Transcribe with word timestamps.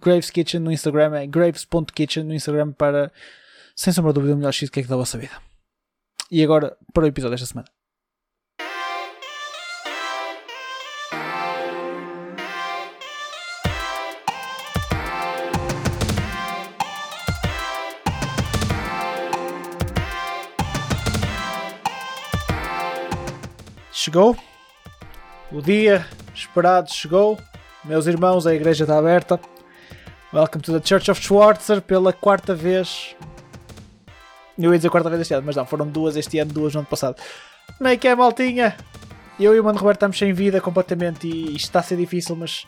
Graves 0.00 0.30
Kitchen 0.30 0.60
no 0.60 0.70
Instagram 0.70 1.16
é 1.16 1.26
graves.kitchen 1.26 2.24
no 2.24 2.34
Instagram 2.34 2.72
para, 2.72 3.12
sem 3.74 3.92
sombra 3.92 4.12
de 4.12 4.16
dúvida, 4.16 4.34
o 4.34 4.36
melhor 4.36 4.52
cheesecake 4.52 4.88
da 4.88 4.96
vossa 4.96 5.18
vida. 5.18 5.34
E 6.30 6.42
agora, 6.42 6.76
para 6.92 7.04
o 7.04 7.06
episódio 7.06 7.36
desta 7.36 7.46
semana. 7.46 7.68
Chegou. 23.92 24.36
O 25.50 25.60
dia 25.60 26.06
esperado 26.34 26.92
chegou. 26.92 27.38
Meus 27.84 28.06
irmãos, 28.06 28.46
a 28.46 28.54
igreja 28.54 28.84
está 28.84 28.98
aberta. 28.98 29.40
Welcome 30.36 30.60
to 30.64 30.72
the 30.78 30.86
Church 30.86 31.10
of 31.10 31.18
Schwarzer 31.18 31.80
pela 31.80 32.12
quarta 32.12 32.54
vez. 32.54 33.16
Eu 34.58 34.70
ia 34.70 34.78
dizer 34.78 34.90
quarta 34.90 35.08
vez 35.08 35.22
este 35.22 35.32
ano, 35.32 35.44
mas 35.46 35.56
não, 35.56 35.64
foram 35.64 35.88
duas 35.88 36.14
este 36.14 36.38
ano, 36.38 36.52
duas 36.52 36.74
no 36.74 36.80
ano 36.80 36.86
passado. 36.86 37.16
Como 37.78 37.88
é 37.88 37.96
que 37.96 38.06
é, 38.06 38.14
maltinha? 38.14 38.76
Eu 39.40 39.56
e 39.56 39.60
o 39.60 39.64
Mano 39.64 39.78
Roberto 39.78 39.96
estamos 39.96 40.18
sem 40.18 40.34
vida 40.34 40.60
completamente 40.60 41.26
e 41.26 41.56
isto 41.56 41.64
está 41.64 41.80
a 41.80 41.82
ser 41.82 41.96
difícil, 41.96 42.36
mas 42.36 42.66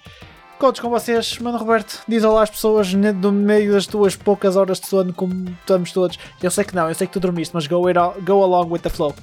contos 0.59 0.81
com 0.81 0.89
vocês. 0.89 1.39
Mano 1.41 1.59
Roberto, 1.59 2.03
diz 2.09 2.25
olá 2.25 2.45
às 2.45 2.49
pessoas 2.49 2.95
no 2.95 3.33
meio 3.33 3.73
das 3.73 3.87
tuas 3.87 4.17
poucas 4.17 4.57
horas 4.57 4.81
de 4.81 4.87
sono, 4.87 5.13
como 5.13 5.51
estamos 5.51 5.93
todos. 5.93 6.19
Eu 6.43 6.51
sei 6.51 6.65
que 6.65 6.75
não, 6.75 6.89
eu 6.89 6.95
sei 6.95 7.07
que 7.07 7.13
tu 7.13 7.21
dormiste, 7.21 7.55
mas 7.55 7.67
go, 7.67 7.87
it, 7.87 7.99
go 8.23 8.43
along 8.43 8.73
with 8.73 8.81
the 8.81 8.89
flow. 8.89 9.15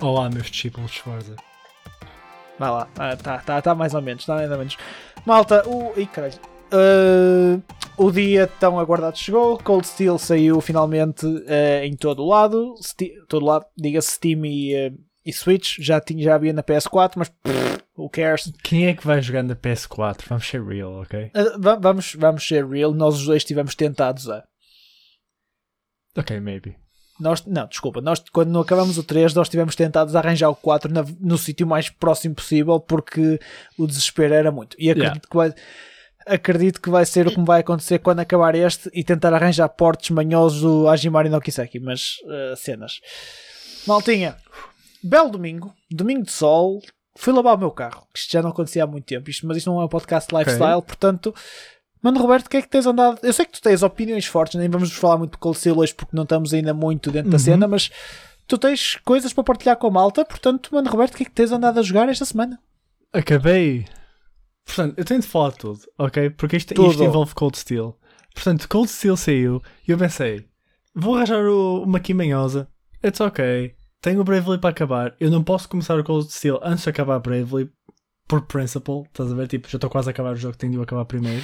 Olá, 0.00 0.30
meus 0.30 0.48
discípulos 0.48 0.92
Schwarzer. 0.92 1.47
Vai 2.58 2.70
lá, 2.70 2.88
ah, 2.98 3.16
tá, 3.16 3.38
tá, 3.38 3.62
tá 3.62 3.74
mais 3.74 3.94
ou 3.94 4.02
menos, 4.02 4.26
tá 4.26 4.34
mais 4.34 4.50
ou 4.50 4.58
menos. 4.58 4.76
Malta, 5.24 5.62
o. 5.68 5.92
Ih, 5.98 6.06
caralho. 6.06 6.34
Uh, 6.72 7.62
o 7.96 8.10
dia 8.10 8.46
tão 8.46 8.78
aguardado 8.78 9.16
chegou. 9.16 9.58
Cold 9.58 9.86
Steel 9.86 10.18
saiu 10.18 10.60
finalmente 10.60 11.24
uh, 11.26 11.84
em 11.84 11.96
todo 11.96 12.22
o 12.22 12.28
lado. 12.28 12.74
Sti 12.82 13.12
todo 13.28 13.46
lado, 13.46 13.66
diga-se 13.76 14.12
Steam 14.12 14.44
e, 14.44 14.88
uh, 14.88 14.98
e 15.24 15.32
Switch. 15.32 15.76
Já, 15.78 16.00
tinha, 16.00 16.22
já 16.22 16.34
havia 16.34 16.52
na 16.52 16.62
PS4, 16.62 17.12
mas 17.16 17.28
pff, 17.28 17.78
who 17.96 18.10
cares? 18.10 18.52
Quem 18.62 18.86
é 18.86 18.94
que 18.94 19.06
vai 19.06 19.22
jogar 19.22 19.42
na 19.42 19.54
PS4? 19.54 20.24
Vamos 20.28 20.46
ser 20.46 20.62
real, 20.62 21.00
ok? 21.00 21.30
vamos, 21.80 22.14
vamos 22.14 22.46
ser 22.46 22.66
real. 22.66 22.92
Nós 22.92 23.16
os 23.16 23.26
dois 23.26 23.42
estivemos 23.42 23.74
tentados 23.74 24.28
a. 24.28 24.44
Ok, 26.16 26.38
maybe. 26.40 26.76
Nós, 27.20 27.44
não, 27.44 27.66
desculpa, 27.66 28.00
nós 28.00 28.22
quando 28.32 28.50
não 28.50 28.60
acabamos 28.60 28.96
o 28.96 29.02
3, 29.02 29.34
nós 29.34 29.48
tivemos 29.48 29.74
tentados 29.74 30.14
arranjar 30.14 30.48
o 30.50 30.54
4 30.54 30.92
na, 30.92 31.04
no 31.20 31.36
sítio 31.36 31.66
mais 31.66 31.90
próximo 31.90 32.34
possível 32.34 32.78
porque 32.78 33.40
o 33.76 33.86
desespero 33.86 34.34
era 34.34 34.52
muito. 34.52 34.76
E 34.78 34.90
acredito, 34.90 35.14
yeah. 35.14 35.28
que 35.28 35.36
vai, 35.36 35.54
acredito 36.26 36.80
que 36.80 36.90
vai 36.90 37.04
ser 37.04 37.26
o 37.26 37.30
que 37.30 37.40
vai 37.40 37.60
acontecer 37.60 37.98
quando 37.98 38.20
acabar 38.20 38.54
este 38.54 38.88
e 38.92 39.02
tentar 39.02 39.34
arranjar 39.34 39.68
portos 39.70 40.10
manhosos 40.10 40.60
do 40.60 40.88
Ajimari 40.88 41.28
no 41.28 41.40
Kiseki, 41.40 41.80
mas 41.80 42.16
uh, 42.24 42.56
cenas. 42.56 43.00
Maltinha, 43.86 44.36
belo 45.02 45.30
domingo, 45.30 45.74
domingo 45.90 46.24
de 46.24 46.32
sol, 46.32 46.80
fui 47.16 47.32
lavar 47.32 47.56
o 47.56 47.58
meu 47.58 47.70
carro, 47.70 48.06
que 48.12 48.20
isto 48.20 48.32
já 48.32 48.42
não 48.42 48.50
acontecia 48.50 48.84
há 48.84 48.86
muito 48.86 49.06
tempo, 49.06 49.28
isto, 49.28 49.46
mas 49.46 49.56
isto 49.56 49.70
não 49.70 49.80
é 49.80 49.84
um 49.84 49.88
podcast 49.88 50.32
lifestyle, 50.32 50.74
okay. 50.74 50.86
portanto 50.86 51.34
Mano, 52.02 52.20
Roberto, 52.20 52.46
o 52.46 52.50
que 52.50 52.58
é 52.58 52.62
que 52.62 52.68
tens 52.68 52.86
andado? 52.86 53.18
Eu 53.22 53.32
sei 53.32 53.44
que 53.44 53.52
tu 53.52 53.62
tens 53.62 53.82
opiniões 53.82 54.26
fortes, 54.26 54.58
nem 54.58 54.68
vamos 54.68 54.92
falar 54.92 55.18
muito 55.18 55.32
de 55.32 55.38
Cold 55.38 55.58
Steel 55.58 55.78
hoje 55.78 55.94
porque 55.94 56.16
não 56.16 56.22
estamos 56.22 56.54
ainda 56.54 56.72
muito 56.72 57.10
dentro 57.10 57.28
uhum. 57.28 57.32
da 57.32 57.38
cena, 57.38 57.66
mas 57.66 57.90
tu 58.46 58.56
tens 58.56 58.96
coisas 59.04 59.32
para 59.32 59.44
partilhar 59.44 59.76
com 59.76 59.88
a 59.88 59.90
malta, 59.90 60.24
portanto, 60.24 60.70
mano, 60.72 60.90
Roberto, 60.90 61.14
o 61.14 61.16
que 61.16 61.24
é 61.24 61.26
que 61.26 61.32
tens 61.32 61.52
andado 61.52 61.78
a 61.78 61.82
jogar 61.82 62.08
esta 62.08 62.24
semana? 62.24 62.58
Acabei. 63.12 63.86
Portanto, 64.64 64.94
eu 64.96 65.04
tenho 65.04 65.20
de 65.20 65.26
falar 65.26 65.52
tudo, 65.52 65.80
ok? 65.98 66.30
Porque 66.30 66.56
isto, 66.56 66.72
isto 66.72 67.02
envolve 67.02 67.34
Cold 67.34 67.56
Steel. 67.56 67.96
Portanto, 68.34 68.68
Cold 68.68 68.88
Steel 68.88 69.16
saiu 69.16 69.62
e 69.86 69.90
eu 69.90 69.98
pensei, 69.98 70.46
vou 70.94 71.16
arranjar 71.16 71.44
o, 71.44 71.82
uma 71.82 71.98
quimanhosa, 71.98 72.68
it's 73.04 73.20
ok. 73.20 73.74
Tenho 74.00 74.20
o 74.20 74.24
Bravely 74.24 74.58
para 74.58 74.70
acabar. 74.70 75.16
Eu 75.18 75.30
não 75.30 75.42
posso 75.42 75.68
começar 75.68 75.98
o 75.98 76.04
Cold 76.04 76.32
Steel 76.32 76.60
antes 76.62 76.84
de 76.84 76.90
acabar 76.90 77.18
Bravely 77.18 77.70
por 78.28 78.42
principle, 78.42 79.04
estás 79.06 79.32
a 79.32 79.34
ver? 79.34 79.48
Tipo, 79.48 79.68
já 79.68 79.76
estou 79.76 79.90
quase 79.90 80.08
a 80.08 80.12
acabar 80.12 80.34
o 80.34 80.36
jogo, 80.36 80.56
tenho 80.56 80.72
de 80.72 80.78
o 80.78 80.82
acabar 80.82 81.06
primeiro. 81.06 81.42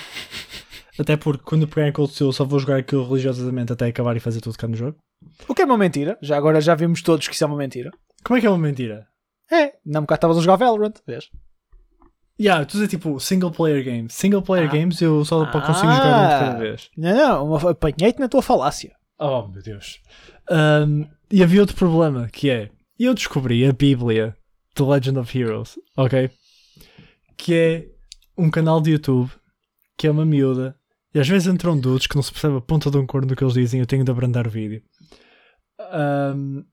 Até 0.98 1.16
porque 1.16 1.42
quando 1.44 1.66
pegar 1.66 1.88
em 1.88 1.92
Cold 1.92 2.12
Steel 2.12 2.32
só 2.32 2.44
vou 2.44 2.60
jogar 2.60 2.76
aquilo 2.76 3.04
religiosamente 3.04 3.72
até 3.72 3.86
acabar 3.86 4.16
e 4.16 4.20
fazer 4.20 4.40
tudo 4.40 4.56
cá 4.56 4.68
no 4.68 4.76
jogo. 4.76 4.96
O 5.48 5.54
que 5.54 5.62
é 5.62 5.64
uma 5.64 5.78
mentira. 5.78 6.16
Já 6.22 6.36
agora 6.36 6.60
já 6.60 6.74
vimos 6.74 7.02
todos 7.02 7.26
que 7.26 7.34
isso 7.34 7.42
é 7.42 7.46
uma 7.46 7.56
mentira. 7.56 7.90
Como 8.22 8.36
é 8.36 8.40
que 8.40 8.46
é 8.46 8.50
uma 8.50 8.58
mentira? 8.58 9.06
É, 9.50 9.72
não 9.84 10.02
me 10.02 10.06
cá 10.06 10.14
estavas 10.14 10.38
a 10.38 10.40
jogar 10.40 10.56
Valorant, 10.56 10.94
vês? 11.06 11.28
Yeah, 12.40 12.64
tu 12.64 12.72
dizes 12.72 12.88
tipo 12.88 13.18
single 13.18 13.50
player 13.50 13.84
games. 13.84 14.12
Single 14.14 14.42
player 14.42 14.68
ah. 14.68 14.72
games 14.72 15.00
eu 15.00 15.24
só 15.24 15.42
ah. 15.42 15.46
consigo 15.50 15.92
jogar 15.92 16.20
um 16.20 16.28
de 16.28 16.44
cada 16.44 16.58
vez. 16.58 16.90
Não, 16.96 17.48
não, 17.48 17.68
apanhei-te 17.68 18.20
na 18.20 18.28
tua 18.28 18.42
falácia. 18.42 18.94
Oh 19.18 19.48
meu 19.48 19.62
Deus. 19.62 20.00
Um, 20.50 21.08
e 21.30 21.42
havia 21.42 21.60
outro 21.60 21.76
problema 21.76 22.28
que 22.30 22.50
é 22.50 22.70
eu 22.98 23.14
descobri 23.14 23.66
a 23.66 23.72
Bíblia 23.72 24.36
The 24.74 24.84
Legend 24.84 25.18
of 25.18 25.38
Heroes, 25.38 25.78
ok? 25.96 26.30
Que 27.36 27.54
é 27.54 27.88
um 28.36 28.50
canal 28.50 28.80
de 28.80 28.92
YouTube 28.92 29.30
que 29.96 30.06
é 30.06 30.10
uma 30.10 30.24
miúda 30.24 30.76
e 31.14 31.20
às 31.20 31.28
vezes 31.28 31.46
entram 31.46 31.78
dudes 31.78 32.08
que 32.08 32.16
não 32.16 32.22
se 32.22 32.32
percebe 32.32 32.56
a 32.56 32.60
ponta 32.60 32.90
de 32.90 32.98
um 32.98 33.06
corno 33.06 33.28
do 33.28 33.36
que 33.36 33.44
eles 33.44 33.54
dizem 33.54 33.78
eu 33.78 33.86
tenho 33.86 34.04
de 34.04 34.10
abrandar 34.10 34.46
o 34.48 34.50
vídeo. 34.50 34.82
Um, 35.80 36.64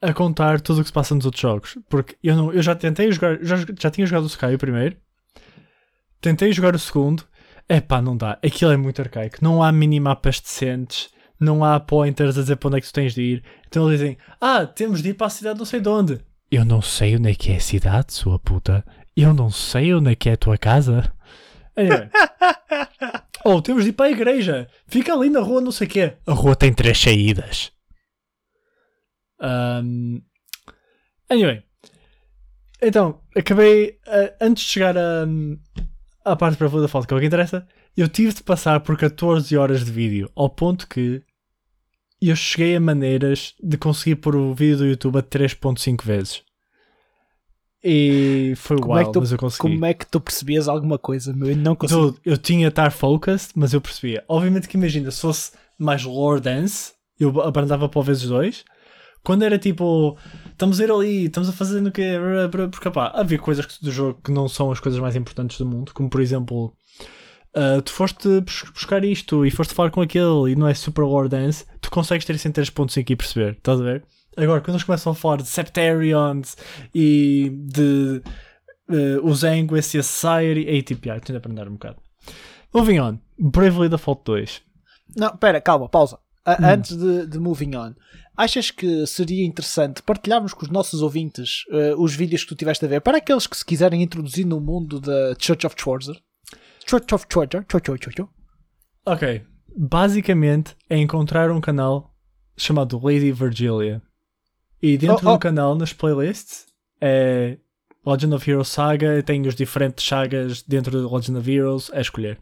a 0.00 0.12
contar 0.14 0.60
tudo 0.60 0.78
o 0.78 0.82
que 0.82 0.88
se 0.88 0.92
passa 0.92 1.14
nos 1.14 1.26
outros 1.26 1.42
jogos. 1.42 1.78
Porque 1.88 2.16
eu, 2.22 2.36
não, 2.36 2.52
eu 2.52 2.62
já 2.62 2.74
tentei 2.74 3.10
jogar, 3.10 3.38
já, 3.42 3.56
já 3.56 3.90
tinha 3.90 4.06
jogado 4.06 4.24
o 4.24 4.28
Sky 4.28 4.54
o 4.54 4.58
primeiro, 4.58 4.96
tentei 6.20 6.52
jogar 6.52 6.74
o 6.74 6.78
segundo, 6.78 7.24
é 7.68 7.80
pá, 7.80 8.00
não 8.00 8.16
dá. 8.16 8.38
Aquilo 8.44 8.70
é 8.70 8.76
muito 8.76 9.02
arcaico. 9.02 9.38
Não 9.42 9.62
há 9.62 9.72
minimapas 9.72 10.40
decentes, 10.40 11.10
não 11.38 11.64
há 11.64 11.78
pointers 11.80 12.38
a 12.38 12.42
dizer 12.42 12.56
para 12.56 12.68
onde 12.68 12.78
é 12.78 12.80
que 12.80 12.86
tu 12.86 12.92
tens 12.92 13.14
de 13.14 13.22
ir. 13.22 13.44
Então 13.66 13.88
eles 13.88 14.00
dizem: 14.00 14.18
Ah, 14.40 14.66
temos 14.66 15.02
de 15.02 15.10
ir 15.10 15.14
para 15.14 15.26
a 15.26 15.30
cidade 15.30 15.58
não 15.58 15.66
sei 15.66 15.80
de 15.80 15.88
onde. 15.88 16.20
Eu 16.50 16.64
não 16.64 16.82
sei 16.82 17.16
onde 17.16 17.30
é 17.30 17.34
que 17.34 17.52
é 17.52 17.56
a 17.56 17.60
cidade, 17.60 18.12
sua 18.12 18.38
puta. 18.38 18.84
Eu 19.22 19.34
não 19.34 19.50
sei 19.50 19.92
onde 19.92 20.10
é 20.10 20.14
que 20.14 20.30
é 20.30 20.32
a 20.32 20.36
tua 20.36 20.56
casa. 20.56 21.12
Anyway. 21.76 22.08
Ou 23.44 23.56
oh, 23.56 23.62
temos 23.62 23.84
de 23.84 23.90
ir 23.90 23.92
para 23.92 24.06
a 24.06 24.10
igreja. 24.10 24.66
Fica 24.86 25.12
ali 25.12 25.28
na 25.28 25.40
rua, 25.40 25.60
não 25.60 25.70
sei 25.70 25.86
o 25.86 25.90
quê. 25.90 26.16
A 26.26 26.32
rua 26.32 26.56
tem 26.56 26.72
três 26.72 26.98
saídas. 26.98 27.70
Um, 29.38 30.22
anyway. 31.28 31.62
Então, 32.80 33.20
acabei. 33.36 33.98
Uh, 34.06 34.34
antes 34.40 34.64
de 34.64 34.70
chegar 34.70 34.96
a, 34.96 35.26
à 36.24 36.34
parte 36.34 36.56
para 36.56 36.68
a 36.68 36.80
da 36.80 36.88
foto, 36.88 37.06
que 37.06 37.12
é 37.12 37.16
o 37.18 37.20
que 37.20 37.26
interessa, 37.26 37.68
eu 37.94 38.08
tive 38.08 38.32
de 38.32 38.42
passar 38.42 38.80
por 38.80 38.96
14 38.96 39.54
horas 39.54 39.84
de 39.84 39.92
vídeo. 39.92 40.30
Ao 40.34 40.48
ponto 40.48 40.88
que 40.88 41.22
eu 42.22 42.34
cheguei 42.34 42.74
a 42.74 42.80
maneiras 42.80 43.54
de 43.62 43.76
conseguir 43.76 44.16
pôr 44.16 44.34
o 44.34 44.54
vídeo 44.54 44.78
do 44.78 44.86
YouTube 44.86 45.18
a 45.18 45.22
3.5 45.22 46.02
vezes. 46.02 46.49
E 47.82 48.52
foi 48.56 48.78
como 48.78 48.92
uau, 48.92 49.00
é 49.00 49.12
tu, 49.12 49.20
mas 49.20 49.32
eu 49.32 49.38
consegui. 49.38 49.60
Como 49.60 49.84
é 49.86 49.94
que 49.94 50.06
tu 50.06 50.20
percebias 50.20 50.68
alguma 50.68 50.98
coisa? 50.98 51.30
Eu 51.30 51.56
não 51.56 51.74
consegui. 51.74 52.00
Eu, 52.00 52.16
eu 52.24 52.36
tinha 52.36 52.68
estar 52.68 52.90
focused, 52.90 53.52
mas 53.54 53.72
eu 53.72 53.80
percebia. 53.80 54.22
Obviamente 54.28 54.68
que 54.68 54.76
imagina, 54.76 55.10
se 55.10 55.20
fosse 55.20 55.52
mais 55.78 56.04
lore 56.04 56.40
dance, 56.40 56.92
eu 57.18 57.40
abrandava 57.40 57.88
para 57.88 58.00
o 58.00 58.02
vezes 58.02 58.24
dois. 58.28 58.64
Quando 59.22 59.42
era 59.42 59.58
tipo, 59.58 60.16
estamos 60.50 60.80
a 60.80 60.84
ir 60.84 60.90
ali, 60.90 61.24
estamos 61.26 61.48
a 61.48 61.52
fazer 61.52 61.80
no 61.80 61.92
quê? 61.92 62.12
Porque 62.70 62.90
pá, 62.90 63.12
havia 63.14 63.38
coisas 63.38 63.66
do 63.78 63.90
jogo 63.90 64.20
que 64.22 64.32
não 64.32 64.48
são 64.48 64.70
as 64.70 64.80
coisas 64.80 64.98
mais 64.98 65.14
importantes 65.14 65.58
do 65.58 65.66
mundo, 65.66 65.92
como 65.92 66.08
por 66.08 66.22
exemplo, 66.22 66.72
uh, 67.54 67.82
tu 67.82 67.92
foste 67.92 68.40
buscar 68.72 69.04
isto 69.04 69.44
e 69.44 69.50
foste 69.50 69.74
falar 69.74 69.90
com 69.90 70.00
aquele 70.00 70.52
e 70.52 70.56
não 70.56 70.66
é 70.66 70.72
super 70.72 71.02
lore 71.02 71.28
dance, 71.28 71.66
tu 71.82 71.90
consegues 71.90 72.24
ter 72.24 72.34
isso 72.34 72.48
em 72.48 72.52
3.5 72.52 73.10
e 73.10 73.16
perceber, 73.16 73.52
estás 73.52 73.78
a 73.78 73.84
ver? 73.84 74.04
Agora, 74.36 74.60
quando 74.60 74.76
eles 74.76 74.84
começam 74.84 75.12
a 75.12 75.14
falar 75.14 75.38
de 75.38 75.48
Septarions 75.48 76.56
e 76.94 77.50
de 77.50 78.22
uh, 78.88 79.26
os 79.26 79.44
Anguish 79.44 79.94
e 79.94 79.98
a 79.98 80.02
Society, 80.02 80.68
aí 80.68 80.82
tipo, 80.82 81.06
yeah, 81.06 81.24
tento 81.24 81.36
aprender 81.36 81.68
um 81.68 81.72
bocado. 81.72 81.96
Moving 82.72 83.00
on, 83.00 83.18
Bravely 83.38 83.88
Default 83.88 84.22
2. 84.24 84.62
Não, 85.16 85.36
pera, 85.36 85.60
calma, 85.60 85.88
pausa. 85.88 86.18
A, 86.44 86.52
hum. 86.52 86.56
Antes 86.62 86.96
de, 86.96 87.26
de, 87.26 87.38
moving 87.38 87.76
on, 87.76 87.94
achas 88.36 88.70
que 88.70 89.06
seria 89.06 89.44
interessante 89.44 90.02
partilharmos 90.02 90.54
com 90.54 90.64
os 90.64 90.70
nossos 90.70 91.02
ouvintes 91.02 91.64
uh, 91.68 92.00
os 92.00 92.14
vídeos 92.14 92.42
que 92.42 92.48
tu 92.48 92.56
tiveste 92.56 92.84
a 92.84 92.88
ver 92.88 93.00
para 93.00 93.18
aqueles 93.18 93.46
que 93.46 93.56
se 93.56 93.64
quiserem 93.64 94.02
introduzir 94.02 94.46
no 94.46 94.60
mundo 94.60 95.00
da 95.00 95.34
Church 95.38 95.66
of 95.66 95.76
Schwarzer? 95.78 96.16
Church 96.88 97.14
of 97.14 97.26
Schwarzer? 97.30 97.64
Ok. 99.04 99.44
Basicamente 99.76 100.76
é 100.88 100.96
encontrar 100.96 101.50
um 101.50 101.60
canal 101.60 102.14
chamado 102.56 103.00
Lady 103.02 103.32
Virgilia. 103.32 104.02
E 104.82 104.96
dentro 104.96 105.26
oh, 105.26 105.30
oh. 105.30 105.32
do 105.34 105.38
canal, 105.38 105.74
nas 105.74 105.92
playlists, 105.92 106.66
é 107.00 107.58
Legend 108.04 108.34
of 108.34 108.50
Heroes 108.50 108.68
Saga, 108.68 109.22
tem 109.22 109.46
os 109.46 109.54
diferentes 109.54 110.06
sagas 110.06 110.62
dentro 110.62 111.02
do 111.02 111.14
Legend 111.14 111.38
of 111.38 111.50
Heroes 111.50 111.90
a 111.92 112.00
escolher. 112.00 112.38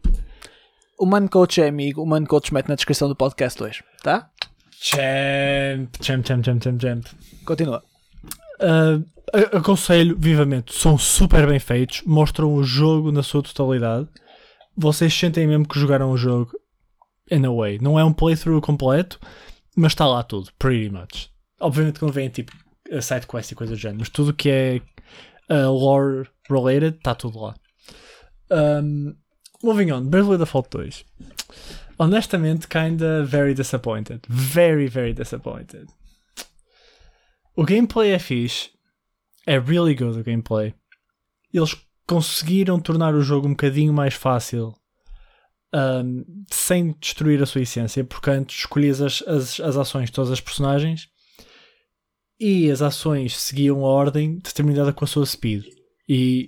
O 0.97 1.05
Man 1.05 1.27
Coach 1.27 1.61
é 1.61 1.67
amigo, 1.67 2.01
o 2.01 2.05
Man 2.05 2.25
Coach 2.25 2.53
mete 2.53 2.69
na 2.69 2.75
descrição 2.75 3.07
do 3.07 3.15
podcast 3.15 3.61
hoje, 3.61 3.83
tá? 4.01 4.29
Champ, 4.71 5.89
champ, 6.01 6.25
champ, 6.25 6.45
champ, 6.45 6.63
champ, 6.63 6.81
champ. 6.81 7.05
Continua. 7.45 7.83
Uh, 8.61 9.05
aconselho 9.57 10.17
vivamente, 10.17 10.73
são 10.73 10.97
super 10.97 11.45
bem 11.45 11.59
feitos, 11.59 12.01
mostram 12.05 12.53
o 12.53 12.63
jogo 12.63 13.11
na 13.11 13.23
sua 13.23 13.43
totalidade. 13.43 14.07
Vocês 14.75 15.13
sentem 15.13 15.45
mesmo 15.45 15.67
que 15.67 15.79
jogaram 15.79 16.11
o 16.11 16.17
jogo 16.17 16.51
in 17.29 17.45
a 17.45 17.51
way. 17.51 17.79
Não 17.81 17.99
é 17.99 18.03
um 18.03 18.13
playthrough 18.13 18.61
completo, 18.61 19.19
mas 19.75 19.91
está 19.91 20.07
lá 20.07 20.23
tudo, 20.23 20.49
pretty 20.57 20.89
much. 20.89 21.29
Obviamente 21.59 21.99
que 21.99 22.05
não 22.05 22.11
vem 22.11 22.29
tipo 22.29 22.51
side 23.01 23.27
quest 23.27 23.51
e 23.51 23.55
coisas 23.55 23.77
do 23.77 23.81
género, 23.81 23.99
mas 23.99 24.09
tudo 24.09 24.33
que 24.33 24.49
é 24.49 24.81
uh, 25.49 25.71
lore 25.71 26.27
related 26.49 26.97
está 26.97 27.13
tudo 27.13 27.39
lá. 27.39 27.55
Um, 28.51 29.15
moving 29.63 29.91
on, 29.91 30.05
Bravely 30.05 30.37
Default 30.37 30.69
2. 30.69 31.05
Honestamente, 31.97 32.67
kinda 32.67 33.25
very 33.25 33.53
disappointed. 33.53 34.21
Very, 34.27 34.87
very 34.87 35.13
disappointed. 35.13 35.87
O 37.55 37.65
gameplay 37.65 38.11
é 38.11 38.19
fixe. 38.19 38.71
É 39.45 39.59
really 39.59 39.93
good 39.93 40.17
o 40.17 40.23
gameplay. 40.23 40.73
Eles 41.53 41.75
conseguiram 42.07 42.79
tornar 42.79 43.13
o 43.13 43.21
jogo 43.21 43.47
um 43.47 43.51
bocadinho 43.51 43.93
mais 43.93 44.13
fácil 44.13 44.73
um, 45.73 46.23
sem 46.49 46.95
destruir 46.99 47.41
a 47.41 47.45
sua 47.45 47.61
essência, 47.61 48.03
porque 48.03 48.29
antes 48.29 48.59
escolhias 48.59 49.01
as, 49.01 49.21
as, 49.23 49.59
as 49.59 49.77
ações 49.77 50.05
de 50.05 50.13
todas 50.13 50.31
as 50.31 50.41
personagens 50.41 51.09
e 52.39 52.71
as 52.71 52.81
ações 52.81 53.37
seguiam 53.37 53.85
a 53.85 53.89
ordem 53.89 54.37
determinada 54.37 54.93
com 54.93 55.03
a 55.03 55.07
sua 55.07 55.25
speed. 55.25 55.65
E, 56.07 56.47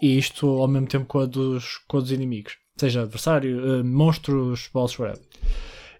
e 0.00 0.16
isto 0.16 0.46
ao 0.46 0.68
mesmo 0.68 0.86
tempo 0.86 1.06
com 1.06 1.18
a 1.18 1.26
dos, 1.26 1.78
com 1.88 1.98
a 1.98 2.00
dos 2.00 2.12
inimigos. 2.12 2.56
Seja 2.78 3.02
adversário, 3.02 3.80
uh, 3.80 3.84
monstros, 3.84 4.70
boss, 4.72 4.98
whatever. 4.98 5.24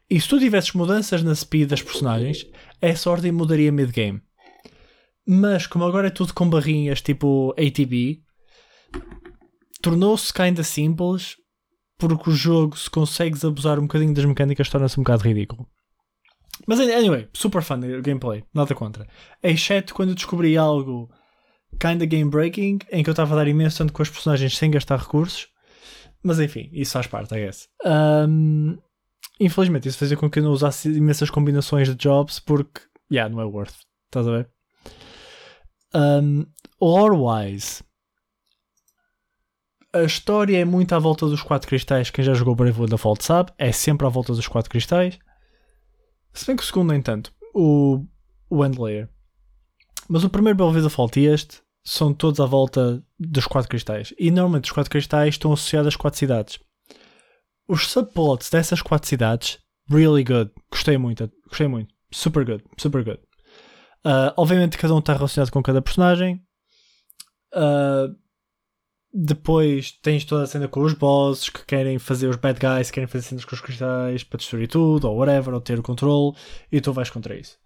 E 0.08 0.20
se 0.20 0.28
tu 0.28 0.38
tivesses 0.38 0.72
mudanças 0.72 1.22
na 1.22 1.34
speed 1.34 1.70
das 1.70 1.82
personagens, 1.82 2.46
essa 2.80 3.10
ordem 3.10 3.32
mudaria 3.32 3.72
mid-game. 3.72 4.22
Mas 5.26 5.66
como 5.66 5.84
agora 5.84 6.06
é 6.06 6.10
tudo 6.10 6.32
com 6.32 6.48
barrinhas 6.48 7.02
tipo 7.02 7.52
ATB, 7.58 8.22
tornou-se 9.82 10.32
kinda 10.32 10.62
simples 10.62 11.36
porque 11.98 12.30
o 12.30 12.32
jogo, 12.34 12.76
se 12.76 12.90
consegues 12.90 13.44
abusar 13.44 13.78
um 13.78 13.82
bocadinho 13.82 14.14
das 14.14 14.24
mecânicas, 14.24 14.68
torna-se 14.68 15.00
um 15.00 15.02
bocado 15.02 15.24
ridículo. 15.24 15.66
Mas 16.66 16.80
anyway, 16.80 17.28
super 17.34 17.62
fun 17.62 17.80
do 17.80 18.02
gameplay, 18.02 18.44
nada 18.54 18.74
contra. 18.74 19.06
Exceto 19.42 19.94
quando 19.94 20.10
eu 20.10 20.14
descobri 20.14 20.56
algo 20.56 21.10
kinda 21.78 22.06
game 22.06 22.30
breaking, 22.30 22.78
em 22.90 23.02
que 23.02 23.10
eu 23.10 23.12
estava 23.12 23.34
a 23.34 23.36
dar 23.38 23.48
imenso 23.48 23.78
tanto 23.78 23.92
com 23.92 24.02
os 24.02 24.10
personagens 24.10 24.56
sem 24.56 24.70
gastar 24.70 24.98
recursos. 24.98 25.48
Mas 26.22 26.40
enfim, 26.40 26.70
isso 26.72 26.92
faz 26.92 27.06
parte, 27.06 27.34
I 27.34 27.44
guess. 27.44 27.68
Um, 27.84 28.78
infelizmente, 29.38 29.88
isso 29.88 29.98
fazia 29.98 30.16
com 30.16 30.30
que 30.30 30.38
eu 30.38 30.42
não 30.42 30.52
usasse 30.52 30.88
imensas 30.90 31.30
combinações 31.30 31.88
de 31.88 31.94
jobs 31.94 32.40
porque, 32.40 32.80
yeah, 33.12 33.32
não 33.32 33.40
é 33.40 33.44
worth. 33.44 33.74
Estás 34.06 34.26
a 34.26 34.30
ver? 34.30 34.48
Um, 35.94 36.46
Lore-wise, 36.80 37.82
a 39.92 40.02
história 40.02 40.58
é 40.58 40.64
muito 40.64 40.94
à 40.94 40.98
volta 40.98 41.26
dos 41.26 41.42
quatro 41.42 41.68
cristais. 41.68 42.10
Quem 42.10 42.24
já 42.24 42.34
jogou 42.34 42.54
Brave 42.54 42.86
da 42.86 42.98
Fault 42.98 43.24
sabe, 43.24 43.52
é 43.56 43.72
sempre 43.72 44.06
à 44.06 44.10
volta 44.10 44.32
dos 44.32 44.46
quatro 44.48 44.70
cristais. 44.70 45.18
Se 46.36 46.46
bem 46.46 46.54
que 46.54 46.62
o 46.62 46.66
segundo, 46.66 46.92
nem 46.92 47.00
tanto. 47.00 47.32
O, 47.54 48.04
o 48.50 48.64
Endlayer. 48.64 49.08
Mas 50.06 50.22
o 50.22 50.28
primeiro 50.28 50.58
Belveda 50.58 50.86
Default 50.86 51.18
e 51.18 51.26
este 51.26 51.62
são 51.82 52.12
todos 52.12 52.40
à 52.40 52.46
volta 52.46 53.02
dos 53.18 53.46
quatro 53.46 53.70
cristais. 53.70 54.12
E 54.18 54.30
normalmente 54.30 54.64
os 54.64 54.72
quatro 54.72 54.90
cristais 54.90 55.34
estão 55.34 55.52
associados 55.52 55.88
às 55.88 55.96
quatro 55.96 56.18
cidades. 56.18 56.58
Os 57.66 57.88
subplots 57.90 58.50
dessas 58.50 58.82
quatro 58.82 59.08
cidades, 59.08 59.58
really 59.88 60.22
good. 60.22 60.52
Gostei 60.70 60.98
muito, 60.98 61.30
gostei 61.48 61.68
muito. 61.68 61.94
Super 62.12 62.44
good, 62.44 62.62
super 62.76 63.02
good. 63.02 63.20
Uh, 64.04 64.30
obviamente 64.36 64.76
cada 64.76 64.94
um 64.94 64.98
está 64.98 65.14
relacionado 65.14 65.50
com 65.50 65.62
cada 65.62 65.80
personagem. 65.80 66.44
Uh, 67.54 68.14
depois 69.18 69.92
tens 70.02 70.26
toda 70.26 70.42
a 70.42 70.46
cena 70.46 70.68
com 70.68 70.82
os 70.82 70.92
bosses 70.92 71.48
que 71.48 71.64
querem 71.64 71.98
fazer 71.98 72.28
os 72.28 72.36
bad 72.36 72.60
guys, 72.60 72.90
querem 72.90 73.06
fazer 73.06 73.28
cenas 73.28 73.46
com 73.46 73.54
os 73.54 73.62
cristais 73.62 74.22
para 74.22 74.36
destruir 74.36 74.68
tudo, 74.68 75.08
ou 75.08 75.16
whatever, 75.16 75.54
ou 75.54 75.60
ter 75.60 75.78
o 75.78 75.82
controle, 75.82 76.36
e 76.70 76.82
tu 76.82 76.92
vais 76.92 77.08
contra 77.08 77.34
isso. 77.34 77.56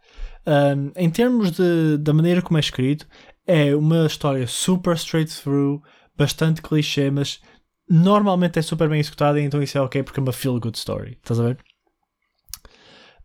Um, 0.46 0.92
em 0.94 1.10
termos 1.10 1.50
de, 1.50 1.98
da 1.98 2.12
maneira 2.12 2.40
como 2.40 2.56
é 2.56 2.60
escrito, 2.60 3.04
é 3.44 3.74
uma 3.74 4.06
história 4.06 4.46
super 4.46 4.94
straight 4.94 5.34
through, 5.42 5.82
bastante 6.16 6.62
clichê, 6.62 7.10
mas 7.10 7.40
normalmente 7.88 8.60
é 8.60 8.62
super 8.62 8.88
bem 8.88 9.00
executada, 9.00 9.40
então 9.40 9.60
isso 9.60 9.76
é 9.76 9.80
ok 9.80 10.04
porque 10.04 10.20
é 10.20 10.22
uma 10.22 10.32
feel 10.32 10.60
good 10.60 10.78
story. 10.78 11.18
Estás 11.20 11.40
a 11.40 11.42
ver? 11.42 11.58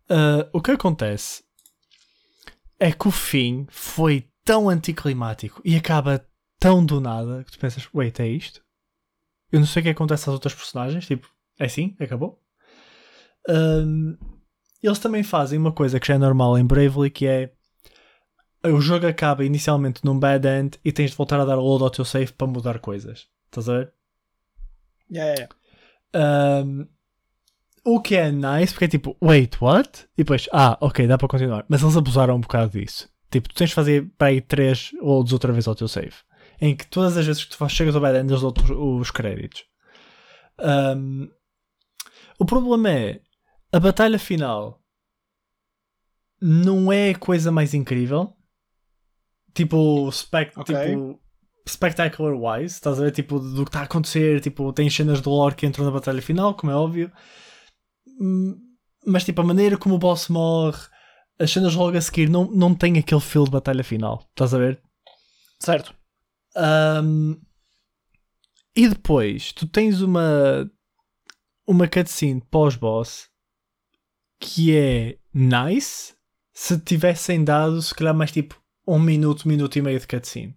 Uh, 0.09 0.49
o 0.51 0.61
que 0.61 0.71
acontece 0.71 1.43
é 2.79 2.91
que 2.91 3.07
o 3.07 3.11
fim 3.11 3.67
foi 3.69 4.27
tão 4.43 4.67
anticlimático 4.67 5.61
e 5.63 5.75
acaba 5.75 6.25
tão 6.65 6.83
do 6.83 6.99
nada 6.99 7.43
que 7.43 7.51
tu 7.51 7.59
pensas, 7.59 7.87
wait, 7.93 8.19
é 8.19 8.27
isto? 8.27 8.59
Eu 9.51 9.59
não 9.59 9.67
sei 9.67 9.81
o 9.81 9.83
que 9.83 9.89
acontece 9.89 10.27
às 10.27 10.33
outras 10.33 10.55
personagens, 10.55 11.05
tipo, 11.05 11.29
é 11.59 11.65
assim, 11.65 11.95
acabou. 11.99 12.41
Um, 13.47 14.17
eles 14.81 14.97
também 14.97 15.21
fazem 15.21 15.59
uma 15.59 15.71
coisa 15.71 15.99
que 15.99 16.07
já 16.07 16.15
é 16.15 16.17
normal 16.17 16.57
em 16.57 16.65
Bravely, 16.65 17.11
que 17.11 17.27
é 17.27 17.51
o 18.63 18.81
jogo 18.81 19.05
acaba 19.05 19.45
inicialmente 19.45 20.03
num 20.03 20.17
bad 20.17 20.47
end 20.47 20.79
e 20.83 20.91
tens 20.91 21.11
de 21.11 21.17
voltar 21.17 21.39
a 21.39 21.45
dar 21.45 21.53
load 21.53 21.83
ao 21.83 21.91
teu 21.91 22.03
save 22.03 22.33
para 22.33 22.47
mudar 22.47 22.79
coisas. 22.79 23.27
Estás 23.45 23.69
a 23.69 23.77
ver? 23.77 23.93
Yeah, 25.11 25.35
yeah. 26.15 26.65
Um, 26.65 26.87
o 27.83 28.01
que 28.01 28.15
é 28.15 28.31
nice, 28.31 28.73
porque 28.73 28.85
é 28.85 28.87
tipo, 28.87 29.15
wait, 29.21 29.55
what? 29.61 30.07
E 30.17 30.23
depois, 30.23 30.49
ah, 30.51 30.79
ok, 30.81 31.05
dá 31.05 31.15
para 31.15 31.27
continuar. 31.27 31.63
Mas 31.69 31.83
eles 31.83 31.95
abusaram 31.95 32.35
um 32.35 32.41
bocado 32.41 32.71
disso. 32.71 33.07
Tipo, 33.29 33.49
tu 33.49 33.55
tens 33.55 33.69
de 33.69 33.75
fazer 33.75 34.09
para 34.17 34.29
aí 34.29 34.41
3 34.41 34.93
loads 34.99 35.31
outra 35.31 35.53
vez 35.53 35.67
ao 35.67 35.75
teu 35.75 35.87
save 35.87 36.24
em 36.61 36.75
que 36.75 36.87
todas 36.87 37.17
as 37.17 37.25
vezes 37.25 37.43
que 37.43 37.55
tu 37.57 37.69
chegas 37.69 37.95
ao 37.95 38.01
bad 38.01 38.17
end 38.17 38.31
eles 38.31 38.41
dão 38.41 38.53
os 38.97 39.11
créditos. 39.11 39.63
Um, 40.59 41.29
o 42.39 42.45
problema 42.45 42.89
é 42.91 43.21
a 43.71 43.79
batalha 43.79 44.17
final 44.17 44.81
não 46.41 46.91
é 46.91 47.11
a 47.11 47.17
coisa 47.17 47.51
mais 47.51 47.73
incrível. 47.73 48.33
Tipo, 49.53 50.11
spec, 50.11 50.51
Ok. 50.57 50.75
tipo 50.75 51.19
spectacular 51.67 52.35
wise, 52.35 52.75
estás 52.75 52.99
a 52.99 53.05
ver? 53.05 53.11
Tipo, 53.11 53.39
do 53.39 53.63
que 53.63 53.69
está 53.69 53.79
a 53.79 53.83
acontecer. 53.83 54.39
Tipo, 54.41 54.71
tem 54.71 54.89
cenas 54.89 55.21
de 55.21 55.27
lore 55.27 55.55
que 55.55 55.65
entram 55.65 55.85
na 55.85 55.91
batalha 55.91 56.21
final, 56.21 56.53
como 56.53 56.71
é 56.71 56.75
óbvio. 56.75 57.11
Hum, 58.19 58.55
Mas, 59.05 59.23
tipo, 59.23 59.41
a 59.41 59.45
maneira 59.45 59.77
como 59.77 59.95
o 59.95 59.99
boss 59.99 60.29
morre, 60.29 60.77
as 61.39 61.51
cenas 61.51 61.73
logo 61.75 61.97
a 61.97 62.01
seguir, 62.01 62.29
não, 62.29 62.45
não 62.51 62.73
tem 62.75 62.97
aquele 62.97 63.21
feel 63.21 63.45
de 63.45 63.51
batalha 63.51 63.83
final, 63.83 64.25
estás 64.29 64.53
a 64.53 64.57
ver? 64.57 64.81
Certo. 65.59 65.93
Um, 66.55 67.39
e 68.75 68.87
depois 68.87 69.51
tu 69.51 69.67
tens 69.67 70.01
uma 70.01 70.69
uma 71.67 71.87
cutscene 71.87 72.41
pós-boss 72.49 73.29
que 74.39 74.75
é 74.75 75.17
nice 75.33 76.15
se 76.53 76.79
tivessem 76.79 77.43
dado 77.43 77.81
se 77.81 77.93
calhar 77.93 78.13
mais 78.13 78.31
tipo 78.31 78.61
um 78.87 78.99
minuto, 78.99 79.47
minuto 79.47 79.75
e 79.77 79.81
meio 79.81 79.99
de 79.99 80.07
cutscene 80.07 80.55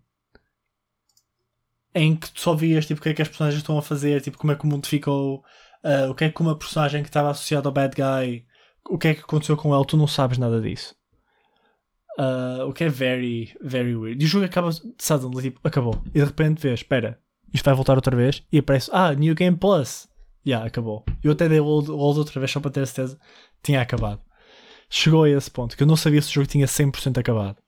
em 1.94 2.14
que 2.14 2.30
tu 2.30 2.40
só 2.40 2.54
vias 2.54 2.86
tipo, 2.86 3.00
o 3.00 3.02
que 3.02 3.08
é 3.08 3.14
que 3.14 3.22
as 3.22 3.28
personagens 3.28 3.60
estão 3.60 3.78
a 3.78 3.82
fazer, 3.82 4.20
tipo, 4.20 4.38
como 4.38 4.52
é 4.52 4.56
que 4.56 4.64
o 4.64 4.68
mundo 4.68 4.86
ficou, 4.86 5.38
uh, 5.84 6.10
o 6.10 6.14
que 6.14 6.24
é 6.24 6.30
que 6.30 6.40
uma 6.40 6.56
personagem 6.56 7.02
que 7.02 7.08
estava 7.08 7.30
associada 7.30 7.68
ao 7.68 7.72
bad 7.72 7.94
guy, 7.94 8.46
o 8.88 8.98
que 8.98 9.08
é 9.08 9.14
que 9.14 9.20
aconteceu 9.20 9.56
com 9.56 9.74
ela, 9.74 9.84
tu 9.84 9.96
não 9.96 10.06
sabes 10.06 10.38
nada 10.38 10.60
disso. 10.60 10.94
Uh, 12.18 12.66
o 12.66 12.72
que 12.72 12.82
é 12.82 12.88
very, 12.88 13.54
very 13.60 13.94
weird. 13.94 14.20
E 14.20 14.26
o 14.26 14.28
jogo 14.28 14.44
acaba 14.44 14.70
suddenly, 14.98 15.42
tipo, 15.42 15.60
acabou. 15.62 16.02
E 16.06 16.18
de 16.18 16.24
repente 16.24 16.60
vês, 16.60 16.80
espera, 16.80 17.20
isto 17.54 17.64
vai 17.64 17.74
voltar 17.74 17.94
outra 17.94 18.16
vez. 18.16 18.42
E 18.50 18.58
aparece, 18.58 18.90
ah, 18.92 19.14
New 19.14 19.34
Game 19.34 19.56
Plus. 19.56 20.08
Já, 20.44 20.50
yeah, 20.56 20.66
acabou. 20.66 21.04
Eu 21.22 21.32
até 21.32 21.48
dei 21.48 21.60
load, 21.60 21.88
load 21.90 22.18
outra 22.18 22.40
vez 22.40 22.50
só 22.50 22.58
para 22.58 22.70
ter 22.70 22.86
certeza. 22.86 23.18
Tinha 23.62 23.80
acabado. 23.82 24.20
Chegou 24.90 25.24
a 25.24 25.30
esse 25.30 25.50
ponto 25.50 25.76
que 25.76 25.82
eu 25.82 25.86
não 25.86 25.96
sabia 25.96 26.20
se 26.22 26.30
o 26.30 26.32
jogo 26.32 26.46
tinha 26.46 26.66
100% 26.66 27.18
acabado. 27.18 27.58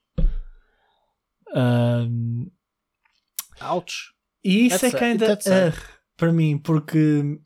Um, 1.55 2.51
Ouch. 3.71 4.13
e 4.43 4.67
isso 4.67 4.81
That's 4.81 4.95
é 5.47 5.71
sad. 5.71 5.77
uh, 5.77 5.83
para 6.17 6.33
mim, 6.33 6.57
porque 6.59 7.39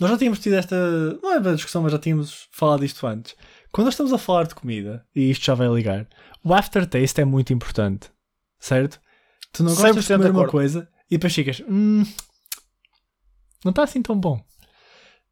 nós 0.00 0.10
já 0.10 0.18
tínhamos 0.18 0.38
tido 0.38 0.54
esta. 0.54 0.76
Não 1.22 1.34
é 1.34 1.38
uma 1.38 1.54
discussão, 1.54 1.82
mas 1.82 1.92
já 1.92 1.98
tínhamos 1.98 2.48
falado 2.52 2.80
disto 2.80 3.06
antes. 3.06 3.34
Quando 3.72 3.86
nós 3.86 3.94
estamos 3.94 4.12
a 4.12 4.18
falar 4.18 4.46
de 4.46 4.54
comida, 4.54 5.04
e 5.14 5.30
isto 5.30 5.44
já 5.44 5.54
vai 5.54 5.68
ligar, 5.68 6.08
o 6.42 6.54
aftertaste 6.54 7.20
é 7.20 7.24
muito 7.24 7.52
importante, 7.52 8.10
certo? 8.58 9.00
Tu 9.52 9.62
não 9.62 9.74
gostas 9.74 9.94
de 10.04 10.12
100% 10.14 10.16
de 10.16 10.16
comer 10.28 10.30
uma 10.30 10.48
coisa 10.48 10.88
e 11.10 11.16
depois 11.16 11.34
ficas, 11.34 11.60
hum, 11.68 12.04
não 13.64 13.70
está 13.70 13.82
assim 13.84 14.02
tão 14.02 14.18
bom. 14.18 14.42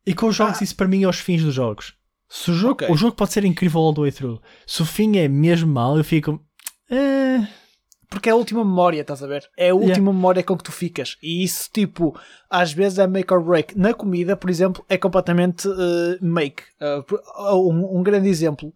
E 0.06 0.14
com 0.14 0.26
os 0.28 0.36
jogos, 0.36 0.60
Ah. 0.60 0.64
isso 0.64 0.76
para 0.76 0.88
mim 0.88 1.02
é 1.02 1.08
os 1.08 1.18
fins 1.18 1.42
dos 1.42 1.54
jogos. 1.54 1.94
Se 2.28 2.50
o, 2.50 2.54
jogo, 2.54 2.72
Ok. 2.84 2.88
o 2.90 2.96
jogo 2.96 3.14
pode 3.16 3.32
ser 3.32 3.44
incrível 3.44 3.80
all 3.80 3.94
the 3.94 4.00
way 4.02 4.12
through. 4.12 4.40
Se 4.66 4.82
o 4.82 4.86
fim 4.86 5.16
é 5.16 5.28
mesmo 5.28 5.72
mal, 5.72 5.96
eu 5.96 6.04
fico. 6.04 6.44
Eh, 6.90 7.46
Porque 8.08 8.28
é 8.28 8.32
a 8.32 8.36
última 8.36 8.64
memória, 8.64 9.00
estás 9.00 9.22
a 9.22 9.26
ver? 9.26 9.48
É 9.56 9.70
a 9.70 9.74
última 9.74 10.12
memória 10.12 10.42
com 10.42 10.56
que 10.56 10.64
tu 10.64 10.72
ficas. 10.72 11.16
E 11.22 11.42
isso, 11.42 11.68
tipo, 11.72 12.18
às 12.48 12.72
vezes 12.72 12.98
é 12.98 13.06
make 13.06 13.32
or 13.32 13.42
break. 13.42 13.76
Na 13.78 13.92
comida, 13.92 14.36
por 14.36 14.48
exemplo, 14.48 14.84
é 14.88 14.96
completamente 14.96 15.68
eh, 15.68 16.18
make. 16.20 16.62
Eh, 16.80 17.02
por- 17.02 17.20
um, 17.52 17.98
um 17.98 18.02
grande 18.02 18.28
exemplo 18.28 18.72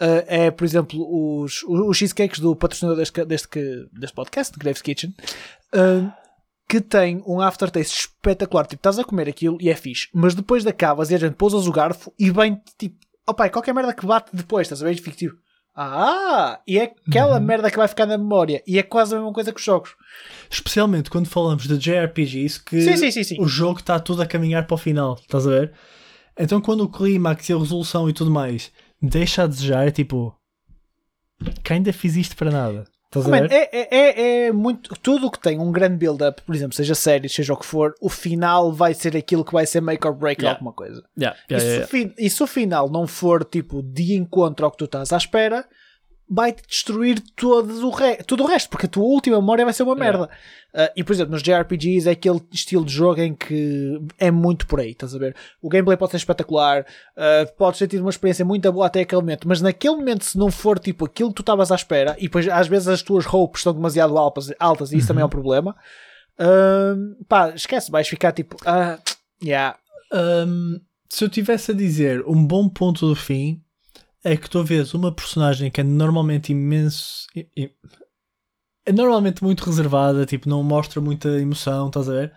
eh, 0.00 0.24
é, 0.46 0.50
por 0.50 0.64
exemplo, 0.64 0.98
os, 1.42 1.62
os 1.64 1.96
cheesecakes 1.96 2.40
do 2.40 2.56
patrocinador 2.56 2.98
deste, 2.98 3.24
deste, 3.26 3.88
deste 3.92 4.14
podcast, 4.14 4.58
Graves 4.58 4.80
Kitchen, 4.80 5.14
eh, 5.74 6.10
que 6.66 6.80
tem 6.80 7.22
um 7.26 7.40
aftertaste 7.40 7.98
espetacular. 8.06 8.64
Tipo, 8.66 8.80
estás 8.80 8.98
a 8.98 9.04
comer 9.04 9.28
aquilo 9.28 9.58
e 9.60 9.68
é 9.68 9.74
fixe, 9.74 10.08
mas 10.14 10.34
depois 10.34 10.62
de 10.62 10.70
acabas 10.70 11.10
e 11.10 11.14
a 11.14 11.18
gente 11.18 11.34
pousas 11.34 11.66
o 11.66 11.72
garfo 11.72 12.12
e 12.18 12.30
vem 12.30 12.58
tipo, 12.78 12.96
oh 13.26 13.34
pai, 13.34 13.50
qualquer 13.50 13.74
merda 13.74 13.92
que 13.92 14.06
bate 14.06 14.30
depois, 14.32 14.66
estás 14.66 14.82
a 14.82 14.86
ver? 14.86 14.92
E 14.94 14.98
fico 14.98 15.16
tipo, 15.16 15.36
ah, 15.74 16.60
e 16.66 16.78
é 16.78 16.92
aquela 17.06 17.38
Uhum. 17.38 17.44
merda 17.44 17.70
que 17.70 17.76
vai 17.76 17.88
ficar 17.88 18.06
na 18.06 18.18
memória 18.18 18.62
e 18.66 18.78
é 18.78 18.82
quase 18.82 19.14
a 19.14 19.18
mesma 19.18 19.32
coisa 19.32 19.52
que 19.52 19.58
os 19.58 19.64
jogos. 19.64 19.94
Especialmente 20.50 21.10
quando 21.10 21.26
falamos 21.28 21.66
de 21.66 21.78
JRPGs, 21.78 22.62
que 22.64 22.80
Sim, 22.82 22.96
sim, 23.10 23.22
sim, 23.24 23.36
o 23.40 23.46
jogo 23.46 23.80
está 23.80 23.98
tudo 24.00 24.22
a 24.22 24.26
caminhar 24.26 24.66
para 24.66 24.74
o 24.74 24.78
final, 24.78 25.14
estás 25.20 25.46
a 25.46 25.50
ver? 25.50 25.72
Então 26.38 26.60
quando 26.60 26.82
o 26.82 26.88
clímax 26.88 27.48
e 27.48 27.52
a 27.52 27.58
resolução 27.58 28.08
e 28.08 28.12
tudo 28.12 28.30
mais 28.30 28.72
deixa 29.00 29.44
a 29.44 29.46
desejar, 29.46 29.86
é 29.86 29.90
tipo, 29.90 30.34
que 31.64 31.72
ainda 31.72 31.92
fiz 31.92 32.16
isto 32.16 32.36
para 32.36 32.50
nada. 32.50 32.84
Estás 33.12 33.26
a 33.26 33.28
Man, 33.28 33.48
ver? 33.48 33.52
é, 33.52 33.68
é, 33.72 33.88
é, 33.90 34.46
é 34.46 34.52
muito. 34.52 34.94
Tudo 35.02 35.26
o 35.26 35.30
que 35.32 35.40
tem 35.40 35.58
um 35.58 35.72
grande 35.72 35.96
build-up, 35.96 36.42
por 36.42 36.54
exemplo, 36.54 36.76
seja 36.76 36.94
série, 36.94 37.28
seja 37.28 37.52
o 37.52 37.56
que 37.56 37.66
for, 37.66 37.92
o 38.00 38.08
final 38.08 38.72
vai 38.72 38.94
ser 38.94 39.16
aquilo 39.16 39.44
que 39.44 39.52
vai 39.52 39.66
ser 39.66 39.80
make 39.80 40.06
or 40.06 40.14
break 40.14 40.40
Yeah. 40.40 40.56
alguma 40.56 40.72
coisa. 40.72 41.02
Yeah, 41.18 41.36
e, 41.50 41.54
yeah, 41.54 41.74
se 41.78 41.84
o 41.84 41.88
fin- 41.88 42.14
e 42.16 42.30
se 42.30 42.42
o 42.42 42.46
final 42.46 42.88
não 42.88 43.08
for 43.08 43.44
tipo 43.44 43.82
de 43.82 44.14
encontro 44.14 44.64
ao 44.64 44.70
que 44.70 44.78
tu 44.78 44.84
estás 44.84 45.12
à 45.12 45.16
espera, 45.16 45.66
vai-te 46.30 46.62
destruir 46.68 47.20
todo 47.34 47.86
o, 47.86 47.90
re 47.90 48.16
tudo 48.18 48.44
o 48.44 48.46
resto, 48.46 48.70
porque 48.70 48.86
a 48.86 48.88
tua 48.88 49.02
última 49.02 49.40
memória 49.40 49.64
vai 49.64 49.74
ser 49.74 49.82
uma 49.82 49.94
Yeah. 49.94 50.18
merda. 50.18 50.32
Uh, 50.72 50.92
e 50.94 51.02
por 51.02 51.12
exemplo, 51.12 51.32
nos 51.32 51.42
JRPGs 51.42 52.08
é 52.08 52.12
aquele 52.12 52.40
estilo 52.52 52.84
de 52.84 52.92
jogo 52.92 53.20
em 53.20 53.34
que 53.34 54.00
é 54.18 54.30
muito 54.30 54.66
por 54.68 54.78
aí, 54.78 54.92
estás 54.92 55.14
a 55.14 55.18
ver? 55.18 55.34
O 55.60 55.68
gameplay 55.68 55.96
pode 55.96 56.12
ser 56.12 56.18
espetacular, 56.18 56.86
uh, 57.16 57.52
podes 57.56 57.80
ter 57.80 57.88
tido 57.88 58.02
uma 58.02 58.10
experiência 58.10 58.44
muito 58.44 58.70
boa 58.72 58.86
até 58.86 59.00
aquele 59.00 59.20
momento, 59.22 59.48
mas 59.48 59.60
naquele 59.60 59.96
momento, 59.96 60.24
se 60.24 60.38
não 60.38 60.50
for 60.50 60.78
tipo 60.78 61.04
aquilo 61.04 61.30
que 61.30 61.34
tu 61.36 61.42
estavas 61.42 61.72
à 61.72 61.74
espera, 61.74 62.14
e 62.18 62.22
depois 62.22 62.46
às 62.48 62.68
vezes 62.68 62.86
as 62.86 63.02
tuas 63.02 63.26
hopes 63.26 63.60
estão 63.60 63.74
demasiado 63.74 64.16
altas, 64.16 64.52
altas 64.60 64.92
e 64.92 64.98
isso 64.98 65.08
também 65.08 65.22
é 65.22 65.26
um 65.26 65.28
problema, 65.30 65.74
uh, 66.38 67.24
pá, 67.24 67.50
esquece, 67.50 67.90
vais 67.90 68.06
ficar 68.06 68.30
tipo, 68.32 68.56
ah, 68.64 68.98
yeah, 69.42 69.76
Um, 70.12 70.80
se 71.08 71.24
eu 71.24 71.28
tivesse 71.28 71.70
a 71.72 71.74
dizer 71.74 72.24
um 72.26 72.44
bom 72.44 72.68
ponto 72.68 73.06
do 73.06 73.14
fim, 73.14 73.60
é 74.24 74.36
que 74.36 74.48
tu 74.48 74.62
vês 74.62 74.94
uma 74.94 75.12
personagem 75.12 75.70
que 75.70 75.80
é 75.80 75.84
normalmente 75.84 76.52
imenso. 76.52 77.26
É 78.84 78.92
normalmente 78.92 79.42
muito 79.42 79.64
reservada, 79.64 80.26
tipo, 80.26 80.48
não 80.48 80.62
mostra 80.62 81.00
muita 81.00 81.28
emoção, 81.40 81.88
estás 81.88 82.08
a 82.08 82.12
ver? 82.12 82.32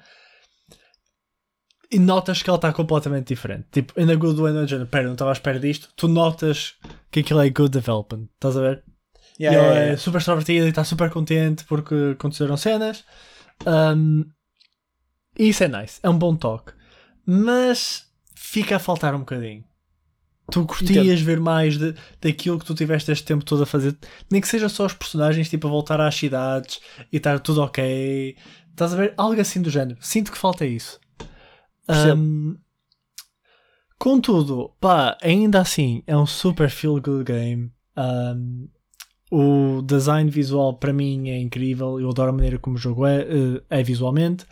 E 1.91 1.99
notas 1.99 2.41
que 2.41 2.49
ela 2.49 2.57
está 2.57 2.73
completamente 2.73 3.27
diferente. 3.27 3.67
Tipo, 3.71 3.99
in 3.99 4.11
a 4.11 4.15
good 4.15 4.41
way, 4.41 4.51
no 4.51 4.67
género, 4.67 4.87
pera, 4.87 5.05
não 5.05 5.13
estava 5.13 5.31
à 5.31 5.33
espera 5.33 5.59
disto. 5.59 5.89
Tu 5.95 6.07
notas 6.07 6.75
que 7.11 7.19
aquilo 7.19 7.41
é 7.41 7.49
good 7.49 7.69
development, 7.69 8.27
estás 8.35 8.57
a 8.57 8.61
ver? 8.61 8.83
yeah, 9.39 9.55
e 9.57 9.59
ela 9.59 9.67
yeah, 9.67 9.79
é 9.79 9.83
yeah. 9.83 9.97
super 9.97 10.17
extrovertida 10.17 10.65
e 10.65 10.69
está 10.69 10.83
super 10.83 11.09
contente 11.09 11.63
porque 11.65 11.95
aconteceram 12.13 12.57
cenas. 12.57 13.03
Um, 13.65 14.25
e 15.37 15.49
isso 15.49 15.63
é 15.63 15.67
nice, 15.67 15.99
é 16.03 16.09
um 16.09 16.17
bom 16.17 16.35
toque. 16.35 16.73
Mas 17.25 18.07
fica 18.35 18.75
a 18.75 18.79
faltar 18.79 19.15
um 19.15 19.19
bocadinho. 19.19 19.63
Tu 20.51 20.65
curtias 20.65 21.05
Entendo. 21.05 21.25
ver 21.25 21.39
mais 21.39 21.77
de, 21.77 21.95
daquilo 22.21 22.59
que 22.59 22.65
tu 22.65 22.75
tiveste 22.75 23.11
este 23.11 23.25
tempo 23.25 23.45
todo 23.45 23.63
a 23.63 23.65
fazer, 23.65 23.97
nem 24.29 24.41
que 24.41 24.47
seja 24.47 24.67
só 24.67 24.85
os 24.85 24.93
personagens 24.93 25.49
tipo 25.49 25.67
a 25.67 25.69
voltar 25.69 26.01
às 26.01 26.15
cidades 26.15 26.81
e 27.11 27.17
estar 27.17 27.39
tudo 27.39 27.61
ok. 27.61 28.35
Estás 28.69 28.93
a 28.93 28.97
ver? 28.97 29.13
Algo 29.15 29.39
assim 29.39 29.61
do 29.61 29.69
género. 29.69 29.97
Sinto 30.01 30.31
que 30.31 30.37
falta 30.37 30.65
isso. 30.65 30.99
Um, 31.87 32.57
contudo, 33.97 34.73
pá, 34.79 35.17
ainda 35.21 35.61
assim 35.61 36.03
é 36.05 36.17
um 36.17 36.25
super 36.25 36.69
feel 36.69 36.99
good 37.01 37.23
game. 37.23 37.71
Um, 37.95 38.67
o 39.31 39.81
design 39.81 40.29
visual 40.29 40.77
para 40.77 40.93
mim 40.93 41.29
é 41.29 41.39
incrível. 41.39 41.99
Eu 41.99 42.09
adoro 42.09 42.29
a 42.29 42.33
maneira 42.33 42.59
como 42.59 42.75
o 42.75 42.79
jogo 42.79 43.05
é, 43.05 43.21
eh, 43.21 43.63
é 43.67 43.81
visualmente. 43.81 44.45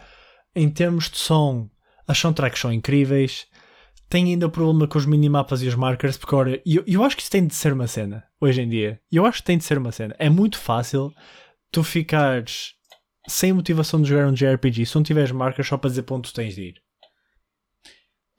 Em 0.56 0.70
termos 0.70 1.10
de 1.10 1.18
som, 1.18 1.70
as 2.08 2.18
soundtracks 2.18 2.60
são 2.60 2.74
incríveis. 2.74 3.46
Tem 4.12 4.26
ainda 4.26 4.46
o 4.46 4.52
problema 4.52 4.86
com 4.90 4.98
os 4.98 5.06
minimapas 5.06 5.62
e 5.62 5.68
os 5.70 5.76
markers, 5.76 6.18
porque 6.18 6.36
ora, 6.36 6.62
eu, 6.66 6.84
eu 6.86 7.02
acho 7.02 7.16
que 7.16 7.22
isso 7.22 7.32
tem 7.32 7.48
de 7.48 7.56
ser 7.56 7.72
uma 7.72 7.88
cena 7.88 8.26
hoje 8.42 8.62
em 8.62 8.68
dia. 8.68 9.00
Eu 9.10 9.26
acho 9.26 9.38
que 9.40 9.46
tem 9.46 9.58
de 9.58 9.64
ser 9.64 9.78
uma 9.78 9.90
cena. 9.94 10.14
É 10.20 10.30
muito 10.30 10.58
fácil 10.60 11.14
tu 11.72 11.82
ficares 11.82 12.74
sem 13.26 13.54
motivação 13.54 14.02
de 14.02 14.10
jogar 14.10 14.28
um 14.28 14.34
JRPG 14.34 14.86
se 14.86 14.96
não 14.96 15.02
tiveres 15.02 15.32
marcas 15.32 15.66
só 15.66 15.78
para 15.78 15.90
dizer 15.90 16.04
para 16.04 16.18
onde 16.18 16.30
tu 16.30 16.36
tens 16.36 16.54
de 16.56 16.62
ir. 16.62 16.74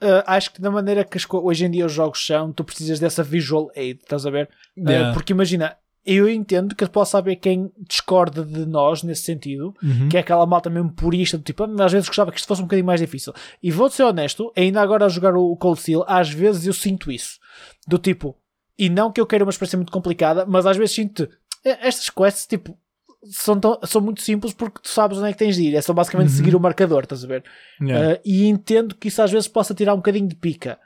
Uh, 0.02 0.20
acho 0.26 0.52
que 0.52 0.60
da 0.60 0.70
maneira 0.70 1.04
que 1.04 1.16
hoje 1.32 1.64
em 1.64 1.70
dia 1.70 1.86
os 1.86 1.92
jogos 1.92 2.26
são, 2.26 2.52
tu 2.52 2.64
precisas 2.64 3.00
dessa 3.00 3.22
visual 3.22 3.70
aid, 3.74 4.00
estás 4.02 4.26
a 4.26 4.30
ver? 4.30 4.50
Uh, 4.76 4.90
Yeah. 4.90 5.14
porque 5.14 5.32
imagina, 5.32 5.74
eu 6.04 6.28
entendo 6.28 6.74
que 6.74 6.86
possa 6.88 7.18
haver 7.18 7.36
quem 7.36 7.70
discorda 7.88 8.44
de 8.44 8.66
nós 8.66 9.02
nesse 9.02 9.22
sentido, 9.22 9.74
Uhum. 9.82 10.08
que 10.08 10.16
é 10.16 10.20
aquela 10.20 10.44
malta 10.46 10.68
mesmo 10.68 10.90
purista, 10.92 11.38
do 11.38 11.44
tipo, 11.44 11.62
"Ah, 11.64 11.84
às 11.84 11.92
vezes 11.92 12.08
gostava 12.08 12.30
que 12.32 12.38
isto 12.38 12.46
fosse 12.48 12.60
um 12.60 12.64
bocadinho 12.64 12.86
mais 12.86 13.00
difícil. 13.00 13.32
E 13.62 13.70
vou-te 13.70 13.94
ser 13.94 14.02
honesto, 14.04 14.52
ainda 14.56 14.80
agora 14.80 15.06
a 15.06 15.08
jogar 15.08 15.36
o 15.36 15.56
Cold 15.56 15.80
Steel, 15.80 16.04
às 16.06 16.28
vezes 16.30 16.66
eu 16.66 16.72
sinto 16.72 17.10
isso. 17.10 17.38
Do 17.86 17.98
tipo, 17.98 18.36
e 18.78 18.88
não 18.88 19.12
que 19.12 19.20
eu 19.20 19.26
queira 19.26 19.44
uma 19.44 19.50
experiência 19.50 19.76
muito 19.76 19.92
complicada, 19.92 20.44
mas 20.46 20.66
às 20.66 20.76
vezes 20.76 20.94
sinto, 20.94 21.28
"Eh, 21.64 21.78
estas 21.86 22.10
quests, 22.10 22.46
tipo, 22.46 22.76
são, 23.24 23.60
tão- 23.60 23.78
são 23.84 24.00
muito 24.00 24.20
simples 24.20 24.52
porque 24.52 24.80
tu 24.82 24.88
sabes 24.88 25.18
onde 25.18 25.28
é 25.28 25.32
que 25.32 25.38
tens 25.38 25.54
de 25.54 25.62
ir. 25.62 25.74
É 25.76 25.80
só 25.80 25.92
basicamente 25.92 26.30
Uhum. 26.30 26.36
seguir 26.36 26.56
o 26.56 26.60
marcador, 26.60 27.04
estás 27.04 27.22
a 27.24 27.28
ver? 27.28 27.44
Yeah. 27.80 28.16
Uh, 28.16 28.20
e 28.24 28.48
entendo 28.48 28.96
que 28.96 29.06
isso 29.06 29.22
às 29.22 29.30
vezes 29.30 29.46
possa 29.46 29.72
tirar 29.72 29.94
um 29.94 29.98
bocadinho 29.98 30.26
de 30.26 30.34
pica. 30.34 30.76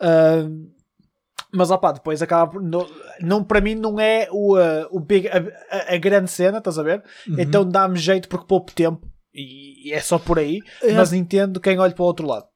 Uh, 0.00 0.68
mas 1.54 1.70
opá, 1.70 1.92
depois 1.92 2.20
acaba 2.20 2.50
por. 2.50 2.62
Não, 2.62 2.86
não, 3.20 3.44
para 3.44 3.60
mim 3.60 3.74
não 3.74 3.98
é 4.00 4.28
o, 4.30 4.56
uh, 4.58 4.86
o 4.90 5.00
big, 5.00 5.28
a, 5.28 5.38
a- 5.70 5.94
a 5.94 5.98
grande 5.98 6.30
cena, 6.30 6.58
estás 6.58 6.78
a 6.78 6.82
ver? 6.82 7.02
Uhum. 7.28 7.36
Então 7.38 7.64
dá-me 7.68 7.96
jeito 7.98 8.28
porque 8.28 8.46
pouco 8.46 8.72
tempo 8.72 9.06
e, 9.32 9.88
e 9.88 9.92
é 9.92 10.00
só 10.00 10.18
por 10.18 10.38
aí. 10.38 10.58
É. 10.82 10.92
Mas 10.92 11.12
entendo 11.12 11.60
quem 11.60 11.78
olha 11.78 11.92
para 11.94 12.02
o 12.02 12.06
outro 12.06 12.26
lado. 12.26 12.46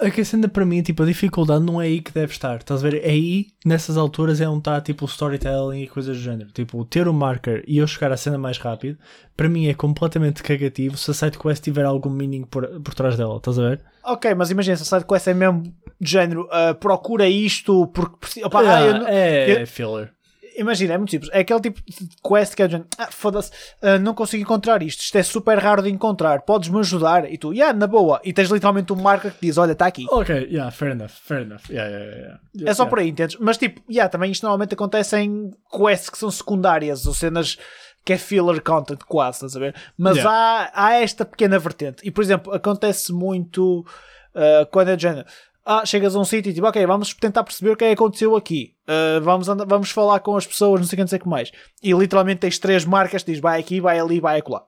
A 0.00 0.10
que 0.10 0.24
cena 0.24 0.48
para 0.48 0.64
mim, 0.64 0.82
tipo, 0.82 1.02
a 1.02 1.06
dificuldade 1.06 1.64
não 1.64 1.80
é 1.80 1.86
aí 1.86 2.00
que 2.00 2.12
deve 2.12 2.32
estar. 2.32 2.56
Estás 2.56 2.84
a 2.84 2.88
ver? 2.88 3.04
É 3.04 3.10
aí, 3.10 3.48
nessas 3.64 3.96
alturas, 3.96 4.40
é 4.40 4.48
onde 4.48 4.58
está 4.60 4.80
tipo 4.80 5.04
o 5.04 5.08
storytelling 5.08 5.82
e 5.82 5.88
coisas 5.88 6.16
do 6.16 6.22
género. 6.22 6.50
Tipo, 6.50 6.84
ter 6.84 7.08
o 7.08 7.12
marker 7.12 7.62
e 7.66 7.78
eu 7.78 7.86
chegar 7.86 8.12
à 8.12 8.16
cena 8.16 8.38
mais 8.38 8.58
rápido, 8.58 8.98
para 9.36 9.48
mim 9.48 9.66
é 9.66 9.74
completamente 9.74 10.42
cagativo 10.42 10.96
se 10.96 11.10
a 11.10 11.14
sidequest 11.14 11.62
tiver 11.62 11.84
algum 11.84 12.10
meaning 12.10 12.44
por, 12.44 12.66
por 12.80 12.94
trás 12.94 13.16
dela. 13.16 13.36
Estás 13.36 13.58
a 13.58 13.68
ver? 13.68 13.80
Ok, 14.04 14.34
mas 14.34 14.50
imagina 14.50 14.76
se 14.76 14.82
a 14.82 14.86
sidequest 14.86 15.28
é 15.28 15.34
mesmo 15.34 15.62
de 16.00 16.10
género, 16.10 16.42
uh, 16.46 16.74
procura 16.74 17.28
isto 17.28 17.86
porque. 17.88 18.44
Opa, 18.44 18.62
ah, 18.62 18.76
ah, 18.76 18.80
eu, 18.80 19.06
é, 19.06 19.62
eu, 19.62 19.66
filler 19.66 20.12
imagina, 20.56 20.94
é 20.94 20.98
muito 20.98 21.10
simples. 21.10 21.30
É 21.32 21.40
aquele 21.40 21.60
tipo 21.60 21.80
de 21.86 22.08
quest 22.22 22.54
que 22.54 22.62
é 22.62 22.68
de 22.68 22.84
ah, 22.98 23.08
foda-se, 23.10 23.50
uh, 23.82 23.98
não 24.00 24.14
consigo 24.14 24.42
encontrar 24.42 24.82
isto. 24.82 25.00
Isto 25.00 25.18
é 25.18 25.22
super 25.22 25.58
raro 25.58 25.82
de 25.82 25.90
encontrar. 25.90 26.42
Podes-me 26.42 26.78
ajudar? 26.80 27.30
E 27.30 27.38
tu, 27.38 27.52
yeah, 27.52 27.76
na 27.76 27.86
boa. 27.86 28.20
E 28.24 28.32
tens 28.32 28.50
literalmente 28.50 28.92
um 28.92 28.96
marca 28.96 29.30
que 29.30 29.46
diz: 29.46 29.58
Olha, 29.58 29.72
está 29.72 29.86
aqui. 29.86 30.06
Ok, 30.10 30.34
yeah, 30.50 30.70
fair 30.70 30.92
enough, 30.92 31.10
fair 31.10 31.42
enough. 31.42 31.68
Yeah, 31.68 31.90
yeah, 31.90 32.16
yeah. 32.16 32.40
yeah 32.54 32.70
é 32.70 32.74
só 32.74 32.82
yeah. 32.82 32.90
por 32.90 32.98
aí, 32.98 33.08
entendes? 33.08 33.36
Mas 33.40 33.56
tipo, 33.56 33.80
yeah, 33.90 34.08
também 34.08 34.30
isto 34.30 34.42
normalmente 34.42 34.74
acontece 34.74 35.16
em 35.18 35.50
quests 35.70 36.10
que 36.10 36.18
são 36.18 36.30
secundárias 36.30 37.06
ou 37.06 37.14
cenas 37.14 37.58
que 38.04 38.12
é 38.12 38.18
filler 38.18 38.60
content 38.62 38.98
quase, 39.06 39.36
estás 39.36 39.56
a 39.56 39.60
ver? 39.60 39.74
Mas 39.96 40.18
há, 40.24 40.70
há 40.74 40.94
esta 40.94 41.24
pequena 41.24 41.58
vertente. 41.58 42.06
E 42.06 42.10
por 42.10 42.22
exemplo, 42.22 42.52
acontece 42.52 43.12
muito 43.12 43.86
uh, 44.34 44.66
quando 44.70 44.88
é 44.88 44.96
de 44.96 45.02
género 45.02 45.26
ah, 45.64 45.84
chegas 45.86 46.16
a 46.16 46.18
um 46.18 46.24
sítio 46.24 46.50
e 46.50 46.54
tipo, 46.54 46.66
ok, 46.66 46.84
vamos 46.86 47.14
tentar 47.14 47.44
perceber 47.44 47.70
o 47.70 47.76
que 47.76 47.84
é 47.84 47.88
que 47.88 47.94
aconteceu 47.94 48.34
aqui. 48.34 48.74
Uh, 48.82 49.20
vamos, 49.22 49.48
andar, 49.48 49.64
vamos 49.64 49.90
falar 49.90 50.20
com 50.20 50.36
as 50.36 50.46
pessoas, 50.46 50.80
não 50.80 50.86
sei 50.86 50.96
o 50.96 50.98
que, 50.98 51.02
não 51.02 51.08
sei 51.08 51.18
o 51.18 51.22
que 51.22 51.28
mais. 51.28 51.52
E 51.82 51.92
literalmente 51.92 52.40
tens 52.40 52.58
três 52.58 52.84
marcas, 52.84 53.22
diz 53.22 53.38
vai 53.38 53.60
aqui, 53.60 53.80
vai 53.80 53.98
ali, 53.98 54.20
vai 54.20 54.38
acolá. 54.38 54.64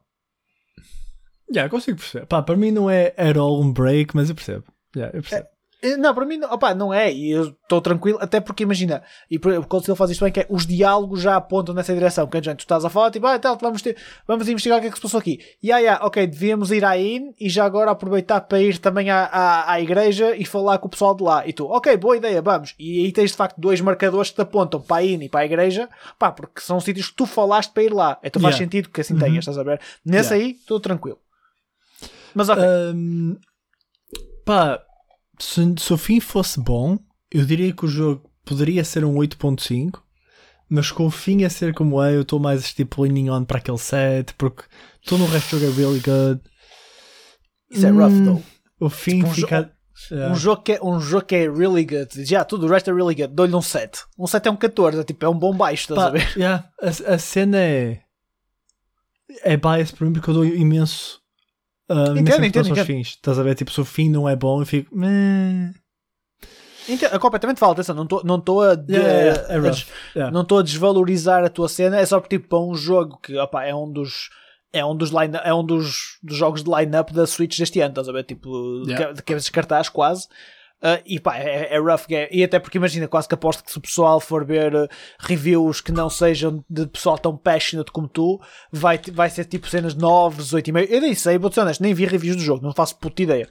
Já, 1.51 1.61
yeah, 1.61 1.71
consigo 1.71 1.99
perceber. 1.99 2.27
Pá, 2.27 2.43
para 2.43 2.57
mim 2.57 2.71
não 2.71 2.89
é 2.89 3.13
at 3.17 3.37
all 3.37 3.61
um 3.61 3.73
break, 3.73 4.15
mas 4.15 4.29
eu 4.29 4.35
percebo. 4.35 4.65
Yeah, 4.97 5.17
eu 5.17 5.23
percebo. 5.23 5.49
É, 5.85 5.91
eh, 5.91 5.97
não, 5.99 6.15
para 6.15 6.25
mim, 6.25 6.41
opa, 6.51 6.75
não 6.75 6.93
é. 6.93 7.13
E 7.13 7.31
eu 7.31 7.49
estou 7.49 7.81
tranquilo, 7.81 8.19
até 8.21 8.41
porque 8.41 8.63
imagina, 8.63 9.03
e 9.31 9.37
o 9.37 9.67
Conselho 9.67 9.95
faz 9.95 10.11
isto 10.11 10.25
bem, 10.25 10.33
que 10.33 10.41
é 10.41 10.47
os 10.49 10.67
diálogos 10.67 11.21
já 11.21 11.37
apontam 11.37 11.75
nessa 11.75 11.93
direção. 11.93 12.27
Que 12.27 12.43
gente, 12.43 12.59
tu 12.59 12.61
estás 12.61 12.85
a 12.85 12.89
falar, 12.89 13.11
tipo, 13.11 13.27
ah, 13.27 13.37
então, 13.37 13.57
vamos, 13.61 13.83
ter, 13.83 13.97
vamos 14.27 14.49
investigar 14.49 14.79
o 14.79 14.81
que 14.81 14.89
é 14.89 14.91
que 14.91 14.97
se 14.97 15.03
passou 15.03 15.21
aqui. 15.21 15.39
E 15.63 15.71
aí, 15.71 15.87
ah, 15.87 16.01
ok, 16.03 16.27
devíamos 16.27 16.71
ir 16.71 16.85
à 16.85 16.97
IN 16.97 17.35
e 17.39 17.51
já 17.51 17.65
agora 17.65 17.91
aproveitar 17.91 18.41
para 18.41 18.61
ir 18.61 18.79
também 18.79 19.11
à, 19.11 19.25
à, 19.25 19.73
à, 19.73 19.81
igreja 19.81 20.35
e 20.35 20.45
falar 20.45 20.79
com 20.79 20.87
o 20.87 20.91
pessoal 20.91 21.15
de 21.15 21.23
lá. 21.23 21.47
E 21.47 21.53
tu, 21.53 21.67
ok, 21.67 21.97
boa 21.99 22.17
ideia, 22.17 22.41
vamos. 22.41 22.75
E 22.79 23.05
aí 23.05 23.13
tens 23.13 23.33
de 23.33 23.37
facto 23.37 23.61
dois 23.61 23.81
marcadores 23.81 24.31
que 24.31 24.37
te 24.37 24.43
apontam 24.43 24.81
para 24.81 24.97
a 24.97 25.05
IN 25.05 25.23
e 25.23 25.29
para 25.29 25.41
a 25.41 25.45
igreja, 25.45 25.89
pá, 26.19 26.33
porque 26.33 26.61
são 26.61 26.81
sítios 26.81 27.09
que 27.09 27.17
tu 27.17 27.27
falaste 27.27 27.73
para 27.73 27.83
ir 27.83 27.93
lá. 27.93 28.19
Então 28.23 28.41
faz 28.41 28.55
yeah. 28.55 28.65
sentido 28.65 28.89
que 28.89 29.01
assim 29.01 29.15
uhum. 29.15 29.21
tenhas, 29.21 29.39
estás 29.39 29.59
a 29.59 29.63
ver? 29.63 29.81
Nesse 30.05 30.33
yeah. 30.33 30.47
aí, 30.47 30.53
estou 30.59 30.81
tranquilo. 30.81 31.19
Mas 32.35 32.49
ok. 32.49 32.63
Um, 32.95 33.37
pá 34.45 34.81
se, 35.39 35.75
se 35.79 35.93
o 35.93 35.99
fim 35.99 36.21
fosse 36.21 36.61
bom, 36.61 36.99
eu 37.31 37.45
diria 37.45 37.73
que 37.73 37.85
o 37.85 37.89
jogo 37.89 38.31
poderia 38.45 38.85
ser 38.85 39.05
um 39.05 39.15
8.5, 39.15 40.01
mas 40.69 40.91
com 40.91 41.07
o 41.07 41.11
fim 41.11 41.45
a 41.45 41.51
ser 41.51 41.75
como 41.75 42.03
é, 42.03 42.15
eu 42.15 42.23
estou 42.23 42.39
mais 42.39 42.73
tipo 42.73 43.03
leaning 43.03 43.31
on 43.31 43.45
para 43.45 43.59
aquele 43.59 43.79
set, 43.79 44.35
porque 44.35 44.65
todo 45.07 45.25
o 45.25 45.27
resto 45.27 45.57
do 45.57 45.61
jogo 45.61 45.73
é 45.73 45.77
really 45.77 46.01
good. 46.01 46.41
Isso 47.71 47.87
é 47.87 47.91
rough, 47.91 48.13
hum, 48.13 48.25
though. 48.25 48.43
O 48.81 48.91
fim 48.91 49.19
tipo, 49.19 49.29
um 49.29 49.35
fica. 49.35 49.63
Jo 49.63 50.15
yeah. 50.15 50.33
um, 50.33 50.37
jogo 50.37 50.63
que 50.63 50.73
é, 50.73 50.83
um 50.83 51.01
jogo 51.01 51.25
que 51.25 51.35
é 51.37 51.49
really 51.49 51.85
good, 51.85 52.25
já 52.25 52.45
tudo 52.45 52.67
o 52.67 52.69
resto 52.69 52.91
é 52.91 52.95
really 52.95 53.15
good, 53.15 53.33
dou-lhe 53.33 53.55
um 53.55 53.63
7. 53.63 54.01
Um 54.19 54.27
7 54.27 54.49
é 54.49 54.51
um 54.51 54.57
14, 54.57 55.01
é, 55.01 55.05
tipo, 55.05 55.25
é 55.25 55.29
um 55.29 55.39
bom 55.39 55.57
baixo, 55.57 55.93
estás 55.93 55.99
Pá, 55.99 56.07
a 56.09 56.11
ver? 56.11 56.33
Yeah, 56.37 56.69
a, 56.81 57.15
a 57.15 57.19
cena 57.19 57.59
é. 57.59 58.01
É 59.43 59.57
bias 59.57 59.91
para 59.91 60.07
mim 60.07 60.13
porque 60.13 60.31
eu 60.31 60.35
dou 60.35 60.45
imenso 60.45 61.24
Uh, 61.91 62.17
entendo, 62.17 62.45
entendo, 62.45 62.69
entendo. 62.69 62.87
fins. 62.87 63.09
Estás 63.09 63.39
a 63.39 63.43
ver? 63.43 63.55
Tipo, 63.55 63.71
se 63.71 63.81
o 63.81 63.85
fim 63.85 64.09
não 64.09 64.29
é 64.29 64.35
bom, 64.35 64.63
eu 64.63 64.67
fico. 64.67 64.95
Entendo, 66.89 67.19
completamente 67.19 67.59
falta 67.59 67.81
atenção, 67.81 67.95
não 67.95 68.05
estou 68.05 68.23
não 68.25 68.61
a, 68.61 68.75
de, 68.75 68.95
yeah, 68.95 69.13
yeah, 69.19 69.55
yeah. 69.55 69.71
a, 69.71 70.19
yeah. 70.19 70.31
não 70.31 70.59
a 70.59 70.63
desvalorizar 70.63 71.43
a 71.43 71.49
tua 71.49 71.69
cena, 71.69 71.99
é 71.99 72.05
só 72.05 72.21
porque 72.21 72.37
tipo, 72.37 72.49
para 72.49 72.59
um 72.59 72.75
jogo 72.75 73.19
que 73.23 73.37
opa, 73.39 73.65
é 73.65 73.75
um 73.75 73.91
dos 73.91 74.29
é 74.75 74.85
um 74.85 74.95
dos, 74.97 75.11
line, 75.11 75.39
é 75.45 75.55
um 75.55 75.65
dos, 75.65 76.19
dos 76.21 76.37
jogos 76.37 76.65
de 76.65 76.69
line-up 76.69 77.15
da 77.15 77.29
Switch 77.29 77.57
deste 77.57 77.81
ano, 77.81 77.91
estás 77.91 78.09
a 78.09 78.13
ver? 78.13 78.25
Tipo, 78.25 78.83
de 78.85 79.23
que 79.23 79.53
cartaz 79.53 79.89
quase. 79.89 80.27
Uh, 80.83 81.01
e 81.07 81.19
pá, 81.19 81.39
é, 81.39 81.75
é 81.75 81.79
rough 81.79 82.07
game. 82.07 82.29
E 82.31 82.45
até 82.45 82.59
porque 82.59 82.77
imagina, 82.77 83.09
quase 83.09 83.27
que 83.27 83.35
aposto 83.35 83.65
que 83.65 83.71
se 83.71 83.79
o 83.79 83.81
pessoal 83.81 84.21
for 84.21 84.45
ver 84.45 84.75
uh, 84.75 84.87
reviews 85.19 85.81
que 85.81 85.91
não 85.91 86.11
sejam 86.11 86.63
de 86.69 86.87
pessoal 86.87 87.17
tão 87.17 87.37
passionate 87.37 87.91
como 87.91 88.07
tu, 88.07 88.39
vai, 88.71 89.01
vai 89.13 89.31
ser 89.31 89.47
tipo 89.47 89.69
cenas 89.69 89.95
9, 89.95 90.43
18 90.43 90.69
e 90.69 90.73
meio. 90.73 90.89
Eu 90.91 91.01
nem 91.01 91.15
sei, 91.15 91.39
vou 91.39 91.51
ser 91.51 91.61
honesto, 91.61 91.81
nem 91.81 91.95
vi 91.95 92.05
reviews 92.05 92.37
do 92.37 92.43
jogo, 92.43 92.63
não 92.63 92.75
faço 92.75 92.99
puta 92.99 93.23
ideia. 93.23 93.49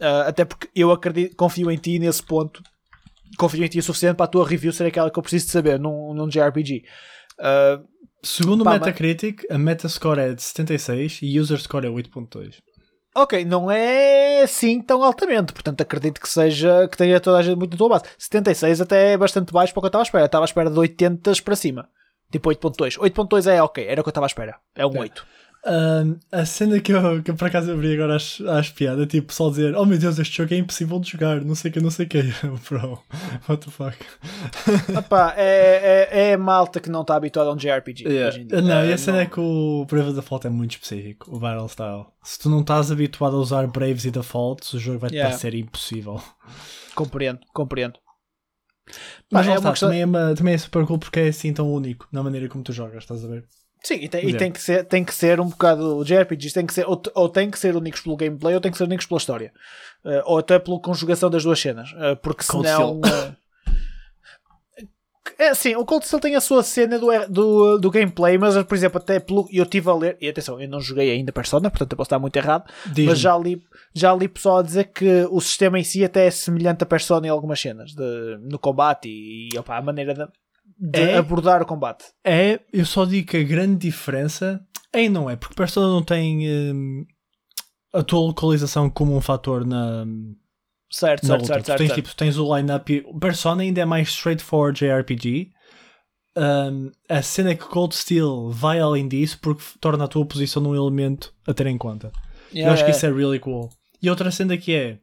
Uh, 0.00 0.28
até 0.28 0.44
porque 0.44 0.68
eu 0.74 0.92
acredito, 0.92 1.34
confio 1.34 1.70
em 1.70 1.76
ti 1.76 1.98
nesse 1.98 2.22
ponto. 2.22 2.62
Confio 3.36 3.64
em 3.64 3.68
ti 3.68 3.80
o 3.80 3.82
suficiente 3.82 4.16
para 4.16 4.26
a 4.26 4.28
tua 4.28 4.46
review 4.46 4.72
ser 4.72 4.86
aquela 4.86 5.10
que 5.10 5.18
eu 5.18 5.22
preciso 5.22 5.46
de 5.46 5.52
saber 5.52 5.78
num, 5.78 6.14
num 6.14 6.28
JRPG. 6.28 6.84
Segundo 8.22 8.62
o 8.62 8.70
Metacritic, 8.70 9.42
mas... 9.48 9.56
a 9.56 9.58
Metascore 9.58 10.20
é 10.20 10.34
de 10.34 10.42
76 10.42 11.20
e 11.22 11.40
User 11.40 11.58
Score 11.58 11.86
é 11.86 11.90
8.2. 11.90 12.56
Ok, 13.14 13.44
não 13.44 13.70
é 13.70 14.42
assim 14.42 14.80
tão 14.80 15.02
altamente, 15.02 15.52
portanto 15.52 15.80
acredito 15.80 16.20
que 16.20 16.28
seja 16.28 16.86
que 16.88 16.96
tenha 16.96 17.20
toda 17.20 17.38
a 17.38 17.42
gente 17.42 17.58
muito 17.58 17.72
na 17.72 17.78
tua 17.78 17.88
base. 17.88 18.04
76 18.16 18.80
até 18.80 19.12
é 19.12 19.16
bastante 19.16 19.52
baixo 19.52 19.72
para 19.72 19.80
o 19.80 19.82
que 19.82 19.86
eu 19.86 19.88
estava 19.88 20.02
à 20.02 20.04
espera. 20.04 20.24
Estava 20.26 20.44
à 20.44 20.46
espera 20.46 20.70
de 20.70 20.78
80 20.78 21.32
para 21.44 21.56
cima. 21.56 21.88
Tipo 22.30 22.48
8.2. 22.50 22.98
8.2 22.98 23.46
é 23.50 23.60
ok, 23.60 23.84
era 23.84 24.00
o 24.00 24.04
que 24.04 24.08
eu 24.08 24.12
estava 24.12 24.26
à 24.26 24.28
espera. 24.28 24.56
É 24.76 24.86
um 24.86 24.96
8. 24.96 25.26
Um, 25.66 26.18
a 26.32 26.46
cena 26.46 26.80
que 26.80 26.90
eu, 26.90 27.22
que 27.22 27.30
eu 27.30 27.36
por 27.36 27.48
acaso 27.48 27.70
abri 27.70 27.92
agora 27.92 28.16
às, 28.16 28.40
às 28.40 28.70
piadas, 28.70 29.06
tipo, 29.06 29.32
só 29.32 29.50
dizer: 29.50 29.76
Oh 29.76 29.84
meu 29.84 29.98
Deus, 29.98 30.18
este 30.18 30.38
jogo 30.38 30.54
é 30.54 30.56
impossível 30.56 30.98
de 30.98 31.10
jogar, 31.10 31.44
não 31.44 31.54
sei 31.54 31.70
o 31.70 31.74
que, 31.74 31.80
não 31.80 31.90
sei 31.90 32.06
o 32.06 32.08
que. 32.08 32.22
Bro, 32.68 33.02
what 33.46 33.66
the 33.66 33.70
fuck. 33.70 33.96
Opa, 34.96 35.34
é, 35.36 36.08
é, 36.10 36.30
é 36.30 36.36
malta 36.36 36.80
que 36.80 36.88
não 36.88 37.02
está 37.02 37.14
habituada 37.14 37.50
a 37.50 37.52
um 37.52 37.56
JRPG. 37.56 38.08
Yeah. 38.08 38.38
Não, 38.62 38.86
e 38.86 38.92
a 38.92 38.96
cena 38.96 39.18
não... 39.18 39.24
é 39.24 39.26
que 39.26 39.38
o 39.38 39.84
Brave 39.84 40.14
Default 40.14 40.46
é 40.46 40.50
muito 40.50 40.72
específico, 40.72 41.34
o 41.34 41.38
Battle 41.38 41.68
Style. 41.68 42.06
Se 42.22 42.38
tu 42.38 42.48
não 42.48 42.60
estás 42.60 42.90
habituado 42.90 43.36
a 43.36 43.40
usar 43.40 43.66
Braves 43.66 44.06
e 44.06 44.10
Defaults, 44.10 44.72
o 44.72 44.78
jogo 44.78 45.00
vai-te 45.00 45.16
yeah. 45.16 45.30
parecer 45.30 45.54
impossível. 45.54 46.22
Compreendo, 46.94 47.40
compreendo. 47.52 47.98
Mas 49.30 49.46
Pá, 49.46 49.52
é 49.52 49.56
está, 49.56 49.70
questão... 49.70 49.88
também, 49.88 50.02
é 50.02 50.06
uma, 50.06 50.34
também 50.34 50.54
é 50.54 50.58
super 50.58 50.86
cool 50.86 50.98
porque 50.98 51.20
é 51.20 51.28
assim 51.28 51.52
tão 51.52 51.70
único 51.70 52.08
na 52.10 52.22
maneira 52.22 52.48
como 52.48 52.64
tu 52.64 52.72
jogas, 52.72 53.02
estás 53.04 53.24
a 53.24 53.28
ver? 53.28 53.44
Sim, 53.82 53.94
e 53.94 54.08
tem, 54.08 54.28
e 54.28 54.36
tem, 54.36 54.52
que, 54.52 54.60
ser, 54.60 54.84
tem 54.84 55.04
que 55.04 55.14
ser 55.14 55.40
um 55.40 55.46
bocado. 55.46 55.96
O 55.96 56.04
JRPGs 56.04 56.52
tem 56.52 56.66
que 56.66 56.74
ser, 56.74 56.86
ou, 56.86 57.00
ou 57.14 57.28
tem 57.28 57.50
que 57.50 57.58
ser 57.58 57.74
únicos 57.74 58.00
pelo 58.00 58.16
gameplay, 58.16 58.54
ou 58.54 58.60
tem 58.60 58.70
que 58.70 58.76
ser 58.76 58.84
únicos 58.84 59.06
pela 59.06 59.18
história. 59.18 59.52
Uh, 60.04 60.22
ou 60.26 60.38
até 60.38 60.58
pela 60.58 60.78
conjugação 60.80 61.30
das 61.30 61.44
duas 61.44 61.58
cenas. 61.58 61.90
Uh, 61.92 62.16
porque 62.22 62.42
senão. 62.42 63.00
Uh, 63.00 63.36
é 65.38 65.54
sim, 65.54 65.74
o 65.74 65.86
Cold 65.86 66.04
Steel 66.04 66.20
tem 66.20 66.36
a 66.36 66.40
sua 66.40 66.62
cena 66.62 66.98
do, 66.98 67.08
do, 67.28 67.78
do 67.78 67.90
gameplay, 67.90 68.36
mas 68.36 68.62
por 68.64 68.74
exemplo, 68.74 68.98
até 68.98 69.18
pelo. 69.18 69.48
Eu 69.50 69.64
estive 69.64 69.88
a 69.88 69.94
ler, 69.94 70.18
e 70.20 70.28
atenção, 70.28 70.60
eu 70.60 70.68
não 70.68 70.80
joguei 70.80 71.10
ainda 71.10 71.32
Persona, 71.32 71.70
portanto 71.70 71.92
eu 71.92 71.96
posso 71.96 72.08
estar 72.08 72.18
muito 72.18 72.36
errado, 72.36 72.70
mas 73.06 73.18
já 73.18 73.38
li, 73.38 73.62
já 73.94 74.14
li 74.14 74.28
pessoal 74.28 74.58
a 74.58 74.62
dizer 74.62 74.92
que 74.92 75.26
o 75.30 75.40
sistema 75.40 75.78
em 75.78 75.84
si 75.84 76.04
até 76.04 76.26
é 76.26 76.30
semelhante 76.30 76.82
a 76.82 76.86
Persona 76.86 77.26
em 77.26 77.30
algumas 77.30 77.58
cenas, 77.58 77.94
de, 77.94 78.38
no 78.42 78.58
combate 78.58 79.08
e, 79.08 79.48
e 79.54 79.58
opa, 79.58 79.78
a 79.78 79.82
maneira 79.82 80.12
de, 80.12 80.28
de 80.80 81.00
é, 81.00 81.16
abordar 81.18 81.60
o 81.60 81.66
combate. 81.66 82.06
É, 82.24 82.60
eu 82.72 82.86
só 82.86 83.04
digo 83.04 83.28
que 83.28 83.36
a 83.36 83.42
grande 83.42 83.76
diferença 83.76 84.64
aí 84.92 85.08
não 85.08 85.28
é, 85.28 85.36
porque 85.36 85.54
Persona 85.54 85.88
não 85.88 86.02
tem 86.02 86.48
hum, 86.72 87.04
a 87.92 88.02
tua 88.02 88.20
localização 88.20 88.88
como 88.88 89.14
um 89.14 89.20
fator 89.20 89.66
na. 89.66 90.06
Certo, 90.90 91.22
na 91.22 91.28
certo, 91.28 91.46
certo, 91.46 91.66
certo, 91.66 91.78
tens, 91.78 91.88
certo. 91.88 92.02
Tipo, 92.02 92.16
tens 92.16 92.38
o 92.38 92.56
line-up. 92.56 93.06
Persona 93.20 93.62
ainda 93.62 93.82
é 93.82 93.84
mais 93.84 94.08
straightforward 94.08 94.80
JRPG. 94.80 95.52
Um, 96.36 96.90
a 97.08 97.22
cena 97.22 97.50
é 97.50 97.54
que 97.54 97.64
Cold 97.64 97.94
Steel 97.94 98.50
vai 98.50 98.80
além 98.80 99.06
disso 99.06 99.38
porque 99.40 99.62
torna 99.80 100.04
a 100.04 100.08
tua 100.08 100.24
posição 100.24 100.62
num 100.62 100.74
elemento 100.74 101.34
a 101.46 101.52
ter 101.52 101.66
em 101.66 101.78
conta. 101.78 102.10
Yeah, 102.52 102.70
eu 102.70 102.72
acho 102.72 102.82
yeah. 102.82 102.84
que 102.84 102.90
isso 102.90 103.06
é 103.06 103.12
really 103.12 103.38
cool. 103.38 103.68
E 104.02 104.08
outra 104.08 104.30
cena 104.30 104.56
que 104.56 104.74
é 104.74 104.98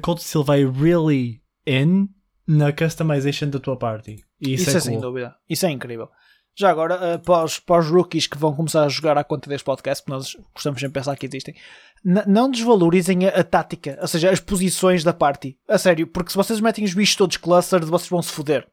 Cold 0.00 0.22
Steel 0.22 0.44
vai 0.44 0.64
really 0.64 1.42
in 1.66 2.08
na 2.46 2.72
customization 2.72 3.50
da 3.50 3.58
tua 3.58 3.76
party. 3.76 4.23
E 4.40 4.54
isso, 4.54 4.68
isso 4.68 4.70
é, 4.70 4.72
cool. 4.72 4.80
sem 4.80 5.00
dúvida. 5.00 5.36
Isso 5.48 5.66
é 5.66 5.70
incrível. 5.70 6.08
Já 6.56 6.70
agora, 6.70 7.16
uh, 7.16 7.18
para, 7.18 7.44
os, 7.44 7.58
para 7.58 7.80
os 7.80 7.88
rookies 7.88 8.28
que 8.28 8.38
vão 8.38 8.54
começar 8.54 8.84
a 8.84 8.88
jogar 8.88 9.18
à 9.18 9.24
conta 9.24 9.48
deste 9.50 9.64
podcast, 9.64 10.04
porque 10.04 10.12
nós 10.12 10.36
gostamos 10.54 10.80
sempre 10.80 10.88
de 10.88 10.92
pensar 10.92 11.16
que 11.16 11.26
existem, 11.26 11.54
não 12.04 12.48
desvalorizem 12.48 13.26
a, 13.26 13.30
a, 13.40 13.44
tática, 13.44 13.98
ou 14.00 14.06
seja, 14.06 14.30
as 14.30 14.38
posições 14.38 15.02
da 15.02 15.12
party. 15.12 15.58
A 15.68 15.78
sério, 15.78 16.06
porque 16.06 16.30
se 16.30 16.36
vocês 16.36 16.60
metem 16.60 16.84
os 16.84 16.94
bichos 16.94 17.16
todos 17.16 17.36
clustered, 17.36 17.86
vocês 17.86 18.08
vão 18.08 18.22
se 18.22 18.30
foder. 18.30 18.68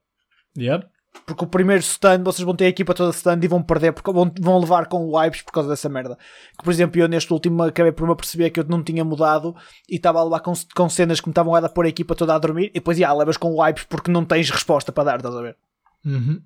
Yep. 0.56 0.86
Porque 1.26 1.44
o 1.44 1.48
primeiro 1.48 1.84
stun, 1.84 2.24
vocês 2.24 2.46
vão 2.46 2.56
ter 2.56 2.66
a 2.66 2.70
equipa 2.70 2.94
toda 2.94 3.12
stun 3.12 3.38
e 3.42 3.48
vão 3.48 3.62
perder, 3.62 3.92
porque 3.92 4.12
vão, 4.12 4.32
vão 4.40 4.60
levar 4.60 4.88
com 4.88 5.16
wipes 5.16 5.42
por 5.42 5.52
causa 5.52 5.70
dessa 5.70 5.90
merda. 5.90 6.18
Que, 6.58 6.64
por 6.64 6.72
exemplo, 6.72 7.00
eu 7.00 7.08
neste 7.08 7.32
último 7.32 7.64
acabei 7.64 7.92
por 7.92 8.08
me 8.08 8.16
perceber 8.16 8.50
que 8.50 8.60
eu 8.60 8.66
não 8.66 8.84
tinha 8.84 9.04
mudado 9.04 9.56
e 9.90 9.96
estava 9.96 10.20
a 10.20 10.24
levar 10.24 10.40
com, 10.40 10.54
com 10.76 10.90
cenas 10.90 11.20
que 11.20 11.28
me 11.28 11.32
estavam 11.32 11.54
a 11.54 11.70
pôr 11.70 11.86
a 11.86 11.90
equipa 11.90 12.16
toda 12.16 12.34
a 12.34 12.40
dormir 12.40 12.68
e 12.68 12.74
depois, 12.76 12.98
já, 12.98 13.14
levas 13.14 13.38
com 13.38 13.62
wipes 13.62 13.84
porque 13.84 14.12
não 14.12 14.26
tens 14.26 14.50
resposta 14.50 14.92
para 14.92 15.04
dar, 15.04 15.18
estás 15.18 15.36
a 15.36 15.42
ver? 15.42 15.58
Uhum. 16.06 16.42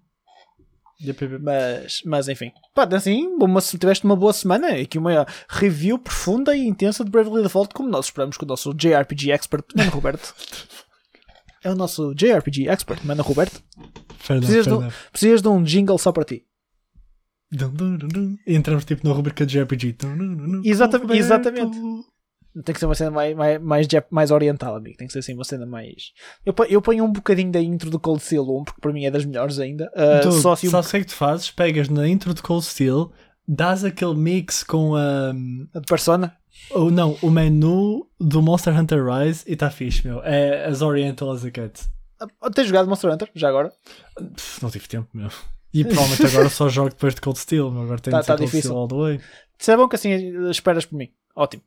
Mas, 1.41 2.01
mas 2.05 2.29
enfim, 2.29 2.51
pá, 2.73 2.87
assim, 2.93 3.27
uma, 3.39 3.61
tiveste 3.61 4.05
uma 4.05 4.15
boa 4.15 4.31
semana. 4.31 4.69
Aqui 4.69 4.97
uma 4.97 5.27
review 5.49 5.99
profunda 5.99 6.55
e 6.55 6.65
intensa 6.65 7.03
de 7.03 7.11
Bravely 7.11 7.43
Default, 7.43 7.73
como 7.73 7.89
nós 7.89 8.05
esperamos 8.05 8.37
com 8.37 8.45
o 8.45 8.47
nosso 8.47 8.73
JRPG 8.73 9.31
expert, 9.31 9.65
Mano 9.75 9.91
Roberto. 9.91 10.33
é 11.63 11.69
o 11.69 11.75
nosso 11.75 12.13
JRPG 12.15 12.69
expert, 12.69 13.03
Mano 13.03 13.23
Roberto. 13.23 13.61
Precisas, 14.25 14.65
de, 14.65 14.93
precisas 15.11 15.41
de 15.41 15.47
um 15.47 15.63
jingle 15.63 15.97
só 15.97 16.11
para 16.11 16.23
ti. 16.23 16.45
E 18.45 18.55
entramos 18.55 18.85
tipo 18.85 19.07
na 19.07 19.13
rubrica 19.13 19.45
de 19.45 19.53
JRPG. 19.53 19.95
Exatamente. 20.63 21.17
exatamente. 21.17 21.77
Tem 22.63 22.73
que 22.73 22.79
ser 22.79 22.85
uma 22.85 22.95
cena 22.95 23.11
mais, 23.11 23.35
mais, 23.35 23.61
mais, 23.61 23.87
mais 24.09 24.31
oriental, 24.31 24.75
amigo. 24.75 24.97
Tem 24.97 25.07
que 25.07 25.13
ser 25.13 25.19
assim 25.19 25.33
uma 25.33 25.43
cena 25.43 25.65
mais. 25.65 26.13
Eu, 26.45 26.55
eu 26.69 26.81
ponho 26.81 27.03
um 27.03 27.11
bocadinho 27.11 27.51
da 27.51 27.59
intro 27.59 27.89
do 27.89 27.99
Cold 27.99 28.23
Steel 28.23 28.43
1, 28.43 28.63
porque 28.63 28.79
para 28.79 28.93
mim 28.93 29.05
é 29.05 29.11
das 29.11 29.25
melhores 29.25 29.59
ainda. 29.59 29.91
Uh, 29.93 30.23
Dude, 30.23 30.41
só 30.41 30.55
se 30.55 30.67
um... 30.67 30.71
Que 30.71 30.97
é 30.97 30.99
que 31.01 31.07
tu 31.07 31.15
fazes? 31.15 31.51
Pegas 31.51 31.89
na 31.89 32.07
intro 32.07 32.33
do 32.33 32.41
Cold 32.41 32.63
Steel, 32.63 33.11
dás 33.45 33.83
aquele 33.83 34.15
mix 34.15 34.63
com 34.63 34.95
a. 34.95 35.33
A 35.73 35.81
Persona? 35.81 36.35
Ou 36.71 36.89
não, 36.89 37.17
o 37.21 37.29
menu 37.29 38.07
do 38.19 38.41
Monster 38.41 38.77
Hunter 38.79 39.05
Rise 39.05 39.43
e 39.45 39.53
está 39.53 39.69
fixe, 39.69 40.07
meu. 40.07 40.23
É 40.23 40.65
as 40.65 40.81
Oriental 40.81 41.31
as 41.31 41.43
a 41.43 41.51
cat. 41.51 41.83
Uh, 42.21 42.51
tens 42.51 42.67
jogado 42.67 42.87
Monster 42.87 43.11
Hunter 43.11 43.29
já 43.35 43.49
agora? 43.49 43.71
não 44.61 44.69
tive 44.69 44.87
tempo, 44.87 45.09
meu. 45.13 45.29
E 45.73 45.83
provavelmente 45.83 46.25
agora 46.25 46.49
só 46.49 46.69
jogo 46.69 46.89
depois 46.89 47.13
de 47.13 47.21
Cold 47.21 47.37
Steel, 47.37 47.69
mas 47.69 47.83
agora 47.83 47.99
tenho 47.99 48.15
tá, 48.15 48.21
de 48.21 48.27
tá 48.27 48.33
Cold 48.37 48.45
difícil. 48.45 48.69
Steel 48.69 48.77
all 48.81 48.87
the 48.87 48.95
way. 48.95 49.21
Se 49.59 49.71
é 49.71 49.77
bom 49.77 49.87
que 49.87 49.95
assim 49.95 50.11
esperas 50.49 50.85
por 50.85 50.95
mim. 50.95 51.11
Ótimo. 51.35 51.63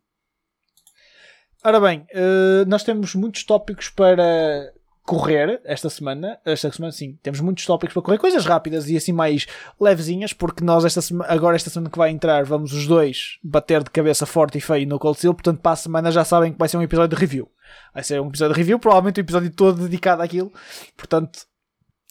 Ora 1.63 1.81
bem, 1.81 2.07
uh, 2.15 2.65
nós 2.69 2.85
temos 2.85 3.15
muitos 3.15 3.45
tópicos 3.45 3.89
para 3.91 4.73
correr 5.09 5.59
esta 5.64 5.88
semana. 5.88 6.38
Esta 6.44 6.71
semana, 6.71 6.92
sim, 6.92 7.18
temos 7.23 7.40
muitos 7.40 7.64
tópicos 7.64 7.94
para 7.94 8.03
correr, 8.03 8.18
coisas 8.18 8.44
rápidas 8.44 8.90
e 8.90 8.97
assim 8.97 9.11
mais 9.11 9.47
levezinhas, 9.81 10.35
porque 10.35 10.62
nós 10.62 10.85
esta 10.85 11.01
semana, 11.01 11.33
agora 11.33 11.57
esta 11.57 11.71
semana 11.71 11.88
que 11.88 11.97
vai 11.97 12.11
entrar, 12.11 12.44
vamos 12.44 12.75
os 12.75 12.87
dois 12.87 13.38
bater 13.42 13.83
de 13.83 13.88
cabeça 13.88 14.27
forte 14.27 14.59
e 14.59 14.61
feio 14.61 14.87
no 14.87 14.99
Cold 14.99 15.16
Steel, 15.16 15.33
portanto 15.33 15.61
para 15.61 15.73
a 15.73 15.77
semana 15.77 16.12
já 16.12 16.25
sabem 16.25 16.53
que 16.53 16.59
vai 16.59 16.68
ser 16.68 16.77
um 16.77 16.83
episódio 16.83 17.16
de 17.16 17.21
review. 17.21 17.51
Vai 17.94 18.05
ser 18.05 18.21
um 18.21 18.29
episódio 18.29 18.53
de 18.53 18.61
review, 18.61 18.79
provavelmente 18.79 19.18
um 19.18 19.25
episódio 19.25 19.51
todo 19.51 19.85
dedicado 19.85 20.21
àquilo. 20.21 20.53
Portanto, 20.94 21.47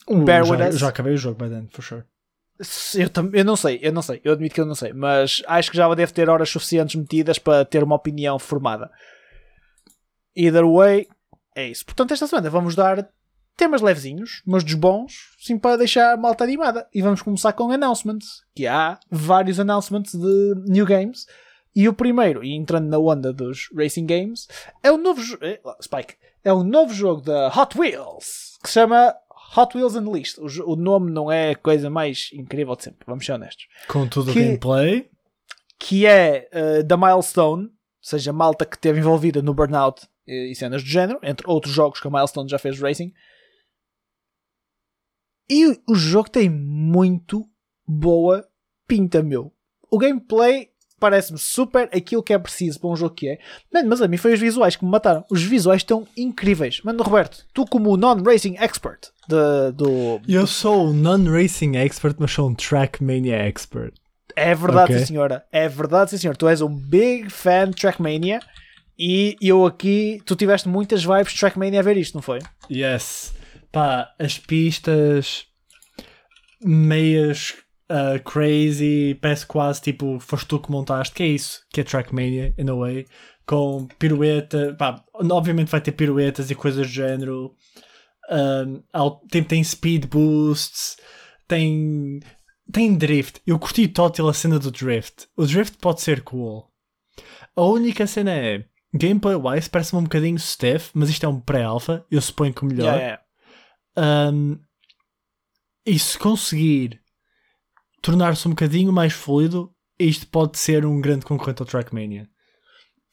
uh, 0.10 0.24
bear 0.24 0.44
já, 0.44 0.52
with 0.52 0.68
us. 0.68 0.80
Já 0.80 0.88
acabei 0.88 1.14
o 1.14 1.18
jogo 1.18 1.38
by 1.38 1.52
then, 1.52 1.68
for 1.70 1.84
sure. 1.84 2.04
Eu, 2.96 3.30
eu 3.32 3.46
não 3.46 3.56
sei, 3.56 3.78
eu 3.84 3.94
não 3.94 4.02
sei, 4.02 4.20
eu 4.24 4.34
admito 4.34 4.56
que 4.56 4.62
eu 4.62 4.66
não 4.66 4.74
sei, 4.74 4.92
mas 4.92 5.44
acho 5.46 5.70
que 5.70 5.78
já 5.78 5.94
deve 5.94 6.12
ter 6.12 6.28
horas 6.28 6.50
suficientes 6.50 6.96
metidas 6.96 7.38
para 7.38 7.64
ter 7.64 7.84
uma 7.84 7.96
opinião 7.96 8.40
formada. 8.40 8.90
Either 10.36 10.66
way, 10.68 11.08
é 11.58 11.68
isso. 11.68 11.84
Portanto, 11.84 12.14
esta 12.14 12.28
semana 12.28 12.52
vamos 12.52 12.76
dar 12.76 13.10
temas 13.58 13.82
levezinhos, 13.82 14.44
mas 14.46 14.64
dos 14.64 14.76
bons, 14.76 15.36
sim 15.40 15.58
para 15.58 15.78
deixar 15.78 16.14
a 16.14 16.18
malta 16.18 16.44
animada. 16.44 16.88
E 16.94 17.02
vamos 17.02 17.24
começar 17.24 17.52
com 17.54 17.72
announcements, 17.72 18.44
que 18.56 18.68
há 18.68 19.00
vários 19.10 19.60
announcements 19.60 20.14
de 20.14 20.54
new 20.68 20.86
games. 20.86 21.26
E 21.76 21.90
o 21.90 21.94
primeiro, 21.94 22.44
e 22.44 22.56
entrando 22.56 22.88
na 22.88 23.00
onda 23.00 23.34
dos 23.34 23.70
racing 23.76 24.06
games, 24.06 24.48
é 24.84 24.92
o 24.92 24.98
novo 24.98 25.22
eh, 25.42 25.60
Spike, 25.82 26.16
é 26.44 26.54
o 26.54 26.64
novo 26.64 26.94
jogo 26.94 27.22
da 27.22 27.48
Hot 27.50 27.78
Wheels, 27.78 28.58
que 28.64 28.70
se 28.70 28.76
chama 28.76 29.16
Hot 29.56 29.76
Wheels 29.76 29.96
Unleashed. 29.96 30.40
O, 30.40 30.74
o 30.74 30.76
nome 30.76 31.12
não 31.12 31.32
é 31.32 31.52
a 31.52 31.56
coisa 31.56 31.90
mais 31.90 32.30
incrível 32.34 32.76
de 32.76 32.84
sempre, 32.84 33.06
vamos 33.08 33.26
ser 33.26 33.34
honestos. 33.34 33.68
Com 33.88 34.08
tudo 34.08 34.32
o 34.32 34.34
gameplay. 34.34 35.10
Que 35.80 36.08
é 36.08 36.50
uh, 36.54 36.84
da 36.84 36.98
Milestone, 36.98 37.66
ou 37.66 37.72
seja, 38.02 38.34
malta 38.34 38.66
que 38.66 38.76
esteve 38.76 39.00
envolvida 39.00 39.44
no 39.44 39.54
Burnout 39.54 40.08
e 40.28 40.54
cenas 40.56 40.84
do 40.84 40.90
género, 40.90 41.20
entre 41.24 41.50
outros 41.50 41.74
jogos 41.74 42.00
que 42.00 42.08
a 42.08 42.12
Milestone 42.12 42.50
já 42.50 42.60
fez 42.60 42.80
racing. 42.80 43.14
E 45.50 45.80
o 45.88 45.96
jogo 45.96 46.30
tem 46.30 46.50
muito 46.50 47.46
boa 47.88 48.46
pinta, 48.86 49.24
meu. 49.24 49.54
O 49.90 49.98
gameplay 49.98 50.70
parece-me 51.00 51.38
super 51.38 51.90
aquilo 51.94 52.24
que 52.24 52.34
é 52.34 52.40
preciso 52.40 52.80
para 52.80 52.90
um 52.90 52.96
jogo 52.96 53.16
que 53.16 53.30
é. 53.30 53.40
Mano, 53.74 53.90
mas 53.90 54.02
a 54.02 54.08
mim 54.08 54.18
foi 54.18 54.34
os 54.34 54.40
visuais 54.40 54.76
que 54.76 54.84
me 54.84 54.92
mataram. 54.92 55.24
Os 55.32 55.42
visuais 55.44 55.82
estão 55.82 56.08
incríveis. 56.18 56.82
Mano, 56.82 57.04
Roberto, 57.04 57.46
tu 57.54 57.66
como 57.66 57.96
non-racing 57.96 58.58
expert 58.58 59.10
de, 59.28 59.72
do... 59.74 60.20
Eu 60.28 60.46
sou 60.48 60.88
um 60.88 60.94
non-racing 60.94 61.78
expert, 61.78 62.18
mas 62.20 62.32
sou 62.32 62.50
um 62.50 62.56
Trackmania 62.56 63.36
expert. 63.36 63.94
É 64.36 64.54
verdade, 64.54 64.92
okay. 64.92 65.00
sim 65.00 65.06
senhora. 65.06 65.46
É 65.52 65.68
verdade, 65.68 66.12
sim 66.12 66.18
senhor. 66.18 66.36
Tu 66.36 66.48
és 66.48 66.62
um 66.62 66.76
big 66.76 67.30
fan 67.30 67.70
de 67.70 67.78
Trackmania. 67.78 68.40
E 68.98 69.36
eu 69.42 69.66
aqui, 69.66 70.22
tu 70.26 70.36
tiveste 70.36 70.68
muitas 70.68 71.04
vibes 71.04 71.34
de 71.34 71.40
Trackmania 71.40 71.80
a 71.80 71.84
ver 71.84 71.98
isto, 71.98 72.16
não 72.16 72.22
foi? 72.22 72.40
Yes. 72.70 73.34
Pá, 73.72 74.14
as 74.18 74.40
pistas 74.40 75.46
meias 76.64 77.54
uh, 77.92 78.22
crazy, 78.24 79.16
parece 79.22 79.46
quase 79.46 79.82
tipo, 79.82 80.20
foste 80.20 80.48
tu 80.48 80.60
que 80.60 80.72
montaste, 80.72 81.14
que 81.14 81.24
é 81.24 81.28
isso, 81.28 81.62
que 81.72 81.82
é 81.82 81.84
Trackmania, 81.84 82.54
in 82.58 82.70
a 82.70 82.76
way, 82.76 83.06
com 83.46 83.88
pirueta, 84.00 84.76
pá, 84.78 85.04
obviamente 85.14 85.70
vai 85.70 85.82
ter 85.82 85.92
piruetas 85.92 86.50
e 86.50 86.56
coisas 86.56 86.88
do 86.88 86.92
género, 86.92 87.54
um, 88.30 88.84
tem, 89.30 89.44
tem 89.44 89.64
speed 89.64 90.06
boosts, 90.08 90.98
tem, 91.48 92.20
tem 92.72 92.96
drift. 92.96 93.42
Eu 93.46 93.58
curti 93.58 93.88
total 93.88 94.28
a 94.28 94.34
cena 94.34 94.60
do 94.60 94.72
drift. 94.72 95.28
O 95.36 95.46
drift 95.46 95.78
pode 95.78 96.02
ser 96.02 96.22
cool. 96.22 96.70
A 97.56 97.62
única 97.62 98.06
cena 98.06 98.32
é 98.32 98.66
gameplay-wise 98.94 99.70
parece-me 99.70 100.02
um 100.02 100.04
bocadinho 100.04 100.40
stiff, 100.40 100.92
mas 100.94 101.10
isto 101.10 101.26
é 101.26 101.30
um 101.30 101.40
pré-alpha, 101.40 102.06
eu 102.10 102.22
suponho 102.22 102.54
que 102.54 102.64
o 102.64 102.66
melhor. 102.66 102.98
Yeah, 102.98 103.22
yeah. 103.98 104.32
Um, 104.32 104.60
e 105.86 105.98
se 105.98 106.18
conseguir 106.18 107.02
tornar-se 108.02 108.48
um 108.48 108.52
bocadinho 108.52 108.92
mais 108.92 109.14
fluido, 109.14 109.74
isto 110.00 110.28
pode 110.28 110.58
ser 110.58 110.86
um 110.86 111.02
grande 111.02 111.26
concorrente 111.26 111.62
ao 111.62 111.68
Trackmania. 111.68 112.30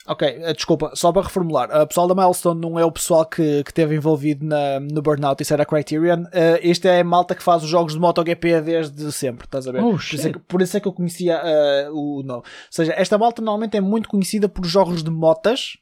Ok, 0.07 0.29
eh, 0.29 0.53
desculpa, 0.53 0.93
só 0.95 1.11
para 1.11 1.23
reformular. 1.23 1.71
O 1.81 1.87
pessoal 1.87 2.07
da 2.07 2.15
Milestone 2.15 2.61
não 2.61 2.79
é 2.79 2.85
o 2.85 2.93
pessoal 2.93 3.25
que, 3.25 3.65
que 3.65 3.71
esteve 3.71 3.97
envolvido 3.97 4.45
na, 4.45 4.79
no 4.79 5.01
Burnout, 5.01 5.43
isso 5.43 5.55
era 5.55 5.63
a 5.63 5.67
Criterion. 5.67 6.25
Uh, 6.25 6.61
este 6.61 6.87
é 6.89 7.01
a 7.01 7.05
malta 7.05 7.35
que 7.35 7.43
faz 7.43 7.63
os 7.63 7.71
jogos 7.71 7.95
de 7.95 8.01
MotoGP 8.01 8.61
desde 8.61 9.11
sempre, 9.13 9.47
estás 9.47 9.67
a 9.67 9.73
ver? 9.73 9.83
Oh, 9.83 9.93
por, 9.93 10.01
isso 10.01 10.29
é 10.29 10.33
que, 10.33 10.39
por, 10.39 10.61
isso 10.61 10.77
é 10.77 10.81
que, 10.81 10.89
eu 10.89 10.93
conhecia 10.93 11.41
uh, 11.41 11.95
o 11.95 12.23
não. 12.23 12.37
Ou 12.37 12.45
seja, 12.71 12.93
esta 12.97 13.17
malta 13.17 13.41
normalmente 13.41 13.79
é 13.79 13.81
muito 13.81 14.09
conhecida 14.09 14.47
por 14.47 14.67
jogos 14.67 15.03
de 15.03 15.11
motas 15.11 15.79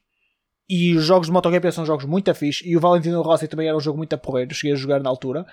e 0.69 0.95
os 0.95 1.03
jogos 1.03 1.27
de 1.27 1.33
MotoGP 1.33 1.71
são 1.73 1.85
jogos 1.85 2.05
muito 2.05 2.33
fixe. 2.33 2.65
E 2.65 2.77
o 2.77 2.79
Valentino 2.79 3.21
Rossi 3.21 3.49
também 3.49 3.67
era 3.67 3.75
um 3.75 3.81
jogo 3.81 3.97
muito 3.97 4.17
porreiro, 4.17 4.53
cheguei 4.53 4.73
a 4.73 4.77
jogar 4.77 5.01
na 5.01 5.09
altura. 5.09 5.45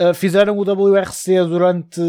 Uh, 0.00 0.14
fizeram 0.14 0.56
o 0.56 0.62
WRC 0.62 1.44
durante 1.44 2.00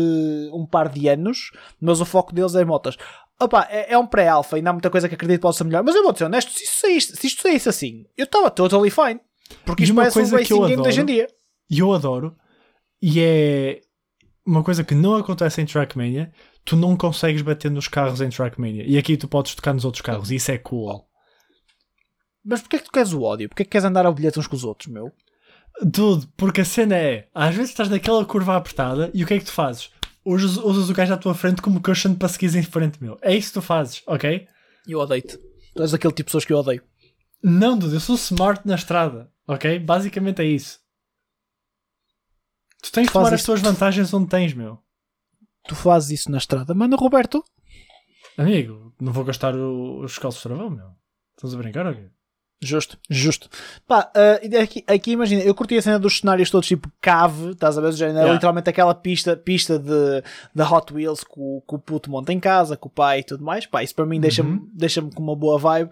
um 0.53 0.65
par 0.65 0.89
de 0.89 1.09
anos, 1.09 1.51
mas 1.81 1.99
o 1.99 2.05
foco 2.05 2.33
deles 2.33 2.55
é 2.55 2.63
motas. 2.63 2.97
Opa, 3.39 3.67
é, 3.69 3.93
é 3.93 3.97
um 3.97 4.05
pré-alpha, 4.05 4.55
ainda 4.55 4.69
há 4.69 4.73
muita 4.73 4.89
coisa 4.89 5.09
que 5.09 5.15
acredito 5.15 5.41
possa 5.41 5.59
ser 5.59 5.63
melhor. 5.65 5.83
Mas 5.83 5.95
eu 5.95 6.03
vou 6.03 6.15
ser 6.15 6.25
honesto, 6.25 6.51
se 6.51 6.63
isto 6.63 6.79
saísse, 6.79 7.15
se 7.15 7.27
isto 7.27 7.41
saísse 7.41 7.69
assim, 7.69 8.05
eu 8.17 8.25
estava 8.25 8.49
totally 8.49 8.89
fine. 8.89 9.19
Porque 9.65 9.83
isto 9.83 9.95
parece 9.95 10.13
coisa 10.13 10.35
um 10.35 10.39
racing 10.39 10.61
game 10.61 10.81
de 10.81 10.87
hoje 10.87 11.01
em 11.01 11.05
dia. 11.05 11.27
E 11.69 11.79
eu 11.79 11.91
adoro, 11.91 12.35
e 13.01 13.19
é 13.19 13.81
uma 14.45 14.63
coisa 14.63 14.83
que 14.83 14.93
não 14.93 15.15
acontece 15.15 15.61
em 15.61 15.65
Trackmania, 15.65 16.31
tu 16.63 16.75
não 16.75 16.95
consegues 16.95 17.41
bater 17.41 17.71
nos 17.71 17.87
carros 17.87 18.21
em 18.21 18.29
Trackmania. 18.29 18.85
E 18.85 18.97
aqui 18.97 19.17
tu 19.17 19.27
podes 19.27 19.55
tocar 19.55 19.73
nos 19.73 19.85
outros 19.85 20.01
carros, 20.01 20.31
e 20.31 20.35
isso 20.35 20.51
é 20.51 20.57
cool. 20.57 21.05
Mas 22.45 22.61
porquê 22.61 22.75
é 22.75 22.79
que 22.79 22.85
tu 22.85 22.91
queres 22.91 23.13
o 23.13 23.21
ódio? 23.21 23.47
Porquê 23.49 23.63
é 23.63 23.65
que 23.65 23.71
queres 23.71 23.85
andar 23.85 24.05
ao 24.05 24.13
bilhete 24.13 24.39
uns 24.39 24.47
com 24.47 24.55
os 24.55 24.63
outros, 24.63 24.91
meu? 24.91 25.11
Tudo, 25.91 26.27
porque 26.37 26.61
a 26.61 26.65
cena 26.65 26.95
é, 26.95 27.27
às 27.33 27.55
vezes 27.55 27.71
estás 27.71 27.89
naquela 27.89 28.23
curva 28.25 28.55
apertada 28.55 29.09
e 29.13 29.23
o 29.23 29.27
que 29.27 29.33
é 29.33 29.39
que 29.39 29.45
tu 29.45 29.51
fazes? 29.51 29.89
Usas, 30.25 30.57
usas 30.57 30.89
o 30.89 30.93
gajo 30.93 31.13
à 31.13 31.17
tua 31.17 31.33
frente 31.33 31.61
como 31.61 31.81
cushion 31.81 32.15
para 32.15 32.27
seguires 32.29 32.55
em 32.55 32.63
frente, 32.63 33.01
meu. 33.01 33.17
É 33.21 33.35
isso 33.35 33.49
que 33.49 33.53
tu 33.55 33.61
fazes, 33.61 34.01
ok? 34.07 34.47
Eu 34.87 34.99
odeio-te. 34.99 35.37
Tu 35.75 35.81
és 35.81 35.93
aquele 35.93 36.13
tipo 36.13 36.17
de 36.17 36.25
pessoas 36.25 36.45
que 36.45 36.53
eu 36.53 36.57
odeio. 36.57 36.83
Não, 37.41 37.77
Dudu, 37.77 37.95
eu 37.95 37.99
sou 37.99 38.15
smart 38.15 38.65
na 38.65 38.75
estrada, 38.75 39.31
ok? 39.47 39.79
Basicamente 39.79 40.41
é 40.41 40.45
isso. 40.45 40.79
Tu 42.81 42.91
tens 42.91 43.07
de 43.07 43.13
tomar 43.13 43.33
as 43.33 43.43
tuas 43.43 43.61
vantagens 43.61 44.13
onde 44.13 44.29
tens, 44.29 44.53
meu. 44.53 44.79
Tu 45.67 45.75
fazes 45.75 46.19
isso 46.21 46.31
na 46.31 46.37
estrada, 46.37 46.73
mano, 46.73 46.97
Roberto. 46.97 47.43
Amigo, 48.37 48.93
não 48.99 49.13
vou 49.13 49.23
gastar 49.23 49.55
os 49.55 50.17
calços 50.17 50.41
de 50.41 50.49
travão, 50.49 50.69
meu. 50.69 50.91
Estás 51.35 51.53
a 51.53 51.57
brincar 51.57 51.85
ou 51.85 51.93
quê? 51.93 52.09
Justo, 52.65 52.97
justo. 53.09 53.49
Pá, 53.87 54.11
uh, 54.15 54.61
aqui, 54.61 54.83
aqui 54.87 55.11
imagina, 55.11 55.41
eu 55.41 55.53
curti 55.53 55.77
a 55.77 55.81
cena 55.81 55.99
dos 55.99 56.19
cenários 56.19 56.49
todos 56.49 56.67
tipo 56.67 56.89
cave, 57.01 57.51
estás 57.51 57.77
a 57.77 57.81
ver? 57.81 57.93
É 57.93 58.07
yeah. 58.07 58.33
literalmente 58.33 58.69
aquela 58.69 58.95
pista, 58.95 59.35
pista 59.35 59.77
de, 59.77 60.23
de 60.55 60.63
Hot 60.63 60.93
Wheels 60.93 61.23
que 61.23 61.33
o, 61.35 61.61
que 61.67 61.75
o 61.75 61.79
puto 61.79 62.09
monta 62.09 62.31
em 62.31 62.39
casa, 62.39 62.77
com 62.77 62.87
o 62.87 62.91
pai 62.91 63.19
e 63.19 63.23
tudo 63.23 63.43
mais. 63.43 63.65
Pá, 63.65 63.83
isso 63.83 63.93
para 63.93 64.05
mim 64.05 64.19
deixa-me 64.19 64.51
uhum. 64.51 64.69
deixa 64.73 65.01
com 65.01 65.21
uma 65.21 65.35
boa 65.35 65.59
vibe. 65.59 65.91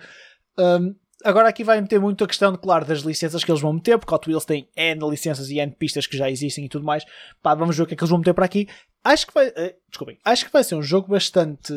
Um, 0.57 0.95
agora 1.23 1.49
aqui 1.49 1.63
vai 1.63 1.81
meter 1.81 1.99
muito 1.99 2.23
a 2.23 2.27
questão, 2.27 2.51
de, 2.51 2.57
claro, 2.57 2.85
das 2.85 2.99
licenças 2.99 3.43
que 3.43 3.51
eles 3.51 3.61
vão 3.61 3.73
meter, 3.73 3.97
porque 3.97 4.13
Hot 4.13 4.29
Wheels 4.29 4.45
tem 4.45 4.67
N 4.75 5.09
licenças 5.09 5.49
e 5.49 5.59
N 5.59 5.71
pistas 5.73 6.07
que 6.07 6.17
já 6.17 6.29
existem 6.29 6.65
e 6.65 6.69
tudo 6.69 6.85
mais. 6.85 7.03
Pá, 7.41 7.53
vamos 7.53 7.75
ver 7.75 7.83
o 7.83 7.85
que 7.85 7.93
é 7.93 7.97
que 7.97 8.03
eles 8.03 8.09
vão 8.09 8.19
meter 8.19 8.33
para 8.33 8.45
aqui. 8.45 8.67
Acho 9.03 9.27
que 9.27 9.33
vai, 9.33 9.47
uh, 9.49 9.73
desculpem, 9.89 10.17
acho 10.23 10.45
que 10.45 10.53
vai 10.53 10.63
ser 10.63 10.75
um 10.75 10.81
jogo 10.81 11.09
bastante 11.09 11.73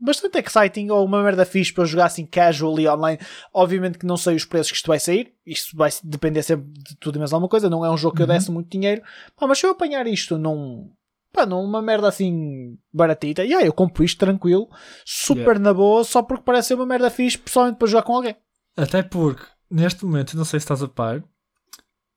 bastante 0.00 0.38
exciting 0.38 0.90
ou 0.90 1.04
uma 1.04 1.22
merda 1.22 1.44
fixe 1.44 1.72
para 1.72 1.84
jogar 1.84 2.06
assim 2.06 2.26
casually 2.26 2.88
online. 2.88 3.18
Obviamente 3.52 3.98
que 3.98 4.06
não 4.06 4.16
sei 4.16 4.36
os 4.36 4.44
preços 4.44 4.72
que 4.72 4.76
isto 4.76 4.86
vai 4.86 5.00
sair, 5.00 5.34
isto 5.46 5.76
vai 5.76 5.90
depender 6.02 6.42
sempre 6.42 6.70
de 6.72 6.96
tudo 6.96 7.16
e 7.16 7.18
mais 7.18 7.32
alguma 7.32 7.48
coisa. 7.48 7.70
Não 7.70 7.84
é 7.84 7.90
um 7.90 7.96
jogo 7.96 8.16
que 8.16 8.22
eu 8.22 8.26
uhum. 8.26 8.32
desse 8.32 8.50
muito 8.50 8.70
dinheiro, 8.70 9.02
Pá, 9.36 9.46
mas 9.46 9.58
se 9.58 9.66
eu 9.66 9.70
apanhar 9.70 10.06
isto 10.06 10.38
num 10.38 10.90
pá, 11.32 11.44
numa 11.44 11.82
merda 11.82 12.08
assim 12.08 12.78
baratita. 12.92 13.44
E 13.44 13.52
aí, 13.52 13.66
eu 13.66 13.72
compro 13.72 14.04
isto 14.04 14.18
tranquilo, 14.18 14.68
super 15.04 15.42
yeah. 15.42 15.58
na 15.58 15.74
boa, 15.74 16.04
só 16.04 16.22
porque 16.22 16.44
parece 16.44 16.68
ser 16.68 16.74
uma 16.74 16.86
merda 16.86 17.10
fixe, 17.10 17.36
pessoalmente 17.36 17.78
para 17.78 17.88
jogar 17.88 18.04
com 18.04 18.14
alguém. 18.14 18.36
Até 18.76 19.02
porque, 19.02 19.44
neste 19.68 20.04
momento, 20.04 20.36
não 20.36 20.44
sei 20.44 20.60
se 20.60 20.64
estás 20.64 20.82
a 20.82 20.88
par, 20.88 21.22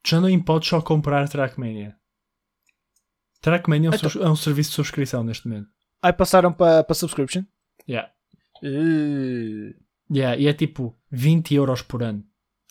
já 0.05 0.21
não 0.21 0.39
podes 0.41 0.69
só 0.69 0.81
comprar 0.81 1.27
Trackmania. 1.27 1.95
Trackmania 3.41 3.89
é 3.89 3.91
um, 3.91 3.95
então, 3.95 4.23
é 4.23 4.29
um 4.29 4.35
serviço 4.35 4.69
de 4.69 4.75
subscrição 4.75 5.23
neste 5.23 5.47
momento. 5.47 5.69
Aí 6.01 6.13
passaram 6.13 6.53
para 6.53 6.83
pa 6.83 6.93
subscription? 6.93 7.43
Yeah. 7.87 8.09
Uh... 8.63 9.73
Yeah, 10.09 10.37
e 10.37 10.47
é 10.47 10.53
tipo 10.53 10.95
20 11.11 11.55
euros 11.55 11.81
por 11.81 12.01
ano. 12.01 12.23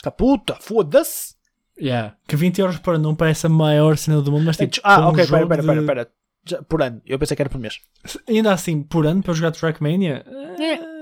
Tá 0.03 0.11
puta, 0.11 0.57
foda-se! 0.61 1.35
Yeah. 1.79 2.17
Que 2.27 2.37
20 2.37 2.59
euros 2.61 2.79
por 2.79 2.95
ano 2.95 3.05
não 3.05 3.15
parece 3.15 3.47
a 3.47 3.51
maior 3.51 3.97
cena 3.99 4.23
do 4.23 4.33
mundo, 4.33 4.45
mas 4.47 4.57
tipo. 4.57 4.77
Ah, 4.83 5.09
ok, 5.09 5.27
pera, 5.27 5.47
pera, 5.47 5.63
pera, 5.63 5.83
pera. 5.83 6.11
Por 6.69 6.81
ano, 6.81 7.03
eu 7.05 7.19
pensei 7.19 7.37
que 7.37 7.43
era 7.43 7.51
por 7.51 7.61
mês. 7.61 7.81
Ainda 8.29 8.53
assim, 8.53 8.83
por 8.83 9.07
ano 9.07 9.23
para 9.23 9.35
jogar 9.35 9.51
Trackmania. 9.51 10.25
É. 10.59 10.97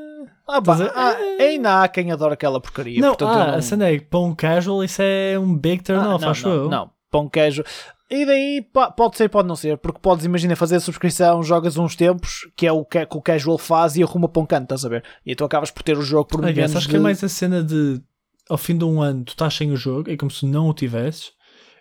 Ah, 0.46 0.60
bah, 0.60 0.92
ah, 0.94 1.16
ainda 1.40 1.82
há 1.82 1.88
quem 1.88 2.12
adora 2.12 2.34
aquela 2.34 2.60
porcaria. 2.60 3.00
Não, 3.00 3.08
portanto, 3.10 3.30
ah, 3.30 3.46
não... 3.46 3.54
a 3.54 3.62
cena 3.62 3.90
é 3.90 3.98
pão 3.98 4.34
casual, 4.34 4.84
isso 4.84 5.00
é 5.00 5.38
um 5.38 5.56
big 5.56 5.82
turn 5.82 6.04
ah, 6.04 6.14
off, 6.14 6.24
acho 6.24 6.48
não, 6.48 6.54
eu. 6.54 6.68
Não, 6.68 6.90
pão 7.14 7.28
casual. 7.28 7.64
E 8.10 8.26
daí 8.26 8.66
pode 8.96 9.16
ser, 9.16 9.28
pode 9.28 9.48
não 9.48 9.56
ser, 9.56 9.78
porque 9.78 10.00
podes, 10.00 10.24
imagina, 10.24 10.56
fazer 10.56 10.76
a 10.76 10.80
subscrição, 10.80 11.42
jogas 11.42 11.76
uns 11.76 11.96
tempos, 11.96 12.48
que 12.56 12.66
é 12.66 12.72
o 12.72 12.84
que, 12.84 13.06
que 13.06 13.16
o 13.16 13.22
casual 13.22 13.56
faz, 13.56 13.96
e 13.96 14.02
arruma 14.02 14.28
para 14.28 14.42
um 14.42 14.46
canto, 14.46 14.64
estás 14.64 14.84
a 14.84 14.88
ver? 14.88 15.04
E 15.24 15.34
tu 15.34 15.44
acabas 15.44 15.70
por 15.70 15.82
ter 15.82 15.96
o 15.96 16.02
jogo 16.02 16.26
por 16.26 16.42
menos. 16.42 16.76
Acho 16.76 16.86
de... 16.86 16.90
que 16.90 16.96
é 16.96 17.00
mais 17.00 17.22
a 17.22 17.28
cena 17.28 17.62
de 17.62 18.02
ao 18.50 18.58
fim 18.58 18.76
de 18.76 18.84
um 18.84 19.00
ano 19.00 19.24
tu 19.24 19.30
estás 19.30 19.54
sem 19.54 19.70
o 19.72 19.76
jogo, 19.76 20.10
é 20.10 20.16
como 20.16 20.30
se 20.30 20.44
não 20.44 20.68
o 20.68 20.74
tivesses. 20.74 21.32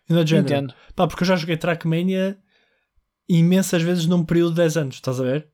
E 0.10 0.14
não 0.14 0.26
género, 0.26 0.54
Entendo. 0.54 0.74
Pá, 0.96 1.08
porque 1.08 1.24
eu 1.24 1.28
já 1.28 1.36
joguei 1.36 1.58
Trackmania 1.58 2.38
imensas 3.28 3.82
vezes 3.82 4.06
num 4.06 4.24
período 4.24 4.52
de 4.52 4.58
10 4.58 4.78
anos, 4.78 4.96
estás 4.96 5.20
a 5.20 5.24
ver? 5.24 5.50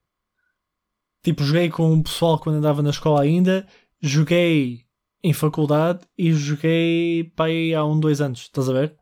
Tipo, 1.23 1.43
joguei 1.43 1.69
com 1.69 1.93
o 1.93 2.03
pessoal 2.03 2.39
quando 2.39 2.55
andava 2.57 2.81
na 2.81 2.89
escola 2.89 3.21
ainda, 3.21 3.67
joguei 4.01 4.85
em 5.23 5.33
faculdade 5.33 6.01
e 6.17 6.31
joguei 6.31 7.31
pá, 7.35 7.45
aí 7.45 7.73
há 7.73 7.83
um, 7.85 7.99
dois 7.99 8.21
anos, 8.21 8.41
estás 8.41 8.69
a 8.69 8.73
ver? 8.73 8.98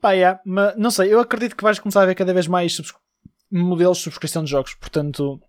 Pá, 0.00 0.12
yeah, 0.12 0.40
mas 0.44 0.76
não 0.76 0.90
sei, 0.90 1.12
eu 1.12 1.20
acredito 1.20 1.56
que 1.56 1.62
vais 1.62 1.78
começar 1.78 2.02
a 2.02 2.06
ver 2.06 2.14
cada 2.14 2.32
vez 2.34 2.46
mais 2.46 2.80
modelos 3.50 3.98
de 3.98 4.04
subscrição 4.04 4.44
de 4.44 4.50
jogos, 4.50 4.74
portanto. 4.74 5.40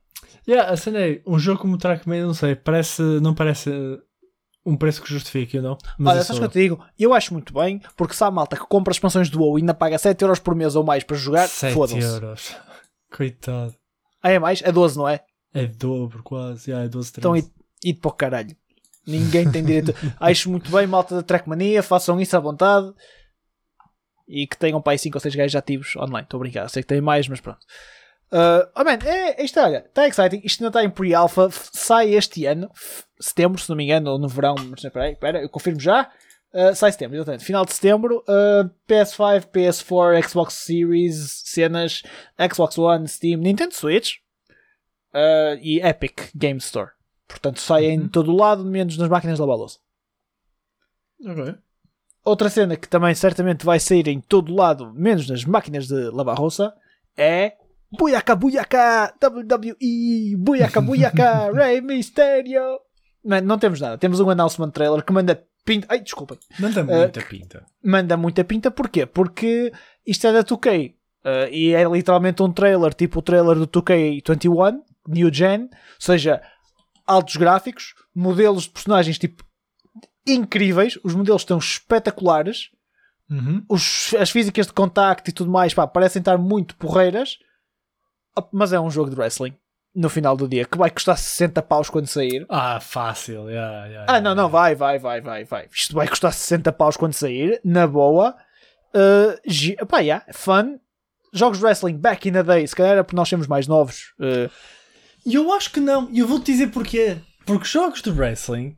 Yeah, 0.47 0.71
a 0.71 0.77
cena 0.77 0.99
é, 0.99 1.21
um 1.25 1.37
jogo 1.37 1.61
como 1.61 1.77
Trackmania, 1.77 2.25
não 2.25 2.33
sei, 2.33 2.55
parece, 2.55 3.01
não 3.01 3.33
parece 3.33 3.69
um 4.65 4.75
preço 4.75 5.01
que 5.01 5.09
justifique, 5.09 5.59
não? 5.61 5.77
Mas 5.97 6.15
Olha, 6.15 6.23
sabes 6.23 6.37
o 6.37 6.41
que 6.41 6.45
eu 6.45 6.51
te 6.51 6.59
digo? 6.59 6.85
Eu 6.99 7.13
acho 7.13 7.33
muito 7.33 7.53
bem, 7.53 7.81
porque 7.95 8.13
se 8.13 8.23
há 8.23 8.29
malta 8.29 8.57
que 8.57 8.65
compra 8.67 8.91
expansões 8.91 9.29
do 9.29 9.39
WoW 9.39 9.57
e 9.57 9.61
ainda 9.61 9.73
paga 9.73 9.97
7 9.97 10.21
euros 10.21 10.39
por 10.39 10.53
mês 10.53 10.75
ou 10.75 10.83
mais 10.83 11.03
para 11.03 11.15
jogar, 11.15 11.47
fodam-se. 11.47 12.01
7 12.01 12.23
euros. 12.23 12.55
Coitado. 13.15 13.73
Ah, 14.21 14.31
é 14.31 14.39
mais? 14.39 14.61
É 14.61 14.71
12, 14.71 14.97
não 14.97 15.07
é? 15.07 15.21
É 15.53 15.65
dobro, 15.65 16.21
quase. 16.21 16.69
Yeah, 16.69 16.85
é 16.85 16.89
12, 16.89 17.13
13. 17.13 17.19
Então, 17.19 17.51
e, 17.83 17.93
para 17.93 18.09
o 18.09 18.11
caralho. 18.11 18.55
Ninguém 19.05 19.49
tem 19.49 19.63
direito. 19.63 19.95
acho 20.19 20.51
muito 20.51 20.69
bem, 20.69 20.85
malta 20.85 21.15
da 21.15 21.23
Trackmania, 21.23 21.81
façam 21.81 22.19
isso 22.19 22.35
à 22.35 22.39
vontade. 22.39 22.93
E 24.27 24.45
que 24.45 24.57
tenham 24.57 24.81
para 24.81 24.93
aí 24.93 24.99
5 24.99 25.15
ou 25.15 25.21
6 25.21 25.35
gajos 25.35 25.55
ativos 25.55 25.95
online. 25.95 26.23
Estou 26.23 26.37
a 26.37 26.41
brincar, 26.41 26.69
sei 26.69 26.83
que 26.83 26.87
tem 26.87 26.99
mais, 26.99 27.27
mas 27.27 27.39
pronto. 27.39 27.59
Uh, 28.31 28.67
oh 28.75 28.83
man, 28.83 28.99
é, 29.05 29.41
isto 29.41 29.57
olha, 29.59 29.85
está 29.87 30.07
exciting. 30.07 30.41
Isto 30.43 30.63
ainda 30.63 30.79
está 30.79 30.83
em 30.83 30.89
pre-alpha. 30.89 31.49
Sai 31.51 32.13
este 32.13 32.45
ano, 32.45 32.69
setembro, 33.19 33.61
se 33.61 33.69
não 33.69 33.77
me 33.77 33.85
engano, 33.85 34.11
ou 34.11 34.19
no 34.19 34.27
verão. 34.27 34.55
Mas 34.69 34.83
espera 34.83 35.11
espera, 35.11 35.41
eu 35.41 35.49
confirmo 35.49 35.79
já. 35.79 36.11
Uh, 36.53 36.73
sai 36.75 36.91
setembro, 36.91 37.17
exatamente. 37.17 37.45
Final 37.45 37.65
de 37.65 37.73
setembro. 37.73 38.23
Uh, 38.27 38.69
PS5, 38.87 39.45
PS4, 39.51 40.27
Xbox 40.27 40.53
Series, 40.55 41.41
cenas, 41.45 42.03
Xbox 42.51 42.77
One, 42.77 43.07
Steam, 43.07 43.39
Nintendo 43.39 43.73
Switch 43.73 44.15
uh, 45.13 45.57
e 45.61 45.79
Epic 45.79 46.31
Game 46.35 46.57
Store. 46.57 46.91
Portanto, 47.27 47.59
sai 47.59 47.85
uhum. 47.85 47.91
em 47.91 48.07
todo 48.07 48.31
o 48.31 48.35
lado, 48.35 48.63
menos 48.65 48.97
nas 48.97 49.09
máquinas 49.09 49.37
de 49.37 49.41
lavar 49.41 49.57
louça. 49.57 49.79
Ok. 51.25 51.55
Outra 52.27 52.49
cena 52.49 52.75
que 52.75 52.89
também 52.89 53.15
certamente 53.15 53.65
vai 53.65 53.79
sair 53.79 54.07
em 54.09 54.19
todo 54.19 54.51
o 54.51 54.55
lado, 54.55 54.93
menos 54.93 55.29
nas 55.29 55.45
máquinas 55.45 55.87
de 55.87 56.09
lavar 56.09 56.37
rouça, 56.37 56.73
é 57.15 57.53
Buyaka 57.97 58.35
Buyaka 58.35 59.13
WWE 59.23 60.35
Buyaka 60.37 60.81
Buyaka 60.81 61.51
Rey 61.55 61.79
Mysterio 61.79 62.79
não, 63.23 63.41
não 63.41 63.57
temos 63.57 63.79
nada, 63.79 63.97
temos 63.97 64.19
um 64.19 64.29
announcement 64.29 64.71
trailer 64.71 65.03
que 65.03 65.13
manda 65.13 65.41
pinta. 65.65 65.87
Ai 65.89 65.99
desculpem. 65.99 66.37
Manda 66.59 66.83
muita 66.83 67.19
uh, 67.19 67.25
pinta. 67.25 67.65
manda 67.83 68.17
muita 68.17 68.43
pinta. 68.43 68.71
Porquê? 68.71 69.05
porque 69.05 69.71
isto 70.05 70.27
é 70.27 70.33
da 70.33 70.43
2K 70.43 70.93
uh, 71.25 71.49
e 71.51 71.73
é 71.73 71.83
literalmente 71.83 72.43
um 72.43 72.51
trailer 72.51 72.93
tipo 72.93 73.19
o 73.19 73.21
trailer 73.21 73.55
do 73.55 73.67
2K21 73.67 74.79
New 75.07 75.33
Gen, 75.33 75.61
ou 75.61 75.69
seja 75.99 76.41
altos 77.05 77.37
gráficos, 77.37 77.93
modelos 78.13 78.63
de 78.63 78.69
personagens 78.71 79.17
tipo 79.17 79.46
incríveis, 80.27 80.99
os 81.03 81.15
modelos 81.15 81.41
estão 81.41 81.57
espetaculares 81.57 82.69
uhum. 83.29 83.63
os, 83.69 84.13
as 84.19 84.29
físicas 84.29 84.67
de 84.67 84.73
contacto 84.73 85.29
e 85.29 85.33
tudo 85.33 85.51
mais 85.51 85.73
pá, 85.73 85.87
parecem 85.87 86.19
estar 86.19 86.37
muito 86.37 86.75
porreiras 86.75 87.37
mas 88.51 88.73
é 88.73 88.79
um 88.79 88.91
jogo 88.91 89.09
de 89.09 89.15
wrestling 89.15 89.55
no 89.97 90.09
final 90.09 90.37
do 90.37 90.47
dia 90.47 90.63
que 90.63 90.77
vai 90.77 90.91
custar 90.91 91.17
60 91.17 91.59
paus 91.63 91.89
quando 91.89 92.05
sair. 92.05 92.45
Ah, 92.49 92.79
fácil, 92.79 93.49
yeah, 93.49 93.87
yeah, 93.87 94.13
Ah, 94.13 94.21
não, 94.21 94.35
não, 94.35 94.47
vai, 94.47 94.75
vai, 94.75 94.99
vai, 94.99 95.19
vai, 95.19 95.43
vai. 95.43 95.67
Isto 95.73 95.95
vai 95.95 96.07
custar 96.07 96.31
60 96.31 96.71
paus 96.71 96.95
quando 96.95 97.13
sair, 97.13 97.59
na 97.65 97.87
boa. 97.87 98.35
Uh, 98.93 99.85
pá, 99.87 99.99
yeah, 99.99 100.23
fun. 100.31 100.77
Jogos 101.33 101.57
de 101.57 101.65
wrestling 101.65 101.97
back 101.97 102.29
in 102.29 102.33
the 102.33 102.43
day, 102.43 102.67
se 102.67 102.75
calhar 102.75 102.93
era 102.93 103.03
porque 103.03 103.15
nós 103.15 103.27
somos 103.27 103.47
mais 103.47 103.67
novos. 103.67 104.13
Uh... 104.19 104.51
Eu 105.25 105.51
acho 105.51 105.71
que 105.71 105.79
não, 105.79 106.09
e 106.11 106.19
eu 106.19 106.27
vou-te 106.27 106.51
dizer 106.51 106.67
porquê. 106.67 107.17
Porque 107.43 107.65
jogos 107.65 108.01
de 108.01 108.11
wrestling, 108.11 108.77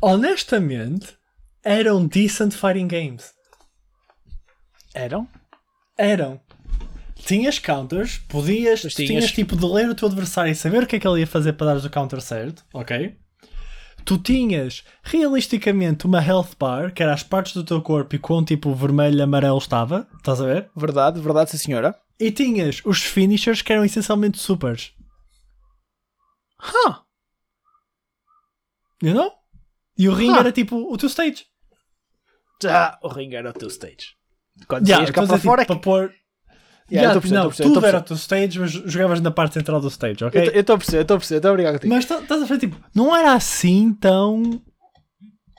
honestamente, 0.00 1.16
eram 1.64 2.06
decent 2.06 2.54
fighting 2.54 2.88
games. 2.88 3.32
Eram? 4.94 5.28
Eram 5.96 6.40
tinhas 7.28 7.58
counters, 7.58 8.18
podias, 8.28 8.80
tinhas. 8.80 8.94
tinhas 8.94 9.32
tipo 9.32 9.56
de 9.56 9.66
ler 9.66 9.90
o 9.90 9.94
teu 9.94 10.08
adversário 10.08 10.50
e 10.50 10.54
saber 10.54 10.82
o 10.82 10.86
que 10.86 10.96
é 10.96 11.00
que 11.00 11.06
ele 11.06 11.20
ia 11.20 11.26
fazer 11.26 11.52
para 11.52 11.74
dar 11.74 11.86
o 11.86 11.90
counter 11.90 12.20
certo, 12.20 12.64
ok? 12.72 13.16
Tu 14.04 14.18
tinhas 14.18 14.84
realisticamente 15.02 16.06
uma 16.06 16.24
health 16.24 16.54
bar, 16.58 16.92
que 16.92 17.02
era 17.02 17.12
as 17.12 17.22
partes 17.22 17.52
do 17.52 17.64
teu 17.64 17.82
corpo 17.82 18.14
e 18.14 18.18
com 18.18 18.42
tipo 18.42 18.74
vermelho 18.74 19.18
e 19.18 19.22
amarelo 19.22 19.58
estava, 19.58 20.08
estás 20.16 20.40
a 20.40 20.46
ver? 20.46 20.70
Verdade, 20.74 21.20
verdade, 21.20 21.50
sim 21.50 21.58
senhora. 21.58 21.94
E 22.18 22.30
tinhas 22.30 22.80
os 22.84 23.02
finishers 23.02 23.60
que 23.60 23.72
eram 23.72 23.84
essencialmente 23.84 24.38
supers. 24.38 24.92
Huh. 26.60 26.94
You 29.02 29.14
know? 29.14 29.37
E 29.98 30.08
o 30.08 30.14
ring 30.14 30.30
huh. 30.30 30.38
era 30.38 30.52
tipo 30.52 30.76
o 30.76 30.96
teu 30.96 31.08
stage. 31.08 31.44
Ah, 32.64 32.98
o 33.02 33.08
ring 33.08 33.34
era 33.34 33.50
o 33.50 33.52
teu 33.52 33.68
stage. 33.68 34.16
Quando 34.66 34.88
yeah, 34.88 35.10
cá 35.12 35.26
para 35.26 35.38
fora. 35.38 35.62
Tipo, 35.62 35.74
para 35.74 35.82
pôr 35.82 36.14
Yeah, 36.90 37.12
yeah, 37.12 37.44
não, 37.44 37.50
tudo 37.50 37.84
era 37.84 37.98
o 37.98 38.02
teu 38.02 38.16
stage, 38.16 38.58
mas 38.58 38.70
jogavas 38.70 39.20
na 39.20 39.30
parte 39.30 39.52
central 39.52 39.78
do 39.78 39.88
stage, 39.88 40.24
ok? 40.24 40.50
Eu 40.54 40.60
estou 40.60 40.74
a 40.74 40.78
perceber, 40.78 41.02
estou 41.02 41.16
a 41.16 41.18
perceber, 41.18 41.36
estou 41.36 41.50
obrigado. 41.50 41.80
Mas 41.84 42.06
tá, 42.06 42.18
estás 42.18 42.42
a 42.42 42.46
ver, 42.46 42.58
tipo, 42.58 42.80
não 42.94 43.14
era 43.14 43.34
assim 43.34 43.92
tão. 43.92 44.58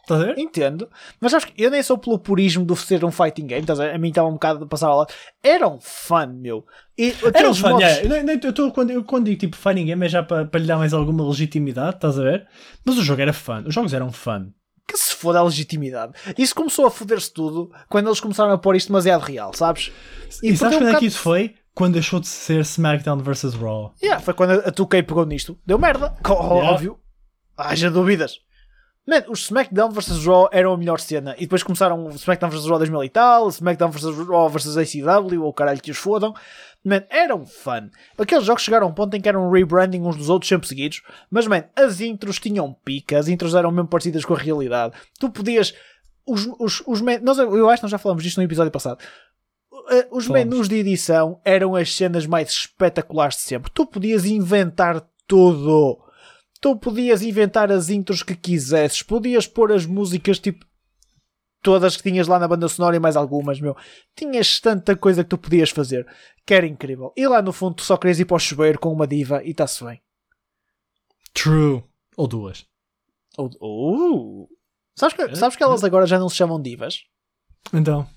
Estás 0.09 0.21
a 0.21 0.25
ver? 0.25 0.39
Entendo, 0.39 0.89
mas 1.21 1.35
acho 1.35 1.47
que 1.47 1.63
eu 1.63 1.69
nem 1.69 1.83
sou 1.83 1.95
pelo 1.95 2.17
purismo 2.17 2.65
do 2.65 2.75
ser 2.75 3.05
um 3.05 3.11
fighting 3.11 3.45
game, 3.45 3.61
estás 3.61 3.79
a 3.79 3.85
ver? 3.85 3.93
A 3.93 3.97
mim 3.99 4.09
estava 4.09 4.27
um 4.27 4.33
bocado 4.33 4.59
de 4.59 4.65
passar 4.65 4.91
lá. 4.91 5.05
Era 5.43 5.67
um 5.67 5.79
fun, 5.79 6.33
meu. 6.33 6.65
E, 6.97 7.13
era 7.31 7.47
um 7.47 7.53
fun, 7.53 7.69
modos... 7.69 7.83
yeah. 7.83 8.33
eu, 8.33 8.39
eu, 8.43 8.53
tô, 8.53 8.71
quando, 8.71 8.89
eu, 8.89 9.03
quando 9.03 9.25
digo 9.25 9.39
tipo 9.39 9.55
fighting 9.55 9.85
game 9.85 10.03
é 10.03 10.09
já 10.09 10.23
para, 10.23 10.45
para 10.45 10.59
lhe 10.59 10.65
dar 10.65 10.77
mais 10.77 10.95
alguma 10.95 11.27
legitimidade, 11.27 11.97
estás 11.97 12.17
a 12.17 12.23
ver? 12.23 12.47
Mas 12.83 12.97
o 12.97 13.03
jogo 13.03 13.21
era 13.21 13.31
fun, 13.31 13.63
os 13.67 13.73
jogos 13.73 13.93
eram 13.93 14.11
fun 14.11 14.51
que 14.87 14.97
se 14.97 15.13
foda 15.13 15.37
a 15.37 15.43
legitimidade. 15.43 16.13
Isso 16.35 16.55
começou 16.55 16.87
a 16.87 16.89
foder-se 16.89 17.31
tudo 17.31 17.71
quando 17.87 18.07
eles 18.07 18.19
começaram 18.19 18.51
a 18.51 18.57
pôr 18.57 18.75
isto 18.75 18.87
demasiado 18.87 19.21
real, 19.21 19.53
sabes? 19.53 19.91
E, 20.41 20.49
e 20.49 20.57
sabes 20.57 20.79
quando 20.79 20.89
um 20.89 20.95
é 20.95 20.97
que 20.97 21.05
isso 21.05 21.19
foi? 21.19 21.53
Quando 21.75 21.93
deixou 21.93 22.19
de 22.19 22.27
ser 22.27 22.61
SmackDown 22.61 23.19
vs 23.19 23.53
Raw. 23.53 23.93
Yeah, 24.01 24.19
foi 24.19 24.33
quando 24.33 24.53
a 24.53 24.71
2K 24.71 25.05
pegou 25.05 25.27
nisto. 25.27 25.59
Deu 25.63 25.77
merda. 25.77 26.15
Yeah. 26.25 26.71
Óbvio. 26.71 26.99
Haja 27.55 27.91
dúvidas. 27.91 28.39
Man, 29.09 29.23
os 29.27 29.45
SmackDown 29.45 29.89
vs 29.89 30.23
Raw 30.23 30.47
eram 30.51 30.71
a 30.71 30.77
melhor 30.77 30.99
cena. 30.99 31.33
E 31.37 31.41
depois 31.41 31.63
começaram 31.63 32.05
o 32.05 32.09
SmackDown 32.11 32.51
vs 32.51 32.65
Raw 32.67 32.77
2000 32.77 33.03
e 33.03 33.09
tal, 33.09 33.49
SmackDown 33.49 33.89
vs 33.89 34.27
Raw 34.27 34.47
vs 34.47 34.77
ACW, 34.77 35.43
ou 35.43 35.51
caralho 35.51 35.81
que 35.81 35.89
os 35.89 35.97
fodam. 35.97 36.31
Man, 36.85 37.03
eram 37.09 37.43
fun. 37.43 37.89
Aqueles 38.19 38.45
jogos 38.45 38.61
chegaram 38.61 38.85
a 38.85 38.89
um 38.91 38.93
ponto 38.93 39.15
em 39.15 39.19
que 39.19 39.27
eram 39.27 39.49
rebranding 39.49 40.01
uns 40.01 40.15
dos 40.15 40.29
outros 40.29 40.47
sempre 40.47 40.67
seguidos. 40.67 41.01
Mas, 41.29 41.47
man, 41.47 41.63
as 41.75 42.01
intros 42.01 42.37
tinham 42.37 42.71
pica, 42.85 43.17
as 43.17 43.27
intros 43.27 43.55
eram 43.55 43.71
mesmo 43.71 43.87
parecidas 43.87 44.23
com 44.23 44.35
a 44.35 44.37
realidade. 44.37 44.93
Tu 45.19 45.27
podias. 45.31 45.73
Os, 46.23 46.45
os, 46.59 46.83
os 46.85 47.01
nós, 47.01 47.39
eu 47.39 47.67
acho 47.67 47.81
que 47.81 47.85
nós 47.85 47.91
já 47.91 47.97
falamos 47.97 48.23
disto 48.23 48.37
no 48.37 48.43
episódio 48.43 48.71
passado. 48.71 48.99
Eh, 49.89 50.07
os 50.11 50.27
Falamos. 50.27 50.49
menus 50.51 50.69
de 50.69 50.75
edição 50.75 51.41
eram 51.43 51.75
as 51.75 51.95
cenas 51.95 52.27
mais 52.27 52.49
espetaculares 52.49 53.37
de 53.37 53.41
sempre. 53.41 53.71
Tu 53.73 53.85
podias 53.87 54.23
inventar 54.25 55.03
tudo. 55.25 55.97
Tu 56.61 56.75
podias 56.77 57.21
inventar 57.21 57.71
as 57.71 57.89
intros 57.89 58.21
que 58.21 58.35
quisesses. 58.35 59.01
Podias 59.01 59.47
pôr 59.47 59.71
as 59.71 59.85
músicas 59.85 60.39
tipo 60.39 60.65
todas 61.61 61.97
que 61.97 62.03
tinhas 62.03 62.27
lá 62.27 62.39
na 62.39 62.47
banda 62.47 62.67
sonora 62.67 62.95
e 62.95 62.99
mais 62.99 63.15
algumas, 63.15 63.59
meu. 63.59 63.75
Tinhas 64.15 64.59
tanta 64.59 64.95
coisa 64.95 65.23
que 65.23 65.29
tu 65.29 65.37
podias 65.37 65.69
fazer 65.69 66.05
que 66.45 66.53
era 66.55 66.65
incrível. 66.65 67.13
E 67.15 67.27
lá 67.27 67.41
no 67.41 67.53
fundo 67.53 67.75
tu 67.75 67.83
só 67.83 67.95
querias 67.95 68.19
ir 68.19 68.25
para 68.25 68.35
o 68.35 68.39
chuveiro 68.39 68.79
com 68.79 68.91
uma 68.91 69.05
diva 69.05 69.43
e 69.43 69.51
está-se 69.51 69.83
bem. 69.83 70.01
True. 71.31 71.83
Ou 72.17 72.27
duas. 72.27 72.65
Ou, 73.37 73.49
uh. 73.61 74.49
sabes, 74.95 75.15
que, 75.15 75.35
sabes 75.35 75.55
que 75.55 75.63
elas 75.63 75.83
agora 75.83 76.07
já 76.07 76.17
não 76.17 76.27
se 76.27 76.35
chamam 76.35 76.59
divas? 76.59 77.03
Então. 77.71 78.09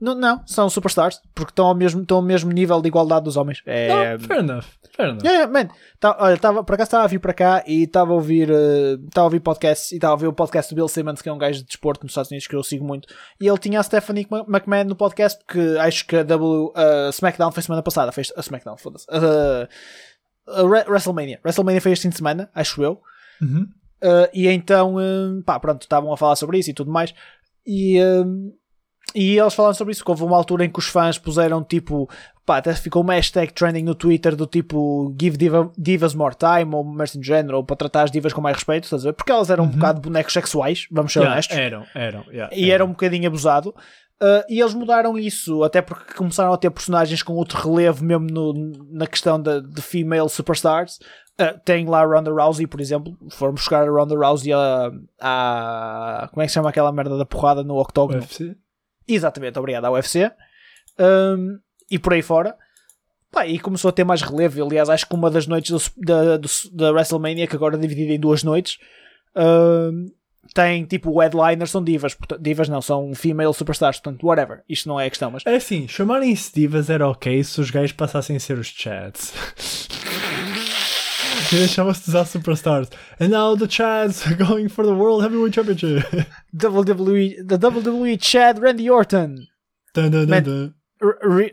Não, 0.00 0.14
não, 0.14 0.40
são 0.46 0.70
superstars, 0.70 1.20
porque 1.34 1.52
estão 1.52 1.66
ao 1.66 1.74
mesmo, 1.74 2.00
estão 2.00 2.16
ao 2.16 2.22
mesmo 2.22 2.50
nível 2.50 2.80
de 2.80 2.88
igualdade 2.88 3.24
dos 3.24 3.36
homens. 3.36 3.62
É... 3.66 4.16
Oh, 4.16 4.18
fair 4.18 4.40
enough. 4.40 4.64
Fair 4.96 5.08
enough. 5.10 5.22
Yeah, 5.22 5.52
man. 5.52 5.68
Tá, 5.98 6.16
olha, 6.18 6.38
tava, 6.38 6.64
por 6.64 6.74
acaso 6.74 6.88
estava 6.88 7.04
a 7.04 7.06
vir 7.06 7.18
para 7.18 7.34
cá 7.34 7.62
e 7.66 7.82
estava 7.82 8.10
a 8.10 8.14
ouvir 8.14 8.50
uh, 8.50 8.94
estava 9.06 9.24
a 9.24 9.28
ouvir 9.28 9.40
podcasts 9.40 9.92
e 9.92 9.96
estava 9.96 10.12
a 10.12 10.14
ouvir 10.14 10.26
o 10.26 10.32
podcast 10.32 10.72
do 10.72 10.76
Bill 10.76 10.88
Simmons, 10.88 11.20
que 11.20 11.28
é 11.28 11.32
um 11.32 11.38
gajo 11.38 11.58
de 11.58 11.66
desporto 11.66 12.04
nos 12.04 12.12
Estados 12.12 12.30
Unidos 12.30 12.46
que 12.46 12.56
eu 12.56 12.62
sigo 12.62 12.84
muito. 12.84 13.08
E 13.38 13.46
ele 13.46 13.58
tinha 13.58 13.78
a 13.78 13.82
Stephanie 13.82 14.26
McMahon 14.48 14.84
no 14.84 14.96
podcast, 14.96 15.38
que 15.46 15.76
acho 15.78 16.06
que 16.06 16.16
a 16.16 16.22
W 16.22 16.68
uh, 16.68 17.10
SmackDown 17.10 17.52
foi 17.52 17.62
semana 17.62 17.82
passada. 17.82 18.10
Fez 18.10 18.32
a 18.36 18.40
SmackDown, 18.40 18.78
foda-se. 18.78 19.06
Uh, 19.10 19.68
WrestleMania. 20.88 21.40
WrestleMania 21.44 21.80
foi 21.80 21.92
este 21.92 22.02
fim 22.02 22.08
de 22.08 22.16
semana, 22.16 22.50
acho 22.54 22.82
eu. 22.82 23.00
Uhum. 23.42 23.68
Uh, 24.02 24.28
e 24.32 24.48
então, 24.48 24.96
uh, 24.96 25.42
pá, 25.44 25.60
pronto, 25.60 25.82
estavam 25.82 26.10
a 26.12 26.16
falar 26.16 26.36
sobre 26.36 26.58
isso 26.58 26.70
e 26.70 26.74
tudo 26.74 26.90
mais. 26.90 27.14
E, 27.66 28.00
uh, 28.00 28.52
e 29.14 29.38
eles 29.38 29.54
falaram 29.54 29.74
sobre 29.74 29.92
isso, 29.92 30.04
que 30.04 30.10
houve 30.10 30.22
uma 30.22 30.36
altura 30.36 30.64
em 30.64 30.70
que 30.70 30.78
os 30.78 30.86
fãs 30.86 31.18
puseram 31.18 31.62
tipo, 31.62 32.08
pá, 32.44 32.58
até 32.58 32.74
ficou 32.74 33.02
uma 33.02 33.14
hashtag 33.14 33.52
trending 33.52 33.82
no 33.82 33.94
Twitter 33.94 34.36
do 34.36 34.46
tipo 34.46 35.14
Give 35.20 35.36
diva, 35.36 35.70
Divas 35.76 36.14
More 36.14 36.34
Time 36.34 36.74
ou 36.74 36.84
Mercy 36.84 37.20
General, 37.22 37.58
ou 37.58 37.64
para 37.64 37.76
tratar 37.76 38.02
as 38.04 38.10
divas 38.10 38.32
com 38.32 38.40
mais 38.40 38.56
respeito, 38.56 38.84
estás 38.84 39.04
a 39.04 39.08
ver? 39.08 39.12
Porque 39.12 39.32
elas 39.32 39.50
eram 39.50 39.64
uhum. 39.64 39.70
um 39.70 39.72
bocado 39.72 40.00
bonecos 40.00 40.32
sexuais, 40.32 40.86
vamos 40.90 41.12
ser 41.12 41.20
yeah, 41.20 41.34
honestos. 41.34 41.56
Eram, 41.56 41.84
eram, 41.94 42.24
yeah, 42.30 42.54
e 42.54 42.70
era 42.70 42.84
um 42.84 42.90
bocadinho 42.90 43.26
abusado. 43.26 43.74
Uh, 44.22 44.44
e 44.50 44.60
eles 44.60 44.74
mudaram 44.74 45.18
isso, 45.18 45.64
até 45.64 45.80
porque 45.80 46.12
começaram 46.12 46.52
a 46.52 46.58
ter 46.58 46.68
personagens 46.70 47.22
com 47.22 47.32
outro 47.32 47.58
relevo, 47.58 48.04
mesmo 48.04 48.26
no, 48.26 48.52
na 48.90 49.06
questão 49.06 49.40
de, 49.40 49.62
de 49.62 49.80
female 49.80 50.28
superstars. 50.28 50.98
Uh, 51.40 51.58
tem 51.64 51.86
lá 51.86 52.02
a 52.02 52.04
Ronda 52.04 52.30
Rousey, 52.30 52.66
por 52.66 52.82
exemplo. 52.82 53.16
Foram 53.30 53.54
buscar 53.54 53.88
a 53.88 53.90
Ronda 53.90 54.14
Rousey 54.14 54.52
a, 54.52 54.90
a. 55.18 56.28
Como 56.30 56.42
é 56.42 56.44
que 56.44 56.50
se 56.50 56.54
chama 56.54 56.68
aquela 56.68 56.92
merda 56.92 57.16
da 57.16 57.24
porrada 57.24 57.64
no 57.64 57.80
octógono? 57.80 58.20
UFC? 58.20 58.54
Exatamente, 59.14 59.58
obrigado 59.58 59.84
à 59.84 59.90
UFC. 59.90 60.30
Um, 60.98 61.58
e 61.90 61.98
por 61.98 62.12
aí 62.12 62.22
fora. 62.22 62.56
Pá, 63.30 63.46
e 63.46 63.58
começou 63.58 63.88
a 63.88 63.92
ter 63.92 64.04
mais 64.04 64.22
relevo. 64.22 64.64
Aliás, 64.64 64.88
acho 64.88 65.06
que 65.06 65.14
uma 65.14 65.30
das 65.30 65.46
noites 65.46 65.90
da, 65.96 66.36
da 66.72 66.92
WrestleMania, 66.92 67.46
que 67.46 67.54
agora 67.54 67.76
é 67.76 67.78
dividida 67.78 68.12
em 68.12 68.18
duas 68.18 68.42
noites, 68.42 68.78
um, 69.36 70.06
tem 70.52 70.84
tipo 70.84 71.10
o 71.10 71.20
headliner, 71.20 71.68
são 71.68 71.82
divas. 71.82 72.14
Portanto, 72.14 72.42
divas 72.42 72.68
não, 72.68 72.82
são 72.82 73.14
female 73.14 73.52
superstars. 73.54 74.00
Portanto, 74.00 74.26
whatever. 74.26 74.62
Isto 74.68 74.88
não 74.88 74.98
é 74.98 75.06
a 75.06 75.10
questão. 75.10 75.30
Mas... 75.30 75.46
É 75.46 75.54
assim, 75.54 75.86
chamarem-se 75.86 76.52
divas 76.52 76.90
era 76.90 77.08
ok 77.08 77.42
se 77.44 77.60
os 77.60 77.70
gays 77.70 77.92
passassem 77.92 78.36
a 78.36 78.40
ser 78.40 78.58
os 78.58 78.66
chats. 78.66 79.32
Deixavam-se 81.58 82.04
de 82.04 82.10
usar 82.10 82.24
superstars. 82.24 82.88
And 83.20 83.28
now 83.28 83.56
the 83.56 83.66
Chads 83.66 84.26
are 84.26 84.36
going 84.36 84.68
for 84.68 84.84
the 84.84 84.92
World 84.92 85.22
Heavyweight 85.22 85.54
Championship. 85.54 86.04
WWE, 86.56 87.46
the 87.46 87.58
WWE 87.58 88.22
Chad 88.22 88.58
Randy 88.58 88.90
Orton. 88.90 89.46
Dun, 89.94 90.10
dun, 90.10 90.26
dun, 90.26 90.42
dun. 90.42 90.74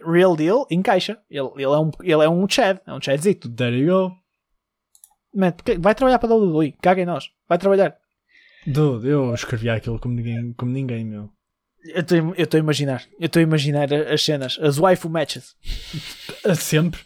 Real 0.05 0.35
deal, 0.35 0.67
encaixa. 0.69 1.17
Ele, 1.29 1.49
ele, 1.55 1.63
é 1.63 1.79
um, 1.79 1.91
ele 2.03 2.23
é 2.23 2.29
um 2.29 2.47
Chad, 2.49 2.79
é 2.85 2.93
um 2.93 3.01
Chadzito. 3.01 3.49
There 3.49 3.77
you 3.77 3.87
go. 3.87 4.15
Man, 5.33 5.53
vai 5.79 5.93
trabalhar 5.93 6.19
para 6.19 6.33
a 6.33 6.35
WWE, 6.35 6.73
caga 6.81 7.01
em 7.01 7.05
nós. 7.05 7.29
Vai 7.47 7.57
trabalhar. 7.57 7.95
Dude, 8.65 9.07
eu 9.07 9.33
escrevi 9.33 9.69
aquilo 9.69 9.99
como 9.99 10.15
ninguém, 10.15 10.53
como 10.53 10.71
ninguém 10.71 11.05
meu. 11.05 11.29
Eu 11.85 12.01
estou 12.43 12.57
a 12.57 12.59
imaginar. 12.59 13.05
Eu 13.19 13.27
estou 13.27 13.39
a 13.39 13.43
imaginar 13.43 13.93
as 13.93 14.21
cenas. 14.21 14.59
As 14.61 14.77
waifu 14.77 15.09
matches. 15.09 15.55
Sempre. 16.55 16.99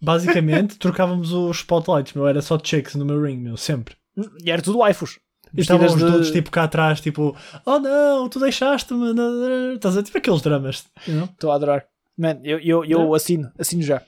Basicamente, 0.00 0.76
trocávamos 0.78 1.32
os 1.32 1.58
spotlights, 1.58 2.12
meu. 2.14 2.26
Era 2.26 2.42
só 2.42 2.58
chicks 2.62 2.94
no 2.94 3.04
meu 3.04 3.20
ring, 3.20 3.38
meu. 3.38 3.56
Sempre. 3.56 3.96
E 4.44 4.50
era 4.50 4.62
tudo 4.62 4.78
waifus. 4.78 5.18
E 5.56 5.60
estávamos 5.60 5.94
de... 5.94 6.00
todos 6.00 6.30
tipo 6.30 6.50
cá 6.50 6.64
atrás, 6.64 7.00
tipo, 7.00 7.36
oh 7.64 7.78
não, 7.78 8.28
tu 8.28 8.40
deixaste-me. 8.40 9.14
Estás 9.74 9.96
a 9.96 10.02
tipo 10.02 10.18
aqueles 10.18 10.42
dramas. 10.42 10.84
Estou 11.06 11.52
a 11.52 11.54
adorar. 11.54 11.86
Man, 12.16 12.38
eu, 12.42 12.58
eu, 12.58 12.84
eu 12.84 12.98
yeah. 13.00 13.16
assino, 13.16 13.52
assino 13.58 13.82
já. 13.82 14.02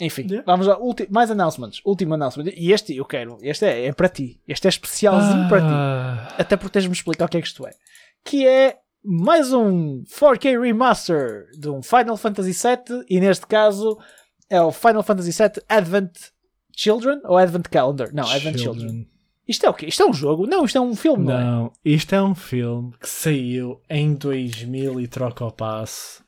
Enfim, 0.00 0.26
yeah. 0.28 0.44
vamos 0.46 0.66
lá. 0.66 0.78
Ulti 0.78 1.06
mais 1.10 1.30
announcements. 1.30 1.80
Último 1.84 2.14
announcement. 2.14 2.50
E 2.56 2.72
este 2.72 2.96
eu 2.96 3.04
quero. 3.04 3.38
Este 3.42 3.66
é, 3.66 3.86
é 3.86 3.92
para 3.92 4.08
ti. 4.08 4.40
Este 4.48 4.66
é 4.66 4.70
especialzinho 4.70 5.44
ah. 5.44 5.48
para 5.48 5.60
ti. 5.60 5.66
Ah. 5.68 6.34
Até 6.38 6.56
porque 6.56 6.72
tens-me 6.72 6.92
explicar 6.92 7.26
o 7.26 7.28
que 7.28 7.36
é 7.36 7.40
que 7.40 7.46
isto 7.46 7.66
é. 7.66 7.70
Que 8.24 8.46
é 8.46 8.78
mais 9.04 9.52
um 9.52 10.02
4K 10.04 10.60
remaster 10.60 11.46
de 11.58 11.68
um 11.68 11.82
Final 11.82 12.16
Fantasy 12.16 12.52
VII. 12.52 13.04
E 13.08 13.20
neste 13.20 13.46
caso 13.46 13.98
é 14.50 14.60
o 14.60 14.72
Final 14.72 15.02
Fantasy 15.02 15.30
VII 15.30 15.62
Advent 15.68 16.10
Children 16.76 17.20
ou 17.24 17.38
Advent 17.38 17.68
Calendar? 17.68 18.12
Não, 18.12 18.24
Advent 18.24 18.58
Children. 18.58 18.88
Children. 18.88 19.10
Isto 19.46 19.66
é 19.66 19.70
o 19.70 19.74
quê? 19.74 19.86
Isto 19.86 20.02
é 20.02 20.06
um 20.06 20.12
jogo? 20.12 20.46
Não, 20.46 20.64
isto 20.64 20.78
é 20.78 20.80
um 20.80 20.94
filme, 20.94 21.24
não, 21.24 21.38
é? 21.38 21.44
não 21.44 21.66
é? 21.66 21.70
isto 21.84 22.14
é 22.14 22.22
um 22.22 22.34
filme 22.34 22.92
que 23.00 23.08
saiu 23.08 23.80
em 23.88 24.14
2000 24.14 25.00
e 25.00 25.08
troca 25.08 25.44
o 25.44 25.50
passo. 25.50 26.24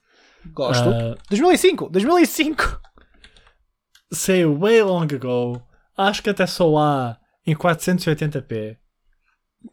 Gosto. 0.46 0.88
Uh, 0.88 1.16
2005! 1.28 1.88
2005! 1.90 2.80
Saiu 4.12 4.58
way 4.58 4.82
long 4.82 5.02
ago. 5.02 5.62
Acho 5.96 6.22
que 6.22 6.30
até 6.30 6.46
só 6.46 6.76
há 6.76 7.18
em 7.46 7.54
480p. 7.54 8.76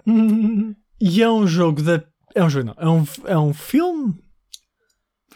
e 1.01 1.23
é 1.23 1.29
um 1.29 1.47
jogo 1.47 1.81
da. 1.81 2.03
É 2.35 2.43
um 2.43 2.49
jogo, 2.49 2.67
não. 2.67 2.75
É 2.77 2.87
um, 2.87 3.07
é 3.25 3.37
um 3.37 3.53
filme. 3.53 4.13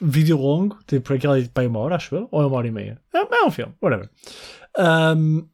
Vídeo 0.02 0.38
longo, 0.38 0.78
tipo 0.88 1.14
aquela 1.14 1.42
de 1.42 1.50
para 1.50 1.68
uma 1.68 1.80
hora, 1.80 1.96
acho 1.96 2.16
eu, 2.16 2.28
ou 2.32 2.42
é 2.42 2.46
uma 2.46 2.58
hora 2.58 2.68
e 2.68 2.72
meia. 2.72 3.00
É, 3.14 3.18
é 3.20 3.46
um 3.46 3.52
filme, 3.52 3.74
whatever. 3.82 4.10
Um, 4.78 5.48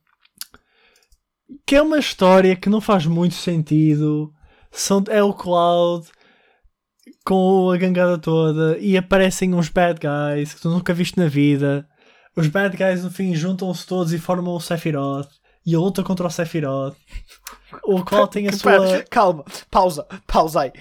que 1.66 1.76
é 1.76 1.82
uma 1.82 2.00
história 2.00 2.56
que 2.56 2.70
não 2.70 2.82
faz 2.82 3.06
muito 3.06 3.36
sentido. 3.36 4.34
São, 4.72 5.04
é 5.10 5.22
o 5.22 5.34
Cloud 5.34 6.08
com 7.26 7.70
a 7.72 7.78
gangada 7.78 8.18
toda 8.18 8.78
e 8.80 8.96
aparecem 8.98 9.54
uns 9.54 9.70
bad 9.70 10.00
guys 10.00 10.54
que 10.54 10.62
tu 10.62 10.70
nunca 10.70 10.94
viste 10.94 11.18
na 11.18 11.28
vida 11.28 11.88
os 12.40 12.48
bad 12.48 12.76
guys 12.78 13.04
no 13.04 13.12
fim 13.12 13.36
juntam-se 13.36 13.86
todos 13.86 14.14
e 14.14 14.18
formam 14.18 14.56
o 14.56 14.62
Sephiroth 14.62 15.30
e 15.66 15.76
a 15.76 15.80
luta 15.80 16.04
contra 16.04 16.26
o 16.26 16.30
Sephiroth. 16.30 16.96
O 17.84 18.04
qual 18.04 18.28
tem 18.28 18.48
a 18.48 18.52
sua. 18.52 19.04
Calma, 19.10 19.46
pausa, 19.70 20.06
pausa 20.26 20.62
aí. 20.62 20.74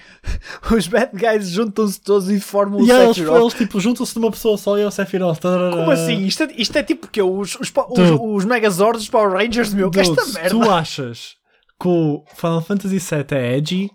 Os 0.75 0.87
bad 0.87 1.11
guys 1.13 1.49
juntam-se 1.49 2.01
todos 2.01 2.29
e 2.29 2.39
formam 2.39 2.79
o 2.79 2.83
e 2.83 2.87
Sephiroth. 2.87 3.17
Eles, 3.17 3.41
eles 3.41 3.53
tipo, 3.53 3.79
juntam-se 3.79 4.15
numa 4.15 4.31
pessoa 4.31 4.57
só 4.57 4.77
e 4.77 4.81
é 4.81 4.87
o 4.87 4.91
Sephiroth. 4.91 5.39
Como 5.41 5.91
assim? 5.91 6.25
Isto 6.25 6.43
é, 6.43 6.53
isto 6.57 6.77
é 6.77 6.83
tipo 6.83 7.07
que 7.07 7.21
os, 7.21 7.55
os, 7.55 7.71
os, 7.71 8.19
os 8.19 8.45
Megazords, 8.45 9.03
os 9.03 9.09
Power 9.09 9.31
Rangers, 9.31 9.73
meu, 9.73 9.91
que 9.91 9.99
esta 9.99 10.25
merda. 10.27 10.49
Tu 10.49 10.69
achas 10.69 11.35
que 11.79 11.87
o 11.87 12.23
Final 12.35 12.61
Fantasy 12.61 12.97
VII 12.97 13.37
é 13.37 13.57
edgy? 13.57 13.91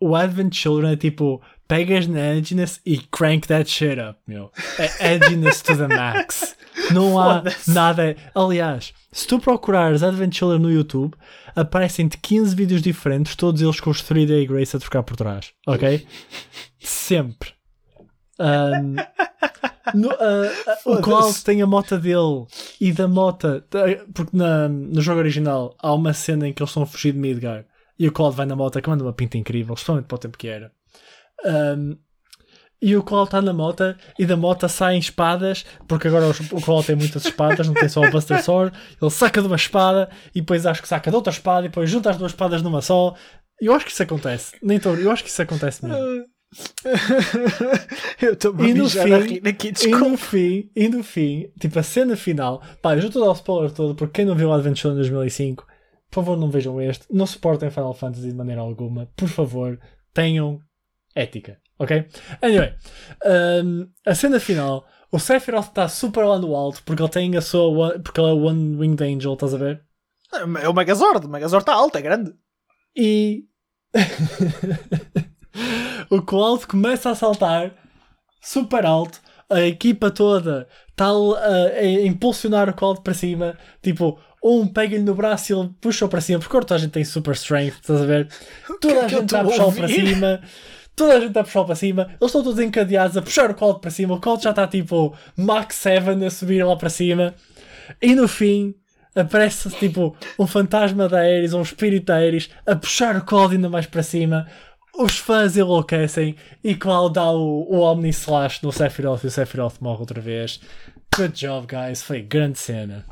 O 0.00 0.16
Advent 0.16 0.54
Children 0.54 0.92
é 0.92 0.96
tipo, 0.96 1.40
pegas 1.72 2.06
na 2.06 2.34
edginess 2.34 2.80
e 2.84 2.98
crank 2.98 3.48
that 3.48 3.70
shit 3.70 3.98
up, 3.98 4.18
meu. 4.26 4.52
É 4.78 5.14
edginess 5.14 5.62
to 5.62 5.74
the 5.74 5.88
max. 5.88 6.54
Não 6.92 7.18
há 7.18 7.42
nada. 7.66 8.14
Aliás, 8.34 8.92
se 9.10 9.26
tu 9.26 9.38
procurares 9.38 10.02
Advent 10.02 10.34
Children 10.34 10.60
no 10.60 10.70
YouTube, 10.70 11.16
aparecem-te 11.56 12.18
15 12.18 12.54
vídeos 12.54 12.82
diferentes, 12.82 13.34
todos 13.36 13.62
eles 13.62 13.80
com 13.80 13.88
os 13.88 14.02
3D 14.02 14.46
Grace 14.46 14.76
a 14.76 14.80
trocar 14.80 15.02
por 15.02 15.16
trás. 15.16 15.52
Ok? 15.66 16.06
Sempre. 16.78 17.54
Um, 18.38 18.96
no, 19.94 20.08
uh, 20.10 20.50
o 20.84 21.00
Cloud 21.00 21.42
tem 21.42 21.62
a 21.62 21.66
mota 21.66 21.96
dele 21.96 22.46
e 22.78 22.92
da 22.92 23.08
mota. 23.08 23.64
Porque 24.12 24.36
na, 24.36 24.68
no 24.68 25.00
jogo 25.00 25.20
original 25.20 25.74
há 25.78 25.94
uma 25.94 26.12
cena 26.12 26.46
em 26.46 26.52
que 26.52 26.62
eles 26.62 26.68
estão 26.68 26.82
a 26.82 26.86
fugir 26.86 27.12
de 27.12 27.18
Midgar 27.18 27.64
e 27.98 28.06
o 28.06 28.12
Cloud 28.12 28.36
vai 28.36 28.44
na 28.44 28.56
moto 28.56 28.78
que 28.80 28.90
manda 28.90 29.04
uma 29.04 29.12
pinta 29.14 29.38
incrível, 29.38 29.72
especialmente 29.72 30.06
para 30.06 30.16
o 30.16 30.18
tempo 30.18 30.36
que 30.36 30.48
era. 30.48 30.70
Um, 31.44 31.96
e 32.82 32.96
o 32.96 33.02
Cloud 33.02 33.28
está 33.28 33.40
na 33.40 33.52
moto 33.52 33.94
e 34.18 34.26
da 34.26 34.36
moto 34.36 34.68
saem 34.68 34.98
espadas, 34.98 35.64
porque 35.86 36.08
agora 36.08 36.26
o 36.50 36.60
Cloud 36.60 36.84
tem 36.84 36.96
muitas 36.96 37.24
espadas, 37.24 37.68
não 37.68 37.74
tem 37.74 37.88
só 37.88 38.00
o 38.00 38.10
Buster 38.10 38.42
Sword. 38.42 38.76
Ele 39.00 39.10
saca 39.10 39.40
de 39.40 39.46
uma 39.46 39.54
espada 39.54 40.10
e 40.34 40.40
depois 40.40 40.66
acho 40.66 40.82
que 40.82 40.88
saca 40.88 41.08
de 41.08 41.14
outra 41.14 41.32
espada 41.32 41.66
e 41.66 41.68
depois 41.68 41.88
junta 41.88 42.10
as 42.10 42.16
duas 42.16 42.32
espadas 42.32 42.60
numa 42.60 42.82
só. 42.82 43.14
Eu 43.60 43.72
acho 43.72 43.86
que 43.86 43.92
isso 43.92 44.02
acontece. 44.02 44.56
Nem 44.60 44.80
tô, 44.80 44.96
eu 44.96 45.12
acho 45.12 45.22
que 45.22 45.30
isso 45.30 45.40
acontece 45.40 45.84
mesmo. 45.84 46.26
eu 48.20 48.32
estou 48.34 48.52
e 48.62 48.74
no 48.74 48.90
fim, 48.90 49.12
aqui, 49.48 49.72
E 49.86 49.88
no 49.88 50.16
fim, 50.16 50.70
e 50.76 50.88
no 50.88 51.02
fim, 51.02 51.50
tipo 51.58 51.78
a 51.78 51.82
cena 51.82 52.16
final, 52.16 52.60
pá, 52.82 52.94
eu 52.94 53.00
já 53.00 53.06
estou 53.06 53.22
a 53.22 53.26
dar 53.26 53.30
o 53.30 53.34
spoiler 53.36 53.70
todo, 53.70 53.94
porque 53.94 54.14
quem 54.14 54.24
não 54.26 54.34
viu 54.34 54.48
o 54.48 54.52
Adventure 54.52 54.92
em 54.92 54.96
2005, 54.96 55.66
por 56.10 56.16
favor 56.16 56.36
não 56.36 56.50
vejam 56.50 56.78
este, 56.80 57.06
não 57.10 57.26
suportem 57.26 57.70
Final 57.70 57.94
Fantasy 57.94 58.28
de 58.28 58.34
maneira 58.34 58.60
alguma, 58.60 59.08
por 59.16 59.28
favor, 59.28 59.80
tenham 60.12 60.60
ética, 61.14 61.58
ok? 61.78 62.06
Anyway, 62.40 62.74
um, 63.64 63.88
a 64.06 64.14
cena 64.14 64.40
final, 64.40 64.86
o 65.10 65.18
Sephiroth 65.18 65.68
está 65.68 65.88
super 65.88 66.24
lá 66.24 66.38
no 66.38 66.54
alto 66.54 66.82
porque 66.84 67.02
ele 67.02 67.10
tem 67.10 67.36
a 67.36 67.40
sua, 67.40 67.98
porque 67.98 68.20
ele 68.20 68.30
é 68.30 68.32
o 68.32 68.44
One 68.44 68.76
Winged 68.76 69.02
Angel, 69.02 69.34
estás 69.34 69.54
a 69.54 69.58
ver? 69.58 69.82
É 70.62 70.68
o 70.68 70.74
Megazord, 70.74 71.26
o 71.26 71.28
Megazord 71.28 71.62
está 71.62 71.74
alto, 71.74 71.98
é 71.98 72.02
grande. 72.02 72.32
E 72.96 73.44
o 76.10 76.22
Cloud 76.22 76.66
começa 76.66 77.10
a 77.10 77.14
saltar 77.14 77.74
super 78.40 78.86
alto, 78.86 79.20
a 79.50 79.60
equipa 79.60 80.10
toda 80.10 80.66
está 80.88 81.08
a, 81.08 81.78
a, 81.78 82.06
impulsionar 82.06 82.68
o 82.68 82.74
Cloud 82.74 83.02
para 83.02 83.12
cima, 83.12 83.58
tipo, 83.82 84.18
um 84.42 84.66
pega-lhe 84.66 85.02
no 85.02 85.14
braço 85.14 85.52
e 85.52 85.56
ele 85.56 85.70
puxa-o 85.80 86.08
para 86.08 86.20
cima, 86.20 86.40
porque 86.40 86.58
toda 86.58 86.74
a 86.74 86.78
gente 86.78 86.90
tem 86.90 87.04
super 87.04 87.34
strength, 87.34 87.76
estás 87.80 88.00
a 88.00 88.06
ver? 88.06 88.28
Toda 88.80 89.04
a 89.04 89.08
gente 89.08 89.24
está 89.24 89.42
a 89.42 89.44
puxar 89.44 89.72
para 89.72 89.88
cima. 89.88 90.40
Toda 90.94 91.16
a 91.16 91.20
gente 91.20 91.38
a 91.38 91.42
puxar 91.42 91.64
para 91.64 91.74
cima, 91.74 92.02
eles 92.02 92.18
estão 92.22 92.42
todos 92.42 92.58
encadeados 92.58 93.16
a 93.16 93.22
puxar 93.22 93.50
o 93.50 93.54
Cloud 93.54 93.80
para 93.80 93.90
cima. 93.90 94.14
O 94.14 94.20
Cloud 94.20 94.42
já 94.42 94.50
está 94.50 94.66
tipo 94.66 95.14
Max 95.36 95.76
7 95.76 96.24
a 96.24 96.30
subir 96.30 96.62
lá 96.62 96.76
para 96.76 96.90
cima, 96.90 97.34
e 98.00 98.14
no 98.14 98.28
fim 98.28 98.74
aparece 99.14 99.70
tipo 99.70 100.16
um 100.38 100.46
fantasma 100.46 101.08
da 101.08 101.18
Ares, 101.18 101.52
um 101.52 101.62
espírito 101.62 102.06
da 102.06 102.16
Ares 102.16 102.50
a 102.66 102.76
puxar 102.76 103.16
o 103.16 103.24
Cloud 103.24 103.54
ainda 103.54 103.68
mais 103.68 103.86
para 103.86 104.02
cima. 104.02 104.46
Os 104.94 105.16
fãs 105.16 105.56
enlouquecem 105.56 106.36
e 106.62 106.74
Cloud 106.74 107.14
dá 107.14 107.30
o, 107.30 107.66
o 107.70 107.80
Omni 107.80 108.10
Slash 108.10 108.62
no 108.62 108.70
Sephiroth 108.70 109.24
e 109.24 109.26
o 109.26 109.30
Sephiroth 109.30 109.80
morre 109.80 110.00
outra 110.00 110.20
vez. 110.20 110.60
Good 111.16 111.32
job, 111.32 111.66
guys. 111.66 112.02
Foi 112.02 112.20
grande 112.20 112.58
cena. 112.58 113.04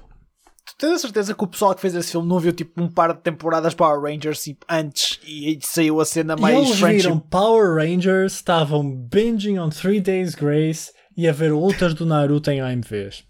Tens 0.81 0.93
a 0.93 0.99
certeza 0.99 1.35
que 1.35 1.45
o 1.45 1.47
pessoal 1.47 1.75
que 1.75 1.81
fez 1.83 1.95
esse 1.95 2.13
filme 2.13 2.27
não 2.27 2.41
viu 2.41 2.55
tipo 2.55 2.83
um 2.83 2.89
par 2.89 3.13
de 3.13 3.21
temporadas 3.21 3.75
Power 3.75 4.01
Rangers 4.01 4.43
tipo, 4.43 4.65
antes 4.67 5.21
e 5.27 5.59
saiu 5.61 6.01
a 6.01 6.07
cena 6.07 6.37
mais 6.37 6.57
e 6.57 6.59
eles 6.59 6.79
friendship. 6.79 7.03
viram 7.03 7.19
Power 7.19 7.75
Rangers, 7.75 8.33
estavam 8.33 8.91
binging 8.91 9.59
on 9.59 9.69
3 9.69 10.01
Days 10.01 10.35
Grace 10.35 10.91
e 11.15 11.29
a 11.29 11.33
ver 11.33 11.53
lutas 11.53 11.93
do 11.93 12.07
Naruto 12.07 12.51
em 12.51 12.63
AMVs. 12.63 13.25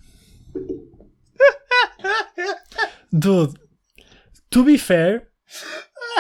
Dude, 3.13 3.59
to 4.49 4.63
be 4.63 4.79
fair, 4.79 5.27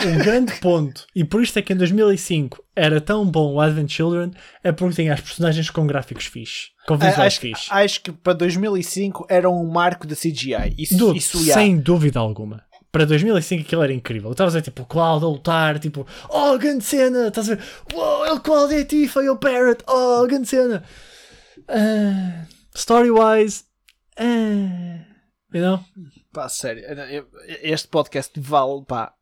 um 0.06 0.18
grande 0.18 0.54
ponto, 0.60 1.06
e 1.14 1.24
por 1.24 1.42
isto 1.42 1.58
é 1.58 1.62
que 1.62 1.72
em 1.72 1.76
2005 1.76 2.64
era 2.74 3.00
tão 3.00 3.26
bom 3.26 3.54
o 3.54 3.60
Advent 3.60 3.90
Children, 3.90 4.32
é 4.62 4.72
porque 4.72 4.96
tem 4.96 5.10
as 5.10 5.20
personagens 5.20 5.68
com 5.70 5.86
gráficos 5.86 6.26
fixes, 6.26 6.70
com 6.86 6.96
visuais 6.96 7.18
acho, 7.18 7.40
fixes. 7.40 7.68
Acho 7.70 8.00
que 8.00 8.12
para 8.12 8.32
2005 8.34 9.26
era 9.28 9.48
um 9.50 9.66
marco 9.66 10.06
da 10.06 10.14
CGI. 10.14 10.74
Isso, 10.78 10.96
Dude, 10.96 11.18
isso 11.18 11.38
sem 11.38 11.78
dúvida 11.78 12.18
alguma. 12.18 12.64
Para 12.92 13.04
2005 13.04 13.62
aquilo 13.62 13.82
era 13.82 13.92
incrível. 13.92 14.32
Estavas 14.32 14.54
a 14.54 14.58
ver 14.58 14.64
tipo 14.64 14.82
o 14.82 14.86
Cloud 14.86 15.24
a 15.24 15.28
lutar, 15.28 15.78
tipo, 15.78 16.06
oh, 16.28 16.58
grande 16.58 16.82
cena, 16.82 17.28
estás 17.28 17.48
a 17.48 17.54
ver, 17.54 17.64
oh, 17.94 18.24
é 18.24 18.32
o 18.32 18.40
Cloud 18.40 18.74
é 18.74 18.80
a 18.80 18.84
Tifa 18.84 19.20
o 19.20 19.36
Parrot, 19.36 19.84
oh, 19.86 20.26
grande 20.26 20.48
cena. 20.48 20.82
Uh, 21.68 22.46
Story-wise, 22.74 23.64
uh, 24.18 25.04
you 25.52 25.62
know? 25.62 25.80
Pá, 26.32 26.48
sério, 26.48 26.84
este 27.62 27.88
podcast 27.88 28.38
vale, 28.40 28.84
pá. 28.86 29.14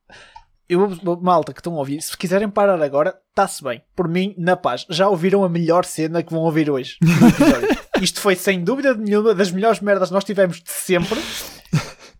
Eu, 0.68 0.88
malta 1.22 1.52
que 1.54 1.60
estão 1.60 1.74
a 1.74 1.78
ouvir, 1.78 2.02
se 2.02 2.16
quiserem 2.16 2.50
parar 2.50 2.82
agora, 2.82 3.18
está-se 3.30 3.64
bem. 3.64 3.82
Por 3.96 4.06
mim, 4.06 4.34
na 4.36 4.54
paz. 4.54 4.84
Já 4.90 5.08
ouviram 5.08 5.42
a 5.42 5.48
melhor 5.48 5.84
cena 5.84 6.22
que 6.22 6.32
vão 6.32 6.42
ouvir 6.42 6.70
hoje. 6.70 6.98
Isto 8.02 8.20
foi 8.20 8.36
sem 8.36 8.62
dúvida 8.62 8.94
nenhuma 8.94 9.34
das 9.34 9.50
melhores 9.50 9.80
merdas 9.80 10.08
que 10.08 10.14
nós 10.14 10.24
tivemos 10.24 10.60
de 10.60 10.70
sempre. 10.70 11.18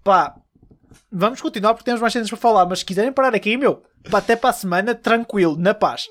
Pá, 0.03 0.35
vamos 1.13 1.43
continuar 1.43 1.75
porque 1.75 1.85
temos 1.85 2.01
mais 2.01 2.13
cenas 2.13 2.31
para 2.31 2.39
falar. 2.39 2.65
Mas 2.65 2.79
se 2.79 2.87
quiserem 2.87 3.13
parar 3.13 3.35
aqui, 3.35 3.57
meu, 3.57 3.83
pá, 4.11 4.19
até 4.19 4.35
para 4.35 4.51
a 4.51 4.55
semana, 4.55 4.95
tranquilo, 4.95 5.57
na 5.59 5.75
paz. 5.75 6.07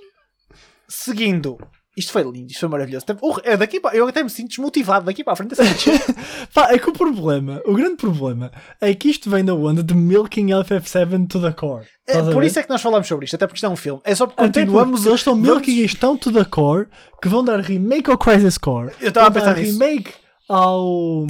Seguindo, 0.87 1.57
isto 1.97 2.11
foi 2.11 2.21
lindo, 2.21 2.51
isto 2.51 2.59
foi 2.59 2.69
maravilhoso. 2.69 3.07
É 3.43 3.57
daqui 3.57 3.79
para, 3.79 3.97
eu 3.97 4.07
até 4.07 4.21
me 4.21 4.29
sinto 4.29 4.49
desmotivado 4.49 5.07
daqui 5.07 5.23
para 5.23 5.33
a 5.33 5.35
frente. 5.35 5.55
Pá, 6.53 6.71
é 6.71 6.77
que 6.77 6.87
o 6.87 6.93
problema, 6.93 7.59
o 7.65 7.73
grande 7.73 7.95
problema, 7.95 8.51
é 8.79 8.93
que 8.93 9.09
isto 9.09 9.31
vem 9.31 9.43
da 9.43 9.55
onda 9.55 9.81
de 9.81 9.95
milking 9.95 10.49
FF7 10.49 11.27
to 11.27 11.41
the 11.41 11.51
core. 11.51 11.87
É, 12.07 12.21
por 12.21 12.43
isso 12.43 12.59
é 12.59 12.63
que 12.63 12.69
nós 12.69 12.83
falamos 12.83 13.07
sobre 13.07 13.25
isto, 13.25 13.35
até 13.35 13.47
porque 13.47 13.57
isto 13.57 13.65
é 13.65 13.69
um 13.69 13.75
filme. 13.75 13.99
É 14.03 14.13
só 14.13 14.27
porque 14.27 14.43
continuamos. 14.43 15.07
Eles 15.07 15.21
estão 15.21 15.35
milking 15.35 15.71
vamos... 15.71 15.85
isto 15.85 15.99
tão 15.99 16.15
to 16.15 16.31
the 16.31 16.45
core 16.45 16.87
que 17.19 17.27
vão 17.27 17.43
dar 17.43 17.59
remake 17.59 18.11
ao 18.11 18.17
Crisis 18.17 18.59
Core. 18.59 18.91
Eu 19.01 19.09
estava 19.09 19.27
a 19.27 19.31
pensar 19.31 19.57
nisso. 19.57 19.71
remake 19.79 20.13
ao. 20.47 21.25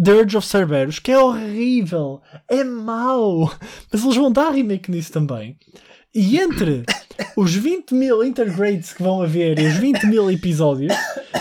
Dirge 0.00 0.36
of 0.36 0.46
Cerberus, 0.46 1.00
que 1.00 1.10
é 1.10 1.18
horrível, 1.18 2.20
é 2.48 2.62
mau, 2.62 3.52
mas 3.90 4.04
eles 4.04 4.14
vão 4.14 4.30
dar 4.30 4.50
remake 4.50 4.90
nisso 4.92 5.10
também. 5.10 5.58
E 6.14 6.38
entre 6.38 6.84
os 7.36 7.54
20 7.54 7.94
mil 7.94 8.22
intergrades 8.24 8.92
que 8.92 9.02
vão 9.02 9.22
haver 9.22 9.58
e 9.58 9.66
os 9.66 9.74
20 9.74 10.06
mil 10.06 10.30
episódios, 10.30 10.94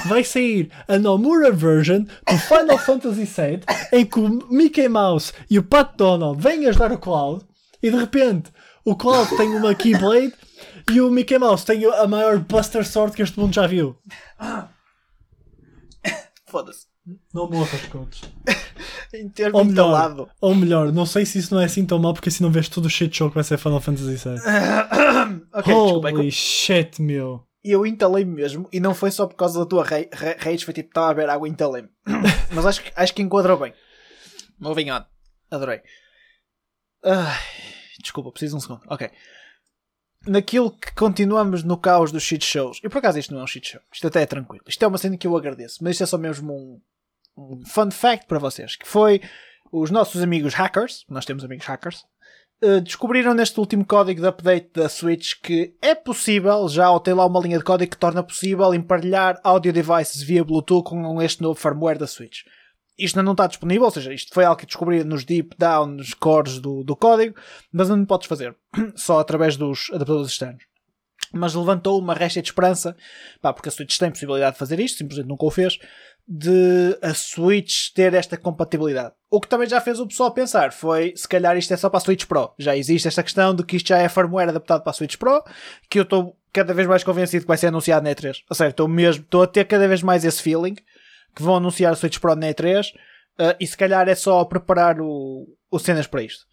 vai 0.05 0.23
sair 0.23 0.71
a 0.87 0.97
Nomura 0.97 1.51
version 1.51 2.03
do 2.03 2.37
Final 2.37 2.77
Fantasy 2.77 3.25
VII 3.25 3.61
em 3.91 4.05
que 4.05 4.19
o 4.19 4.29
Mickey 4.51 4.87
Mouse 4.87 5.33
e 5.49 5.59
o 5.59 5.63
Pat 5.63 5.95
Donald 5.95 6.41
vêm 6.41 6.67
ajudar 6.67 6.91
o 6.91 6.97
Cloud 6.97 7.45
e 7.81 7.89
de 7.89 7.97
repente 7.97 8.51
o 8.83 8.95
Cloud 8.95 9.35
tem 9.35 9.49
uma 9.49 9.75
Keyblade 9.75 10.33
e 10.91 11.01
o 11.01 11.09
Mickey 11.09 11.37
Mouse 11.37 11.65
tem 11.65 11.85
a 11.85 12.07
maior 12.07 12.39
Buster 12.39 12.87
Sword 12.87 13.15
que 13.15 13.21
este 13.21 13.39
mundo 13.39 13.53
já 13.53 13.67
viu. 13.67 13.97
Foda-se. 16.47 16.87
Não 17.33 17.49
morras, 17.49 17.81
coach. 17.87 18.21
termos 19.33 19.59
ou 19.59 19.65
melhor. 19.65 20.29
Ou 20.41 20.55
melhor, 20.55 20.91
não 20.91 21.05
sei 21.05 21.25
se 21.25 21.39
isso 21.39 21.53
não 21.53 21.61
é 21.61 21.65
assim 21.65 21.85
tão 21.85 21.99
mal 21.99 22.13
porque 22.13 22.29
assim 22.29 22.43
não 22.43 22.51
vês 22.51 22.69
todo 22.69 22.85
o 22.85 22.89
shit 22.89 23.15
show 23.15 23.29
que 23.29 23.35
vai 23.35 23.43
ser 23.43 23.57
Final 23.57 23.81
Fantasy 23.81 24.15
VII. 24.15 24.35
ok, 25.53 25.73
Holy 25.73 26.01
desculpa. 26.01 26.31
shit, 26.31 27.01
meu. 27.01 27.43
E 27.63 27.71
eu 27.71 27.85
entalei-me 27.85 28.33
mesmo, 28.33 28.69
e 28.71 28.79
não 28.79 28.95
foi 28.95 29.11
só 29.11 29.27
por 29.27 29.35
causa 29.35 29.59
da 29.59 29.65
tua 29.65 29.83
rage, 29.83 30.63
foi 30.63 30.73
tipo, 30.73 30.89
estava 30.89 31.11
a 31.11 31.13
beber 31.13 31.29
água 31.29 31.47
e 31.47 31.51
entalei-me. 31.51 31.89
Mas 32.53 32.65
acho, 32.65 32.81
acho 32.95 33.13
que 33.13 33.21
enquadrou 33.21 33.57
bem. 33.57 33.73
Moving 34.59 34.91
on. 34.91 35.03
Adorei. 35.51 35.81
Desculpa, 38.01 38.31
preciso 38.31 38.51
de 38.53 38.57
um 38.57 38.61
segundo. 38.61 38.81
Ok. 38.87 39.09
Naquilo 40.25 40.71
que 40.71 40.93
continuamos 40.93 41.63
no 41.63 41.77
caos 41.77 42.11
dos 42.11 42.23
shit 42.23 42.43
shows. 42.43 42.79
E 42.83 42.89
por 42.89 42.99
acaso 42.99 43.19
isto 43.19 43.33
não 43.33 43.41
é 43.41 43.43
um 43.43 43.47
shit 43.47 43.67
show. 43.67 43.81
Isto 43.91 44.07
até 44.07 44.21
é 44.21 44.25
tranquilo. 44.25 44.63
Isto 44.67 44.83
é 44.83 44.87
uma 44.87 44.97
cena 44.97 45.17
que 45.17 45.27
eu 45.27 45.35
agradeço. 45.35 45.83
Mas 45.83 45.91
isto 45.91 46.03
é 46.03 46.07
só 46.07 46.17
mesmo 46.17 46.53
um, 46.53 46.81
um 47.37 47.63
fun 47.65 47.91
fact 47.91 48.25
para 48.27 48.39
vocês, 48.39 48.75
que 48.75 48.87
foi 48.87 49.21
os 49.71 49.91
nossos 49.91 50.21
amigos 50.21 50.53
hackers, 50.53 51.05
nós 51.09 51.25
temos 51.25 51.43
amigos 51.43 51.65
hackers, 51.65 52.03
uh, 52.63 52.81
descobriram 52.81 53.33
neste 53.33 53.59
último 53.59 53.85
código 53.85 54.21
de 54.21 54.27
update 54.27 54.71
da 54.73 54.89
Switch 54.89 55.33
que 55.41 55.75
é 55.81 55.93
possível, 55.93 56.67
já 56.67 56.87
tem 56.99 57.13
lá 57.13 57.25
uma 57.25 57.39
linha 57.39 57.57
de 57.57 57.63
código 57.63 57.91
que 57.91 57.97
torna 57.97 58.23
possível 58.23 58.73
emparelhar 58.73 59.39
audio 59.43 59.71
devices 59.71 60.23
via 60.23 60.43
Bluetooth 60.43 60.83
com 60.83 61.21
este 61.21 61.41
novo 61.41 61.59
firmware 61.59 61.99
da 61.99 62.07
Switch. 62.07 62.39
Isto 62.97 63.19
ainda 63.19 63.25
não 63.25 63.33
está 63.33 63.45
disponível, 63.45 63.85
ou 63.85 63.91
seja, 63.91 64.11
isto 64.11 64.33
foi 64.33 64.43
algo 64.43 64.59
que 64.59 64.65
descobri 64.65 65.03
nos 65.03 65.23
deep 65.23 65.55
down, 65.55 65.85
nos 65.85 66.15
cores 66.15 66.59
do, 66.59 66.83
do 66.83 66.95
código, 66.95 67.35
mas 67.71 67.89
não 67.89 68.03
podes 68.05 68.27
fazer, 68.27 68.55
só 68.95 69.19
através 69.19 69.55
dos 69.55 69.91
adaptadores 69.93 70.31
externos 70.31 70.63
mas 71.31 71.53
levantou 71.53 71.99
uma 71.99 72.13
resta 72.13 72.41
de 72.41 72.49
esperança, 72.49 72.95
pá, 73.41 73.53
porque 73.53 73.69
a 73.69 73.71
Switch 73.71 73.97
tem 73.97 74.09
possibilidade 74.09 74.53
de 74.53 74.59
fazer 74.59 74.79
isto, 74.79 74.97
simplesmente 74.97 75.27
nunca 75.27 75.45
o 75.45 75.51
fez, 75.51 75.77
de 76.27 76.97
a 77.01 77.13
Switch 77.13 77.93
ter 77.93 78.13
esta 78.13 78.35
compatibilidade. 78.35 79.13
O 79.29 79.39
que 79.39 79.47
também 79.47 79.67
já 79.67 79.79
fez 79.79 79.99
o 79.99 80.07
pessoal 80.07 80.33
pensar 80.33 80.73
foi, 80.73 81.13
se 81.15 81.27
calhar 81.27 81.55
isto 81.55 81.73
é 81.73 81.77
só 81.77 81.89
para 81.89 81.99
a 81.99 82.01
Switch 82.01 82.25
Pro. 82.25 82.53
Já 82.59 82.75
existe 82.75 83.07
esta 83.07 83.23
questão 83.23 83.55
de 83.55 83.63
que 83.63 83.77
isto 83.77 83.87
já 83.87 83.99
é 83.99 84.09
firmware 84.09 84.49
adaptado 84.49 84.83
para 84.83 84.91
a 84.91 84.93
Switch 84.93 85.15
Pro, 85.15 85.43
que 85.89 85.99
eu 85.99 86.03
estou 86.03 86.37
cada 86.51 86.73
vez 86.73 86.87
mais 86.87 87.03
convencido 87.03 87.43
que 87.43 87.47
vai 87.47 87.57
ser 87.57 87.67
anunciado 87.67 88.03
na 88.03 88.13
E3. 88.13 88.43
Ou 88.49 88.55
seja, 88.55 88.69
estou 88.69 88.87
mesmo, 88.87 89.23
estou 89.23 89.43
a 89.43 89.47
ter 89.47 89.65
cada 89.65 89.87
vez 89.87 90.03
mais 90.03 90.25
esse 90.25 90.41
feeling 90.41 90.75
que 91.33 91.43
vão 91.43 91.55
anunciar 91.55 91.93
a 91.93 91.95
Switch 91.95 92.19
Pro 92.19 92.35
na 92.35 92.47
E3 92.47 92.89
uh, 92.89 92.97
eh, 93.39 93.57
e 93.59 93.67
se 93.67 93.77
calhar 93.77 94.09
é 94.09 94.15
só 94.15 94.43
preparar 94.43 94.99
o, 94.99 95.47
o 95.71 95.79
cenas 95.79 96.07
para 96.07 96.23
isto. 96.23 96.45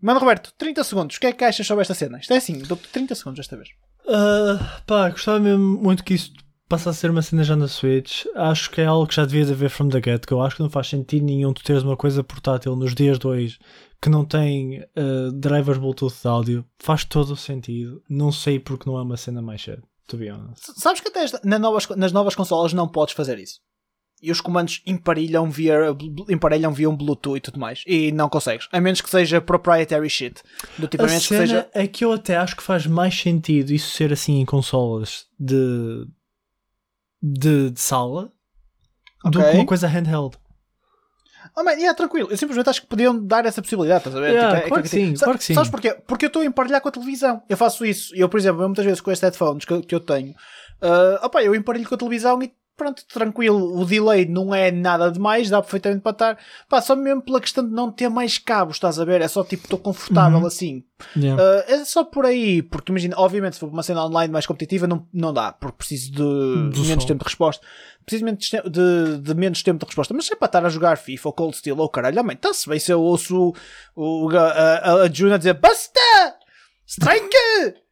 Mano 0.00 0.20
Roberto, 0.20 0.52
30 0.56 0.84
segundos, 0.84 1.16
o 1.16 1.20
que 1.20 1.26
é 1.26 1.32
que 1.32 1.44
achas 1.44 1.66
sobre 1.66 1.82
esta 1.82 1.94
cena? 1.94 2.18
Isto 2.18 2.32
é 2.32 2.36
assim, 2.36 2.58
dou-te 2.58 2.88
30 2.88 3.14
segundos 3.14 3.38
desta 3.38 3.56
vez. 3.56 3.70
Uh, 4.04 4.82
pá, 4.86 5.10
gostava 5.10 5.40
mesmo 5.40 5.78
muito 5.82 6.04
que 6.04 6.14
isto 6.14 6.42
passa 6.70 6.90
a 6.90 6.92
ser 6.92 7.10
uma 7.10 7.20
cena 7.20 7.42
já 7.42 7.56
na 7.56 7.66
Switch. 7.66 8.24
Acho 8.36 8.70
que 8.70 8.80
é 8.80 8.86
algo 8.86 9.06
que 9.06 9.16
já 9.16 9.26
devia 9.26 9.42
haver 9.52 9.68
from 9.68 9.88
the 9.88 10.00
get-go. 10.00 10.40
Acho 10.40 10.56
que 10.56 10.62
não 10.62 10.70
faz 10.70 10.86
sentido 10.86 11.26
nenhum 11.26 11.52
tu 11.52 11.64
teres 11.64 11.82
uma 11.82 11.96
coisa 11.96 12.22
portátil 12.22 12.76
nos 12.76 12.94
dias 12.94 13.18
2 13.18 13.58
que 14.00 14.08
não 14.08 14.24
tem 14.24 14.80
uh, 14.80 15.32
drivers 15.32 15.78
Bluetooth 15.78 16.14
de 16.22 16.28
áudio. 16.28 16.64
Faz 16.78 17.04
todo 17.04 17.32
o 17.32 17.36
sentido. 17.36 18.00
Não 18.08 18.30
sei 18.30 18.60
porque 18.60 18.88
não 18.88 18.96
é 18.96 19.02
uma 19.02 19.16
cena 19.16 19.42
mais 19.42 19.60
cedo, 19.60 19.82
to 20.06 20.16
be 20.16 20.30
honest. 20.30 20.72
Sabes 20.76 21.00
que 21.00 21.08
até 21.08 21.26
nas 21.44 21.60
novas, 21.60 21.88
nas 21.88 22.12
novas 22.12 22.36
consolas 22.36 22.72
não 22.72 22.86
podes 22.86 23.14
fazer 23.14 23.38
isso. 23.38 23.58
E 24.22 24.30
os 24.30 24.40
comandos 24.40 24.80
emparelham 24.86 25.50
via, 25.50 25.76
emparelham 26.28 26.72
via 26.72 26.88
um 26.88 26.96
Bluetooth 26.96 27.38
e 27.38 27.40
tudo 27.40 27.58
mais. 27.58 27.82
E 27.84 28.12
não 28.12 28.28
consegues. 28.28 28.68
A 28.70 28.80
menos 28.80 29.00
que 29.00 29.10
seja 29.10 29.40
proprietary 29.40 30.08
shit. 30.08 30.40
Do 30.78 30.86
tipo, 30.86 31.02
a, 31.02 31.06
a 31.06 31.08
menos 31.08 31.24
cena 31.24 31.40
que 31.40 31.48
seja... 31.48 31.70
é 31.74 31.86
que 31.88 32.04
eu 32.04 32.12
até 32.12 32.36
acho 32.36 32.54
que 32.54 32.62
faz 32.62 32.86
mais 32.86 33.18
sentido 33.18 33.72
isso 33.72 33.90
ser 33.90 34.12
assim 34.12 34.38
em 34.38 34.44
consolas 34.44 35.24
de, 35.38 36.06
de, 37.22 37.70
de 37.70 37.80
sala 37.80 38.32
okay. 39.24 39.30
do 39.30 39.50
que 39.50 39.56
uma 39.56 39.66
coisa 39.66 39.86
handheld. 39.86 40.36
Oh, 41.56 41.64
man, 41.64 41.72
yeah, 41.72 41.94
tranquilo. 41.94 42.28
Eu 42.30 42.36
simplesmente 42.36 42.68
acho 42.68 42.82
que 42.82 42.86
podiam 42.86 43.26
dar 43.26 43.44
essa 43.44 43.60
possibilidade, 43.60 44.00
estás 44.00 44.16
a 44.16 44.20
ver? 44.20 44.32
Yeah, 44.32 44.54
tipo, 44.54 44.66
é, 44.66 44.68
claro, 44.68 44.80
é 44.80 44.82
que, 44.82 44.88
sim, 44.88 45.14
claro 45.14 45.38
que 45.38 45.44
sim. 45.44 45.54
Sabes 45.54 45.70
porquê? 45.70 45.96
Porque 46.06 46.24
eu 46.26 46.28
estou 46.28 46.42
a 46.42 46.44
emparelhar 46.44 46.80
com 46.80 46.88
a 46.88 46.92
televisão. 46.92 47.42
Eu 47.48 47.56
faço 47.56 47.84
isso. 47.84 48.14
Eu, 48.14 48.28
por 48.28 48.38
exemplo, 48.38 48.62
eu 48.62 48.68
muitas 48.68 48.84
vezes 48.84 49.00
com 49.00 49.10
estes 49.10 49.22
headphones 49.22 49.64
que, 49.64 49.82
que 49.82 49.94
eu 49.94 50.00
tenho, 50.00 50.30
uh, 50.30 51.24
opa, 51.24 51.42
eu 51.42 51.54
emparelho 51.54 51.88
com 51.88 51.94
a 51.94 51.98
televisão 51.98 52.42
e 52.42 52.52
pronto, 52.80 53.04
tranquilo, 53.12 53.78
o 53.78 53.84
delay 53.84 54.24
não 54.24 54.54
é 54.54 54.70
nada 54.70 55.10
demais, 55.10 55.50
dá 55.50 55.60
perfeitamente 55.60 56.00
para 56.00 56.12
estar. 56.12 56.38
Pá, 56.66 56.80
só 56.80 56.96
mesmo 56.96 57.20
pela 57.20 57.38
questão 57.38 57.62
de 57.62 57.70
não 57.70 57.92
ter 57.92 58.08
mais 58.08 58.38
cabos, 58.38 58.76
estás 58.76 58.98
a 58.98 59.04
ver? 59.04 59.20
É 59.20 59.28
só 59.28 59.44
tipo, 59.44 59.64
estou 59.64 59.78
confortável 59.78 60.38
uhum. 60.38 60.46
assim. 60.46 60.82
Yeah. 61.14 61.42
Uh, 61.42 61.64
é 61.70 61.84
só 61.84 62.04
por 62.04 62.24
aí, 62.24 62.62
porque 62.62 62.90
imagina, 62.90 63.16
obviamente, 63.18 63.54
se 63.54 63.60
for 63.60 63.68
uma 63.68 63.82
cena 63.82 64.06
online 64.06 64.32
mais 64.32 64.46
competitiva, 64.46 64.86
não, 64.86 65.06
não 65.12 65.30
dá, 65.30 65.52
porque 65.52 65.76
preciso 65.76 66.10
de, 66.12 66.70
de 66.70 66.88
menos 66.88 67.04
tempo 67.04 67.22
de 67.22 67.28
resposta. 67.28 67.66
Preciso 68.06 68.24
de, 68.24 68.70
de, 68.70 69.18
de, 69.18 69.34
menos 69.34 69.62
tempo 69.62 69.78
de 69.78 69.84
resposta, 69.84 70.14
mas 70.14 70.24
se 70.24 70.32
é 70.32 70.36
para 70.36 70.46
estar 70.46 70.64
a 70.64 70.70
jogar 70.70 70.96
FIFA 70.96 71.28
ou 71.28 71.32
Cold 71.34 71.56
Steel 71.58 71.76
ou 71.76 71.84
oh, 71.84 71.88
caralho, 71.90 72.22
oh, 72.26 72.32
está-se 72.32 72.66
bem 72.66 72.78
se 72.78 72.90
eu 72.90 73.02
ouço 73.02 73.54
o, 73.94 74.24
o, 74.26 74.30
a, 74.30 74.40
a, 74.40 74.92
a 75.02 75.12
Juna 75.12 75.36
dizer 75.36 75.52
Basta! 75.52 76.00
Strike! 76.86 77.89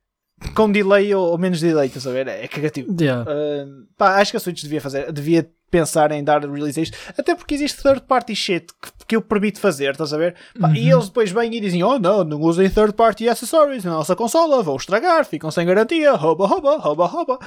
Com 0.55 0.70
delay 0.70 1.14
ou, 1.14 1.30
ou, 1.30 1.39
menos 1.39 1.61
delay, 1.61 1.86
estás 1.86 2.07
a 2.07 2.11
ver? 2.11 2.28
É, 2.28 2.47
cagativo. 2.49 2.95
Yeah. 3.01 3.30
Uh, 3.30 3.86
pá, 3.97 4.16
acho 4.16 4.30
que 4.30 4.36
a 4.36 4.41
Switch 4.41 4.62
devia 4.62 4.80
fazer, 4.80 5.12
devia 5.12 5.51
pensar 5.70 6.11
em 6.12 6.24
dar 6.24 6.41
release 6.41 6.80
a 6.80 6.82
isto, 6.82 6.97
até 7.16 7.34
porque 7.34 7.55
existe 7.55 7.82
third 7.82 8.03
party 8.03 8.34
shit 8.34 8.66
que, 8.80 9.07
que 9.09 9.16
eu 9.16 9.22
permito 9.22 9.61
fazer, 9.61 9.91
estás 9.91 10.12
a 10.12 10.16
ver? 10.16 10.34
Pá, 10.59 10.68
uhum. 10.68 10.74
E 10.74 10.91
eles 10.91 11.07
depois 11.07 11.30
vêm 11.30 11.55
e 11.55 11.61
dizem: 11.61 11.82
Oh 11.82 11.99
não, 11.99 12.24
não 12.24 12.41
usem 12.41 12.70
third 12.70 12.95
party 12.95 13.28
accessories 13.28 13.84
na 13.84 13.93
nossa 13.93 14.16
consola, 14.16 14.62
vão 14.62 14.76
estragar, 14.76 15.24
ficam 15.24 15.51
sem 15.51 15.66
garantia, 15.66 16.12
rouba, 16.12 16.47
rouba, 16.47 16.76
rouba, 16.78 17.07
rouba. 17.07 17.39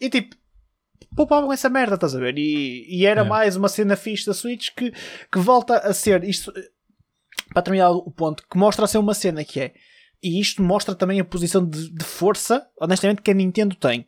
E 0.00 0.08
tipo, 0.08 0.34
poupavam 1.14 1.52
essa 1.52 1.68
merda, 1.68 1.94
estás 1.94 2.14
a 2.14 2.18
ver? 2.18 2.38
E, 2.38 2.86
e 2.88 3.06
era 3.06 3.24
mais 3.24 3.56
uma 3.56 3.68
cena 3.68 3.96
fixe 3.96 4.26
da 4.26 4.34
Switch 4.34 4.70
que, 4.76 4.92
que 5.30 5.38
volta 5.38 5.78
a 5.78 5.92
ser 5.92 6.24
isto. 6.24 6.52
Para 7.52 7.62
terminar 7.62 7.90
o 7.90 8.10
ponto, 8.12 8.44
que 8.48 8.56
mostra 8.56 8.84
a 8.84 8.88
ser 8.88 8.98
uma 8.98 9.12
cena 9.12 9.42
que 9.42 9.58
é 9.58 9.74
e 10.22 10.40
isto 10.40 10.62
mostra 10.62 10.94
também 10.94 11.18
a 11.18 11.24
posição 11.24 11.66
de, 11.66 11.90
de, 11.90 12.04
força, 12.04 12.66
honestamente, 12.78 13.22
que 13.22 13.30
a 13.30 13.34
Nintendo 13.34 13.74
tem. 13.74 14.06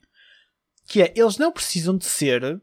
Que 0.87 1.03
é, 1.03 1.13
eles 1.17 1.39
não 1.39 1.51
precisam 1.51 1.97
de 1.97 2.05
ser 2.05 2.61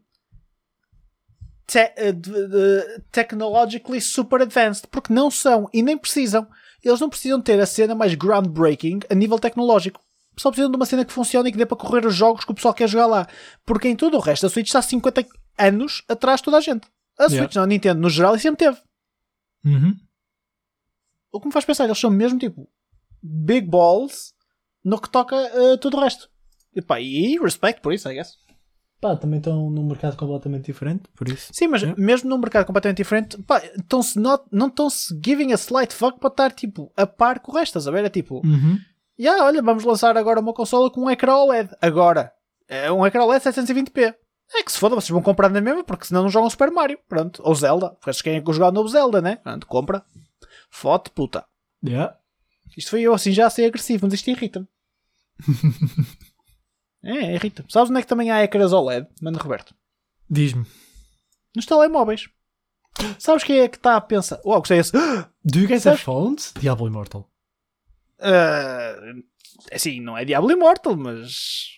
te, 1.66 1.80
eh, 1.80 3.02
technologically 3.12 4.00
super 4.00 4.42
advanced, 4.42 4.86
porque 4.92 5.12
não 5.12 5.32
são 5.32 5.68
e 5.74 5.82
nem 5.82 5.98
precisam. 5.98 6.48
Eles 6.84 7.00
não 7.00 7.10
precisam 7.10 7.42
ter 7.42 7.60
a 7.60 7.66
cena 7.66 7.96
mais 7.96 8.14
groundbreaking 8.14 9.00
a 9.10 9.16
nível 9.16 9.40
tecnológico. 9.40 10.00
Só 10.38 10.50
precisam 10.50 10.72
de 10.72 10.78
uma 10.78 10.86
cena 10.86 11.04
que 11.04 11.12
funcione 11.12 11.50
e 11.50 11.52
que 11.52 11.58
dê 11.58 11.66
para 11.66 11.78
correr 11.78 12.06
os 12.06 12.16
jogos 12.16 12.46
que 12.46 12.52
o 12.52 12.56
pessoal 12.56 12.74
quer 12.74 12.88
jogar 12.88 13.08
lá. 13.08 13.28
Porque 13.66 13.90
em 13.90 13.96
todo 13.96 14.16
o 14.16 14.22
resto, 14.22 14.46
a 14.46 14.50
Switch 14.50 14.68
está 14.68 14.82
50 14.82 15.26
anos 15.58 16.04
atrás 16.08 16.40
de 16.40 16.46
toda 16.46 16.58
a 16.58 16.62
gente. 16.62 16.88
A 17.18 17.24
Switch, 17.24 17.34
yeah. 17.34 17.56
não, 17.56 17.64
a 17.64 17.68
Nintendo, 17.68 18.00
no 18.00 18.10
geral, 18.10 18.36
e 18.36 18.40
sempre 18.40 18.66
teve. 18.66 18.78
Uhum. 19.66 19.98
O 21.32 21.42
que 21.42 21.48
me 21.48 21.52
faz 21.52 21.66
pensar, 21.66 21.86
eles 21.86 22.00
são 22.00 22.10
mesmo 22.10 22.40
tipo 22.40 22.70
big 23.22 23.68
balls 23.68 24.34
no 24.84 25.00
que 25.00 25.10
toca 25.10 25.36
uh, 25.36 25.78
tudo 25.78 25.98
o 25.98 26.02
resto. 26.02 26.30
E, 26.76 26.82
pá, 26.82 27.00
e 27.00 27.38
respeito 27.40 27.82
por 27.82 27.94
isso, 27.94 28.10
I 28.10 28.16
guess. 28.16 28.38
Pá, 29.02 29.16
também 29.16 29.38
estão 29.40 29.70
num 29.70 29.88
mercado 29.88 30.18
completamente 30.18 30.66
diferente, 30.66 31.04
por 31.16 31.28
isso. 31.30 31.52
Sim, 31.54 31.68
mas 31.68 31.84
é. 31.84 31.96
mesmo 31.98 32.30
num 32.30 32.38
mercado 32.38 32.66
completamente 32.66 32.98
diferente, 32.98 33.42
pá, 33.44 33.62
estão-se 33.66 34.20
not, 34.20 34.44
não 34.52 34.68
estão-se 34.68 35.18
giving 35.24 35.54
a 35.54 35.56
slight 35.56 35.94
fuck 35.94 36.20
para 36.20 36.30
estar 36.30 36.52
tipo 36.52 36.92
a 36.98 37.08
par 37.08 37.40
com 37.40 37.52
o 37.52 37.56
resto, 37.56 37.78
a 37.78 37.92
ver? 37.92 38.04
É 38.04 38.10
tipo, 38.10 38.42
uhum. 38.46 38.78
yeah, 39.18 39.46
olha, 39.46 39.62
vamos 39.62 39.86
lançar 39.86 40.18
agora 40.18 40.42
uma 40.42 40.54
consola 40.54 40.92
com 40.92 41.02
um 41.02 41.10
ecrã 41.10 41.36
OLED. 41.36 41.70
Agora, 41.82 42.34
é 42.68 42.92
um 42.92 43.06
ecrã 43.06 43.24
OLED 43.24 43.44
720p. 43.44 44.14
É 44.54 44.64
que 44.64 44.72
se 44.72 44.80
foda, 44.80 44.96
vocês 44.96 45.10
vão 45.10 45.22
comprar 45.22 45.50
na 45.50 45.62
mesma, 45.62 45.84
porque 45.84 46.06
senão 46.06 46.24
não 46.24 46.30
jogam 46.30 46.50
Super 46.50 46.72
Mario. 46.72 47.00
Pronto. 47.08 47.42
Ou 47.46 47.54
Zelda. 47.54 47.92
Porque 47.92 48.12
vocês 48.12 48.22
querem 48.22 48.44
jogar 48.52 48.70
o 48.70 48.72
novo 48.72 48.90
Zelda, 48.90 49.22
né? 49.22 49.36
Pronto, 49.38 49.68
compra. 49.68 50.04
Foto, 50.72 51.12
puta. 51.12 51.46
Yeah. 51.86 52.16
Isto 52.78 52.92
foi 52.92 53.02
eu 53.02 53.14
assim 53.14 53.32
já 53.32 53.48
a 53.48 53.50
ser 53.50 53.66
agressivo, 53.66 54.06
mas 54.06 54.14
isto 54.14 54.30
irrita-me. 54.30 54.68
é, 57.04 57.36
irrita-me. 57.36 57.72
Sabes 57.72 57.90
onde 57.90 58.00
é 58.00 58.02
que 58.02 58.08
também 58.08 58.32
há 58.32 58.44
ecrãs 58.44 58.72
OLED, 58.72 59.08
mano 59.22 59.38
Roberto? 59.40 59.76
Diz-me. 60.30 60.66
Nos 61.56 61.66
telemóveis. 61.66 62.30
Sabes 63.18 63.44
quem 63.44 63.60
é 63.60 63.68
que 63.68 63.78
está 63.78 63.96
a 63.96 64.02
pensar? 64.02 64.40
Uau, 64.46 64.60
gostei 64.60 64.80
esse. 64.80 64.92
Do 65.44 65.60
you 65.60 65.68
guys 65.68 65.86
have 65.88 66.02
phones? 66.02 66.54
Diablo 66.60 66.88
Immortal. 66.88 67.30
Uh, 68.20 69.24
assim, 69.72 70.02
não 70.02 70.18
é 70.18 70.26
Diablo 70.26 70.52
Immortal, 70.52 70.96
mas 70.96 71.70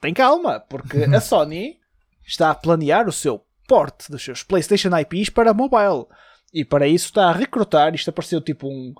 tem 0.00 0.12
calma, 0.12 0.60
porque 0.60 1.04
a 1.04 1.20
Sony 1.22 1.78
está 2.26 2.50
a 2.50 2.54
planear 2.54 3.08
o 3.08 3.12
seu 3.12 3.44
porte 3.66 4.10
dos 4.10 4.22
seus 4.22 4.42
PlayStation 4.42 4.90
IPs 4.98 5.30
para 5.30 5.54
mobile. 5.54 6.06
E 6.52 6.64
para 6.64 6.86
isso 6.86 7.06
está 7.06 7.30
a 7.30 7.32
recrutar, 7.32 7.94
isto 7.94 8.10
apareceu 8.10 8.40
tipo 8.40 8.68
um, 8.68 8.94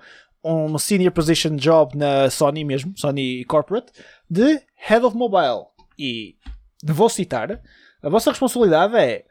um 0.44 0.76
senior 0.78 1.12
position 1.12 1.56
job 1.56 1.96
na 1.96 2.28
Sony 2.28 2.64
mesmo, 2.64 2.92
Sony 2.96 3.44
Corporate, 3.44 3.92
de 4.28 4.60
Head 4.76 5.04
of 5.04 5.16
Mobile. 5.16 5.66
E 5.98 6.36
vou 6.84 7.08
citar: 7.08 7.60
a 8.02 8.08
vossa 8.08 8.30
responsabilidade 8.30 8.96
é 8.96 9.24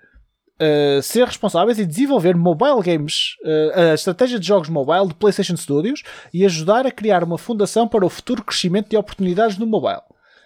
uh, 0.60 1.02
ser 1.02 1.26
responsáveis 1.26 1.78
e 1.78 1.86
desenvolver 1.86 2.36
mobile 2.36 2.82
games, 2.82 3.36
uh, 3.44 3.92
a 3.92 3.94
estratégia 3.94 4.40
de 4.40 4.48
jogos 4.48 4.70
mobile 4.70 5.08
de 5.08 5.14
PlayStation 5.14 5.56
Studios 5.56 6.04
e 6.34 6.46
ajudar 6.46 6.88
a 6.88 6.92
criar 6.92 7.24
uma 7.24 7.38
fundação 7.38 7.88
para 7.88 8.06
o 8.06 8.10
futuro 8.10 8.44
crescimento 8.44 8.90
de 8.90 8.98
oportunidades 8.98 9.58
no 9.58 9.68
mobile. 9.68 10.02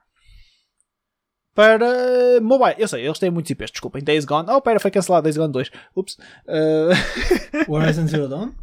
Para 1.53 2.41
mobile, 2.41 2.75
eu 2.77 2.87
sei, 2.87 3.05
eles 3.05 3.17
têm 3.17 3.31
muitos 3.31 3.49
IPs, 3.49 3.71
desculpem. 3.71 4.03
Days 4.03 4.25
Gone. 4.25 4.49
Oh, 4.49 4.59
pera, 4.59 4.79
foi 4.79 4.91
cancelado 4.91 5.23
Days 5.23 5.37
Gone 5.37 5.53
2. 5.53 5.71
Ups. 5.95 6.17
Uh... 6.47 6.91
Horizon 7.71 8.07
Zero 8.07 8.27
Dawn? 8.27 8.53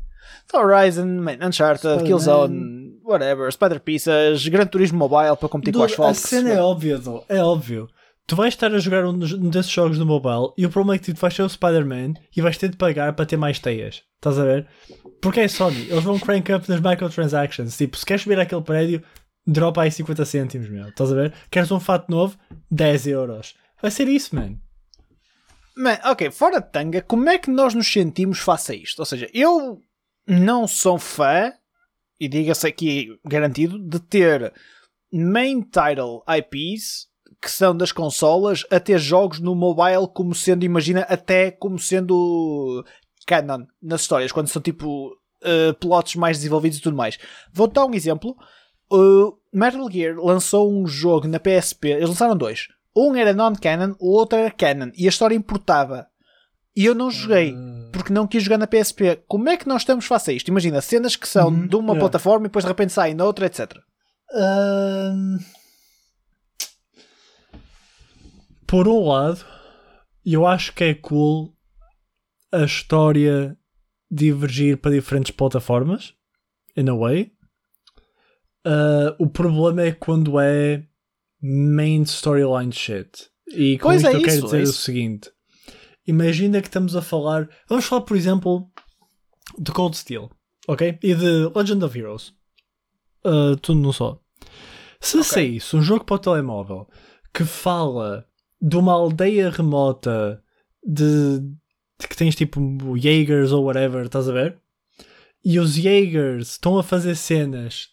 Horizon, 0.52 1.06
man, 1.06 1.38
Uncharted, 1.40 2.04
Killzone, 2.04 3.00
whatever, 3.02 3.50
Spider 3.50 3.80
Pieces, 3.80 4.46
Gran 4.48 4.66
Turismo 4.66 4.98
Mobile 4.98 5.36
para 5.38 5.48
competir 5.48 5.72
com 5.72 5.82
as 5.82 5.98
A 5.98 6.12
cena 6.12 6.50
é 6.50 6.60
óbvia, 6.60 7.00
é 7.30 7.42
óbvio 7.42 7.88
tu 8.32 8.36
vais 8.36 8.54
estar 8.54 8.74
a 8.74 8.78
jogar 8.78 9.04
um 9.04 9.18
desses 9.50 9.70
jogos 9.70 9.98
no 9.98 10.06
mobile 10.06 10.54
e 10.56 10.64
o 10.64 10.70
problema 10.70 10.94
é 10.94 10.98
que 10.98 11.12
tu 11.12 11.20
vais 11.20 11.34
ser 11.34 11.42
o 11.42 11.48
Spider-Man 11.50 12.14
e 12.34 12.40
vais 12.40 12.56
ter 12.56 12.70
de 12.70 12.78
pagar 12.78 13.12
para 13.12 13.26
ter 13.26 13.36
mais 13.36 13.58
teias. 13.58 14.04
Estás 14.14 14.38
a 14.38 14.44
ver? 14.44 14.66
Porque 15.20 15.40
é 15.40 15.48
Sony, 15.48 15.82
eles 15.90 16.02
vão 16.02 16.18
crank 16.18 16.50
up 16.50 16.66
nas 16.66 16.80
microtransactions. 16.80 17.76
Tipo, 17.76 17.94
se 17.94 18.06
queres 18.06 18.22
subir 18.22 18.40
aquele 18.40 18.62
prédio, 18.62 19.02
dropa 19.46 19.82
aí 19.82 19.92
50 19.92 20.24
cêntimos, 20.24 20.70
meu. 20.70 20.88
Estás 20.88 21.12
a 21.12 21.14
ver? 21.14 21.34
Queres 21.50 21.70
um 21.70 21.78
fato 21.78 22.10
novo? 22.10 22.38
10 22.70 23.08
euros. 23.08 23.54
Vai 23.82 23.90
ser 23.90 24.08
isso, 24.08 24.34
man. 24.34 24.54
Man, 25.76 25.98
ok, 26.02 26.30
fora 26.30 26.58
de 26.58 26.72
tanga, 26.72 27.02
como 27.02 27.28
é 27.28 27.36
que 27.36 27.50
nós 27.50 27.74
nos 27.74 27.92
sentimos 27.92 28.38
face 28.38 28.72
a 28.72 28.74
isto? 28.74 28.98
Ou 29.00 29.04
seja, 29.04 29.28
eu 29.34 29.78
não 30.26 30.66
sou 30.66 30.98
fã, 30.98 31.52
e 32.18 32.28
diga-se 32.28 32.66
aqui 32.66 33.14
garantido, 33.26 33.78
de 33.78 34.00
ter 34.00 34.54
main 35.12 35.60
title 35.60 36.22
IPs 36.26 37.11
que 37.42 37.50
são 37.50 37.76
das 37.76 37.90
consolas 37.90 38.64
a 38.70 38.78
ter 38.78 39.00
jogos 39.00 39.40
no 39.40 39.56
mobile 39.56 40.06
como 40.14 40.32
sendo, 40.32 40.64
imagina, 40.64 41.00
até 41.08 41.50
como 41.50 41.76
sendo 41.76 42.84
canon 43.26 43.66
nas 43.82 44.02
histórias, 44.02 44.30
quando 44.30 44.46
são 44.46 44.62
tipo 44.62 45.08
uh, 45.08 45.74
plots 45.80 46.14
mais 46.14 46.38
desenvolvidos 46.38 46.78
e 46.78 46.82
tudo 46.82 46.96
mais. 46.96 47.18
Vou 47.52 47.66
dar 47.66 47.84
um 47.84 47.94
exemplo. 47.94 48.36
Uh, 48.92 49.36
Metal 49.52 49.90
Gear 49.90 50.16
lançou 50.18 50.72
um 50.72 50.86
jogo 50.86 51.26
na 51.26 51.40
PSP, 51.40 51.88
eles 51.88 52.08
lançaram 52.08 52.36
dois. 52.36 52.68
Um 52.96 53.16
era 53.16 53.34
non-canon, 53.34 53.96
o 53.98 54.12
outro 54.12 54.38
era 54.38 54.50
canon, 54.50 54.92
e 54.96 55.06
a 55.06 55.08
história 55.08 55.34
importava. 55.34 56.06
E 56.76 56.86
eu 56.86 56.94
não 56.94 57.10
joguei, 57.10 57.52
hum. 57.52 57.90
porque 57.92 58.12
não 58.12 58.26
quis 58.26 58.44
jogar 58.44 58.58
na 58.58 58.68
PSP. 58.68 59.20
Como 59.26 59.48
é 59.48 59.56
que 59.56 59.68
nós 59.68 59.82
estamos 59.82 60.06
face 60.06 60.30
a 60.30 60.34
isto? 60.34 60.48
Imagina, 60.48 60.80
cenas 60.80 61.16
que 61.16 61.28
são 61.28 61.48
uhum, 61.48 61.66
de 61.66 61.76
uma 61.76 61.98
plataforma 61.98 62.46
e 62.46 62.48
depois 62.48 62.64
de 62.64 62.68
repente 62.68 62.92
saem 62.92 63.14
na 63.14 63.24
outra, 63.24 63.46
etc. 63.46 63.76
Um 64.32 65.38
por 68.72 68.88
um 68.88 69.06
lado, 69.06 69.44
eu 70.24 70.46
acho 70.46 70.72
que 70.72 70.82
é 70.82 70.94
cool 70.94 71.54
a 72.50 72.64
história 72.64 73.54
divergir 74.10 74.78
para 74.78 74.92
diferentes 74.92 75.30
plataformas, 75.30 76.14
in 76.74 76.88
a 76.88 76.94
way. 76.94 77.34
Uh, 78.66 79.14
o 79.18 79.28
problema 79.28 79.82
é 79.82 79.92
quando 79.92 80.40
é 80.40 80.86
main 81.42 82.00
storyline 82.04 82.72
shit. 82.72 83.28
E 83.46 83.76
com 83.76 83.88
pois 83.88 84.00
isto 84.02 84.08
é 84.08 84.14
eu 84.14 84.20
isso, 84.20 84.26
quero 84.26 84.42
dizer 84.46 84.60
é 84.60 84.62
o 84.62 84.66
seguinte: 84.68 85.30
imagina 86.06 86.62
que 86.62 86.68
estamos 86.68 86.96
a 86.96 87.02
falar. 87.02 87.50
Vamos 87.68 87.84
falar, 87.84 88.00
por 88.02 88.16
exemplo, 88.16 88.70
de 89.58 89.70
Cold 89.70 89.98
Steel, 89.98 90.30
ok? 90.66 90.98
E 91.02 91.14
de 91.14 91.50
Legend 91.54 91.84
of 91.84 91.98
Heroes. 91.98 92.32
Uh, 93.22 93.54
tudo 93.60 93.80
não 93.80 93.92
só. 93.92 94.18
Se 94.98 95.18
okay. 95.18 95.28
saísse 95.28 95.76
um 95.76 95.82
jogo 95.82 96.06
para 96.06 96.16
o 96.16 96.18
telemóvel 96.18 96.88
que 97.34 97.44
fala 97.44 98.26
de 98.62 98.76
uma 98.76 98.92
aldeia 98.92 99.50
remota 99.50 100.40
de, 100.86 101.40
de 102.00 102.08
que 102.08 102.16
tens 102.16 102.36
tipo 102.36 102.60
Jaegers 102.96 103.50
ou 103.50 103.64
whatever, 103.64 104.06
estás 104.06 104.28
a 104.28 104.32
ver? 104.32 104.56
E 105.44 105.58
os 105.58 105.74
Jaegers 105.74 106.52
estão 106.52 106.78
a 106.78 106.84
fazer 106.84 107.16
cenas 107.16 107.88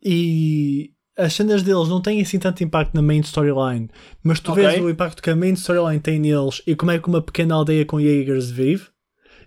e 0.00 0.92
as 1.18 1.34
cenas 1.34 1.64
deles 1.64 1.88
não 1.88 2.00
têm 2.00 2.22
assim 2.22 2.38
tanto 2.38 2.62
impacto 2.62 2.94
na 2.94 3.02
main 3.02 3.20
storyline, 3.20 3.90
mas 4.22 4.38
tu 4.38 4.52
okay. 4.52 4.64
vês 4.64 4.80
o 4.80 4.88
impacto 4.88 5.20
que 5.20 5.30
a 5.30 5.36
main 5.36 5.54
storyline 5.54 6.00
tem 6.00 6.20
neles 6.20 6.62
e 6.64 6.76
como 6.76 6.92
é 6.92 6.98
que 7.00 7.08
uma 7.08 7.20
pequena 7.20 7.56
aldeia 7.56 7.84
com 7.84 8.00
Jaegers 8.00 8.50
vive. 8.50 8.86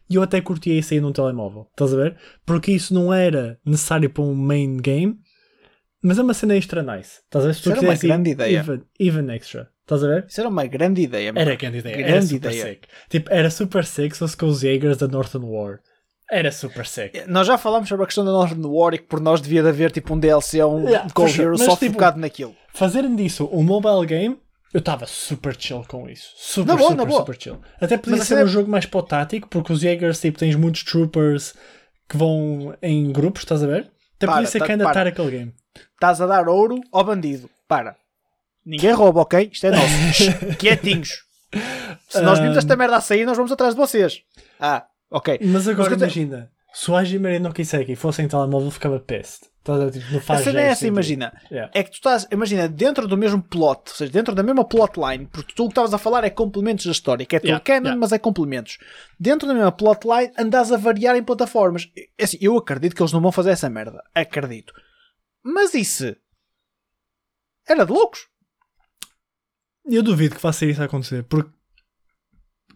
E 0.09 0.15
eu 0.15 0.21
até 0.21 0.41
curtia 0.41 0.77
isso 0.77 0.93
aí 0.93 0.99
num 0.99 1.13
telemóvel, 1.13 1.65
estás 1.71 1.93
a 1.93 1.97
ver? 1.97 2.17
Porque 2.45 2.73
isso 2.73 2.93
não 2.93 3.13
era 3.13 3.57
necessário 3.65 4.09
para 4.09 4.21
um 4.21 4.35
main 4.35 4.77
game, 4.77 5.17
mas 6.03 6.19
é 6.19 6.21
uma 6.21 6.33
cena 6.33 6.57
extra 6.57 6.83
nice. 6.83 7.21
Estás 7.23 7.45
a 7.45 7.47
ver? 7.47 7.53
Se 7.55 7.61
tu 7.61 7.69
isso 7.69 7.79
era 7.79 7.89
uma 7.89 7.97
grande 7.97 8.31
ideia. 8.31 8.59
Even, 8.59 8.81
even 8.99 9.31
extra. 9.31 9.72
Estás 9.83 10.03
a 10.03 10.07
ver? 10.07 10.25
Isso 10.27 10.39
era 10.39 10.49
uma 10.49 10.65
grande 10.65 11.01
ideia. 11.01 11.31
Mano. 11.31 11.45
Era 11.45 11.55
grande 11.55 11.77
ideia. 11.79 11.97
Grande 11.97 12.11
era 12.11 12.21
super 12.21 12.51
ideia. 12.51 12.65
sick. 12.65 12.87
Tipo, 13.09 13.33
era 13.33 13.49
super 13.49 13.85
sick 13.85 14.13
se 14.13 14.19
fosse 14.19 14.37
com 14.37 14.45
os 14.47 14.61
Jaegers 14.61 14.97
da 14.97 15.07
Northern 15.07 15.45
War. 15.45 15.79
Era 16.31 16.51
super 16.51 16.85
sick. 16.85 17.23
Nós 17.27 17.45
já 17.45 17.57
falámos 17.57 17.89
sobre 17.89 18.03
a 18.03 18.07
questão 18.07 18.23
da 18.23 18.31
Northern 18.31 18.65
War 18.65 18.93
e 18.93 18.97
que 18.97 19.05
por 19.05 19.19
nós 19.19 19.41
devia 19.41 19.61
de 19.61 19.69
haver 19.69 19.91
tipo 19.91 20.13
um 20.13 20.19
DLC 20.19 20.63
ou 20.63 20.77
um 20.77 20.87
yeah, 20.87 21.07
sure. 21.09 21.41
Hero 21.41 21.57
só 21.57 21.75
tipo, 21.75 21.93
focado 21.93 22.19
naquilo. 22.19 22.55
Fazerem 22.73 23.15
disso 23.15 23.47
um 23.51 23.61
mobile 23.61 24.05
game, 24.05 24.39
eu 24.73 24.79
estava 24.79 25.05
super 25.05 25.55
chill 25.57 25.85
com 25.87 26.09
isso. 26.09 26.33
Super, 26.35 26.75
boa, 26.75 26.89
super, 26.91 27.05
boa. 27.05 27.19
super 27.19 27.39
chill. 27.39 27.61
Até 27.79 27.97
podia 27.97 28.17
Mas 28.17 28.27
ser 28.27 28.37
um 28.37 28.47
é... 28.47 28.47
jogo 28.47 28.71
mais 28.71 28.87
para 28.87 29.03
tático, 29.03 29.47
porque 29.47 29.71
os 29.71 29.81
Jaegers 29.81 30.19
tipo, 30.19 30.39
tens 30.39 30.55
muitos 30.55 30.83
troopers 30.83 31.53
que 32.09 32.17
vão 32.17 32.75
em 32.81 33.11
grupos, 33.11 33.43
estás 33.43 33.63
a 33.63 33.67
ver? 33.67 33.91
Até 34.15 34.25
para, 34.25 34.33
podia 34.33 34.47
ser 34.47 34.59
tá, 34.59 34.65
ainda 34.71 34.85
estar 34.85 35.05
aquele 35.05 35.29
game. 35.31 35.53
Estás 35.93 36.21
a 36.21 36.25
dar 36.25 36.47
ouro 36.47 36.81
ao 36.91 37.03
bandido. 37.03 37.49
Para. 37.67 37.95
Ninguém 38.65 38.91
rouba, 38.91 39.21
ok? 39.21 39.49
Isto 39.51 39.67
é 39.67 39.71
nosso. 39.75 40.57
Quietinhos. 40.57 41.23
Se 42.09 42.21
nós 42.21 42.39
vimos 42.39 42.57
esta 42.57 42.75
merda 42.75 42.97
a 42.97 43.01
sair, 43.01 43.25
nós 43.25 43.37
vamos 43.37 43.51
atrás 43.51 43.73
de 43.73 43.79
vocês. 43.79 44.21
Ah, 44.59 44.85
ok. 45.11 45.39
Mas 45.43 45.67
agora 45.67 45.91
Mas 45.91 46.01
imagina, 46.01 46.51
se 46.73 46.89
o 46.89 46.95
Hajime 46.95 47.39
no 47.39 47.53
Kiseki 47.53 47.95
fosse 47.95 48.21
em 48.21 48.27
telemóvel, 48.27 48.71
ficava 48.71 48.99
peste. 48.99 49.53
Tipo, 49.63 50.33
a 50.33 50.37
cena 50.39 50.59
é 50.59 50.65
essa, 50.65 50.85
imagina. 50.85 51.31
Yeah. 51.49 51.71
É 51.73 51.83
que 51.83 51.91
tu 51.91 51.93
estás, 51.93 52.27
imagina, 52.29 52.67
dentro 52.67 53.07
do 53.07 53.15
mesmo 53.15 53.41
plot, 53.41 53.83
ou 53.87 53.95
seja, 53.95 54.11
dentro 54.11 54.35
da 54.35 54.43
mesma 54.43 54.65
plotline, 54.65 55.25
porque 55.27 55.53
tu 55.55 55.63
o 55.63 55.67
que 55.67 55.71
estavas 55.71 55.93
a 55.93 55.97
falar 55.97 56.25
é 56.25 56.29
complementos 56.29 56.85
da 56.85 56.91
história, 56.91 57.25
que 57.25 57.37
é 57.37 57.39
yeah. 57.39 57.63
canon, 57.63 57.83
yeah. 57.83 57.99
mas 57.99 58.11
é 58.11 58.19
complementos. 58.19 58.77
Dentro 59.17 59.47
da 59.47 59.53
mesma 59.53 59.71
plotline, 59.71 60.33
andas 60.37 60.69
a 60.69 60.75
variar 60.75 61.15
em 61.15 61.23
plataformas. 61.23 61.89
É 62.17 62.25
assim, 62.25 62.37
eu 62.41 62.57
acredito 62.57 62.93
que 62.93 63.01
eles 63.01 63.13
não 63.13 63.21
vão 63.21 63.31
fazer 63.31 63.51
essa 63.51 63.69
merda. 63.69 64.03
Acredito. 64.13 64.73
Mas 65.41 65.73
isso 65.73 66.13
era 67.65 67.85
de 67.85 67.91
loucos. 67.93 68.27
Eu 69.85 70.01
duvido 70.01 70.35
que 70.35 70.41
faça 70.41 70.65
isso 70.65 70.81
acontecer, 70.81 71.23
porque 71.23 71.49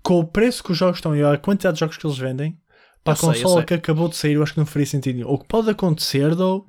com 0.03 0.19
o 0.19 0.27
preço 0.27 0.63
que 0.63 0.71
os 0.71 0.77
jogos 0.77 0.97
estão 0.97 1.15
e 1.15 1.23
a 1.23 1.37
quantidade 1.37 1.75
de 1.75 1.79
jogos 1.81 1.97
que 1.97 2.05
eles 2.05 2.17
vendem, 2.17 2.57
para 3.03 3.13
a 3.13 3.17
consola 3.17 3.63
que 3.63 3.73
acabou 3.73 4.09
de 4.09 4.15
sair, 4.15 4.33
eu 4.33 4.43
acho 4.43 4.53
que 4.53 4.59
não 4.59 4.65
faria 4.65 4.85
sentido 4.85 5.29
O 5.29 5.37
que 5.37 5.47
pode 5.47 5.69
acontecer, 5.69 6.35
though, 6.35 6.65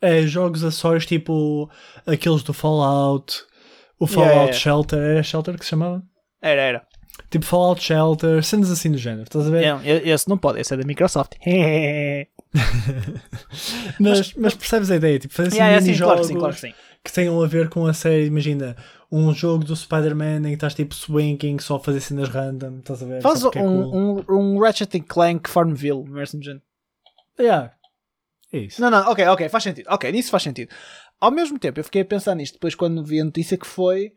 é 0.00 0.22
jogos 0.22 0.64
acessórios 0.64 1.06
tipo 1.06 1.70
aqueles 2.06 2.42
do 2.42 2.52
Fallout, 2.52 3.42
o 3.98 4.06
Fallout 4.06 4.30
yeah, 4.30 4.44
yeah. 4.44 4.58
Shelter, 4.58 4.98
era 4.98 5.22
Shelter 5.22 5.58
que 5.58 5.64
se 5.64 5.70
chamava? 5.70 6.02
Era, 6.40 6.62
era. 6.62 6.86
Tipo 7.30 7.44
Fallout 7.44 7.82
Shelter, 7.82 8.42
cenas 8.42 8.70
assim 8.70 8.90
do 8.90 8.98
género, 8.98 9.24
estás 9.24 9.46
a 9.46 9.50
ver? 9.50 9.66
Não, 9.66 9.80
esse 9.84 10.28
não 10.28 10.38
pode, 10.38 10.60
esse 10.60 10.72
é 10.72 10.76
da 10.76 10.86
Microsoft. 10.86 11.32
mas, 14.00 14.32
mas 14.34 14.54
percebes 14.54 14.90
a 14.90 14.96
ideia? 14.96 15.18
Tipo, 15.18 15.34
fazer 15.34 15.48
assim 15.48 15.58
yeah, 15.58 15.80
mini 15.80 15.94
jogos 15.94 16.28
claro 16.28 16.54
que, 16.54 16.60
sim, 16.60 16.68
claro 16.70 16.74
que, 16.74 16.74
que 17.04 17.12
tenham 17.12 17.42
a 17.42 17.46
ver 17.46 17.68
com 17.68 17.86
a 17.86 17.92
série, 17.92 18.26
imagina 18.26 18.76
um 19.10 19.32
jogo 19.32 19.64
do 19.64 19.74
Spider-Man 19.74 20.38
em 20.38 20.42
que 20.42 20.54
estás 20.54 20.74
tipo 20.74 20.94
swinging, 20.94 21.58
só 21.58 21.76
a 21.76 21.80
fazer 21.80 22.00
cenas 22.00 22.28
random, 22.28 22.78
estás 22.78 23.02
a 23.02 23.06
ver? 23.06 23.22
Faz 23.22 23.42
um, 23.42 23.48
é 23.48 23.52
cool. 23.52 23.96
um, 23.96 24.24
um 24.28 24.58
Ratchet 24.58 25.00
Clank 25.00 25.48
Farmville, 25.48 26.04
Mercenary. 26.04 26.62
Yeah. 27.38 27.72
É 28.52 28.58
isso. 28.58 28.80
Não, 28.80 28.90
não, 28.90 29.10
ok, 29.10 29.26
ok, 29.26 29.48
faz 29.48 29.64
sentido. 29.64 29.86
Ok, 29.88 30.10
nisso 30.12 30.30
faz 30.30 30.42
sentido. 30.42 30.70
Ao 31.20 31.30
mesmo 31.30 31.58
tempo, 31.58 31.80
eu 31.80 31.84
fiquei 31.84 32.02
a 32.02 32.04
pensar 32.04 32.34
nisto 32.34 32.54
depois 32.54 32.74
quando 32.74 33.04
vi 33.04 33.20
a 33.20 33.24
notícia 33.24 33.56
que 33.56 33.66
foi 33.66 34.12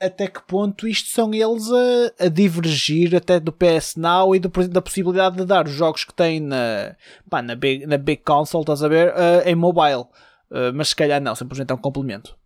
até 0.00 0.26
que 0.26 0.42
ponto 0.42 0.86
isto 0.86 1.08
são 1.10 1.32
eles 1.32 1.70
a, 1.70 2.24
a 2.26 2.28
divergir 2.28 3.14
até 3.14 3.38
do 3.40 3.52
PS 3.52 3.96
Now 3.96 4.34
e 4.34 4.38
do, 4.38 4.48
da 4.68 4.82
possibilidade 4.82 5.36
de 5.36 5.44
dar 5.44 5.66
os 5.66 5.72
jogos 5.72 6.04
que 6.04 6.12
têm 6.12 6.40
na, 6.40 6.94
pá, 7.30 7.40
na, 7.40 7.54
big, 7.54 7.86
na 7.86 7.96
Big 7.96 8.22
Console, 8.22 8.62
estás 8.62 8.82
a 8.82 8.88
ver, 8.88 9.08
uh, 9.10 9.46
em 9.48 9.54
mobile. 9.54 10.06
Uh, 10.50 10.72
mas 10.74 10.88
se 10.88 10.96
calhar 10.96 11.20
não, 11.20 11.34
simplesmente 11.34 11.70
é 11.70 11.74
um 11.74 11.78
complemento. 11.78 12.36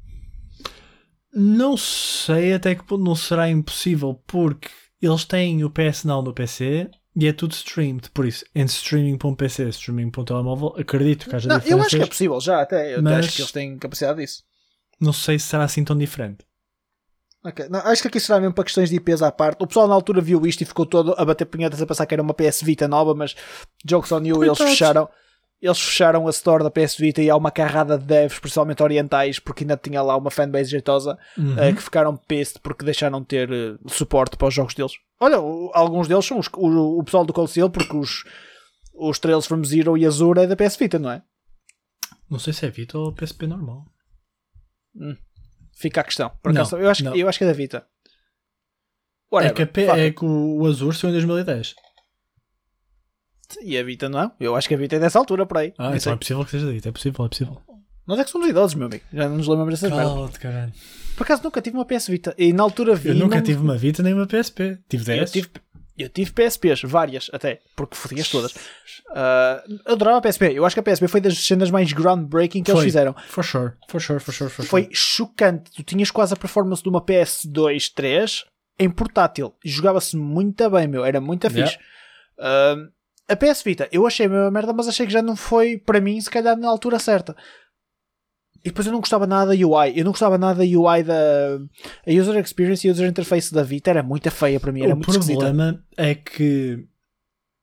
Não 1.40 1.76
sei 1.76 2.52
até 2.52 2.74
que 2.74 2.82
ponto 2.82 3.04
não 3.04 3.14
será 3.14 3.48
impossível, 3.48 4.20
porque 4.26 4.68
eles 5.00 5.24
têm 5.24 5.62
o 5.62 5.70
PS 5.70 6.02
Now 6.02 6.20
no 6.20 6.34
PC 6.34 6.90
e 7.14 7.28
é 7.28 7.32
tudo 7.32 7.52
streamed. 7.52 8.10
Por 8.10 8.26
isso, 8.26 8.44
entre 8.52 8.74
streaming 8.74 9.16
para 9.16 9.28
um 9.28 9.36
PC 9.36 9.68
streaming 9.68 10.10
para 10.10 10.22
um 10.22 10.24
telemóvel, 10.24 10.74
acredito 10.76 11.30
que 11.30 11.36
haja 11.36 11.48
não, 11.48 11.60
Eu 11.64 11.80
acho 11.80 11.96
que 11.96 12.02
é 12.02 12.06
possível 12.06 12.40
já, 12.40 12.60
até. 12.60 12.96
Eu 12.96 13.06
acho 13.06 13.36
que 13.36 13.42
eles 13.42 13.52
têm 13.52 13.78
capacidade 13.78 14.18
disso. 14.20 14.42
Não 15.00 15.12
sei 15.12 15.38
se 15.38 15.46
será 15.46 15.62
assim 15.62 15.84
tão 15.84 15.96
diferente. 15.96 16.44
Okay. 17.44 17.68
Não, 17.68 17.78
acho 17.80 18.02
que 18.02 18.08
aqui 18.08 18.18
será 18.18 18.40
mesmo 18.40 18.52
para 18.52 18.64
questões 18.64 18.90
de 18.90 18.96
IPs 18.96 19.22
à 19.22 19.30
parte. 19.30 19.62
O 19.62 19.66
pessoal 19.68 19.86
na 19.86 19.94
altura 19.94 20.20
viu 20.20 20.44
isto 20.44 20.62
e 20.62 20.64
ficou 20.66 20.84
todo 20.84 21.14
a 21.16 21.24
bater 21.24 21.44
punhetas 21.44 21.80
a 21.80 21.86
pensar 21.86 22.04
que 22.04 22.14
era 22.14 22.22
uma 22.22 22.34
PS 22.34 22.62
Vita 22.62 22.88
nova, 22.88 23.14
mas 23.14 23.36
jokes 23.86 24.10
on 24.10 24.24
you, 24.24 24.42
eles 24.42 24.58
fecharam 24.58 25.08
eles 25.60 25.80
fecharam 25.80 26.26
a 26.26 26.30
store 26.30 26.62
da 26.62 26.70
PS 26.70 26.96
Vita 26.96 27.20
e 27.20 27.28
há 27.28 27.36
uma 27.36 27.50
carrada 27.50 27.98
de 27.98 28.04
devs, 28.04 28.38
principalmente 28.38 28.82
orientais, 28.82 29.38
porque 29.38 29.64
ainda 29.64 29.76
tinha 29.76 30.00
lá 30.00 30.16
uma 30.16 30.30
fanbase 30.30 30.70
jeitosa, 30.70 31.18
uhum. 31.36 31.54
uh, 31.54 31.74
que 31.74 31.82
ficaram 31.82 32.16
pissed 32.16 32.60
porque 32.60 32.84
deixaram 32.84 33.20
de 33.20 33.26
ter 33.26 33.50
uh, 33.50 33.78
suporte 33.88 34.36
para 34.36 34.48
os 34.48 34.54
jogos 34.54 34.74
deles. 34.74 34.92
Olha, 35.20 35.40
o, 35.40 35.70
alguns 35.74 36.06
deles 36.06 36.24
são 36.24 36.38
os, 36.38 36.48
o, 36.54 36.98
o, 36.98 37.04
pessoal 37.04 37.24
do 37.24 37.32
Cold 37.32 37.50
Steel, 37.50 37.70
porque 37.70 37.96
os, 37.96 38.24
os 38.94 39.18
Trails 39.18 39.46
from 39.46 39.64
Zero 39.64 39.98
e 39.98 40.06
Azure 40.06 40.40
é 40.40 40.46
da 40.46 40.56
PS 40.56 40.76
Vita, 40.76 40.98
não 40.98 41.10
é? 41.10 41.22
Não 42.30 42.38
sei 42.38 42.52
se 42.52 42.64
é 42.64 42.70
Vita 42.70 42.96
ou 42.96 43.12
PSP 43.12 43.46
normal. 43.46 43.84
Hum. 44.94 45.16
Fica 45.72 46.00
a 46.00 46.04
questão. 46.04 46.30
Por 46.42 46.52
acaso, 46.52 46.76
não, 46.76 46.82
eu, 46.82 46.90
acho, 46.90 47.08
eu 47.08 47.28
acho 47.28 47.38
que 47.38 47.44
é 47.44 47.46
da 47.48 47.52
Vita. 47.52 47.86
Whatever. 49.32 49.62
É 49.62 49.66
que, 49.66 49.80
a, 49.80 49.98
é 49.98 50.10
que 50.10 50.24
o, 50.24 50.58
o 50.60 50.66
Azure 50.66 50.96
saiu 50.96 51.10
em 51.10 51.14
2010. 51.14 51.74
E 53.62 53.78
a 53.78 53.82
Vita 53.82 54.08
não? 54.08 54.32
Eu 54.38 54.54
acho 54.54 54.68
que 54.68 54.74
a 54.74 54.76
Vita 54.76 54.96
é 54.96 54.98
dessa 54.98 55.18
altura 55.18 55.46
por 55.46 55.58
aí. 55.58 55.72
Ah, 55.78 55.92
então 55.94 56.12
é 56.12 56.16
possível 56.16 56.44
que 56.44 56.50
seja 56.50 56.66
da 56.66 56.72
Vita, 56.72 56.88
é 56.88 56.92
possível, 56.92 57.24
é 57.24 57.28
possível. 57.28 57.62
Nós 58.06 58.18
é 58.18 58.24
que 58.24 58.30
somos 58.30 58.48
idosos, 58.48 58.74
meu 58.74 58.86
amigo. 58.86 59.04
Já 59.12 59.28
não 59.28 59.36
nos 59.36 59.46
lembramos 59.46 59.78
dessas 59.78 59.94
merdas. 59.94 60.38
caralho. 60.38 60.72
Por 61.16 61.24
acaso 61.24 61.42
nunca 61.42 61.60
tive 61.60 61.76
uma 61.76 61.84
PS 61.84 62.08
Vita. 62.08 62.34
E 62.38 62.52
na 62.52 62.62
altura 62.62 62.94
vi. 62.94 63.10
Eu 63.10 63.14
nunca 63.14 63.36
não... 63.36 63.42
tive 63.42 63.60
uma 63.60 63.76
Vita 63.76 64.02
nem 64.02 64.14
uma 64.14 64.26
PSP. 64.26 64.78
Tive 64.88 65.04
10. 65.04 65.20
Eu 65.20 65.26
tive, 65.26 65.48
eu 65.98 66.08
tive 66.08 66.32
PSPs, 66.32 66.82
várias 66.84 67.28
até, 67.32 67.60
porque 67.74 67.96
fodias 67.96 68.28
todas. 68.30 68.52
Uh, 68.52 69.80
eu 69.84 69.92
adorava 69.92 70.18
a 70.18 70.20
PSP. 70.20 70.52
Eu 70.54 70.64
acho 70.64 70.74
que 70.74 70.80
a 70.80 70.82
PSP 70.82 71.08
foi 71.08 71.20
das 71.20 71.36
cenas 71.38 71.70
mais 71.70 71.92
groundbreaking 71.92 72.62
que 72.62 72.70
foi. 72.70 72.80
eles 72.80 72.92
fizeram. 72.92 73.14
For 73.28 73.44
sure, 73.44 73.72
for 73.88 74.00
sure, 74.00 74.20
for 74.20 74.32
sure, 74.32 74.48
for 74.48 74.64
sure. 74.64 74.68
Foi 74.68 74.88
chocante. 74.92 75.70
Tu 75.72 75.82
tinhas 75.82 76.10
quase 76.10 76.32
a 76.32 76.36
performance 76.36 76.82
de 76.82 76.88
uma 76.88 77.04
PS2, 77.04 77.92
3 77.94 78.44
em 78.78 78.88
portátil. 78.88 79.54
Jogava-se 79.64 80.16
muito 80.16 80.70
bem, 80.70 80.86
meu. 80.86 81.04
Era 81.04 81.20
muito 81.20 81.48
yeah. 81.48 81.68
fixe. 81.68 81.84
Uh, 82.38 82.88
a 83.28 83.36
PS 83.36 83.62
Vita, 83.62 83.88
eu 83.92 84.06
achei 84.06 84.26
a 84.26 84.28
mesma 84.28 84.50
merda, 84.50 84.72
mas 84.72 84.88
achei 84.88 85.06
que 85.06 85.12
já 85.12 85.22
não 85.22 85.36
foi 85.36 85.76
para 85.76 86.00
mim, 86.00 86.20
se 86.20 86.30
calhar, 86.30 86.56
na 86.56 86.68
altura 86.68 86.98
certa. 86.98 87.36
E 88.64 88.70
depois 88.70 88.86
eu 88.86 88.92
não 88.92 89.00
gostava 89.00 89.26
nada 89.26 89.54
da 89.54 89.66
UI. 89.66 89.92
Eu 89.94 90.04
não 90.04 90.10
gostava 90.12 90.36
nada 90.36 90.58
da 90.58 90.64
UI 90.64 91.02
da 91.04 91.58
a 92.06 92.10
user 92.10 92.36
experience 92.36 92.86
e 92.86 92.90
a 92.90 92.92
user 92.92 93.08
interface 93.08 93.52
da 93.52 93.62
Vita 93.62 93.90
era 93.90 94.02
muito 94.02 94.28
feia 94.30 94.58
para 94.58 94.72
mim. 94.72 94.82
Era 94.82 94.94
o 94.94 94.96
muito 94.96 95.12
problema 95.12 95.70
esquisita. 95.70 95.84
é 95.96 96.14
que 96.14 96.88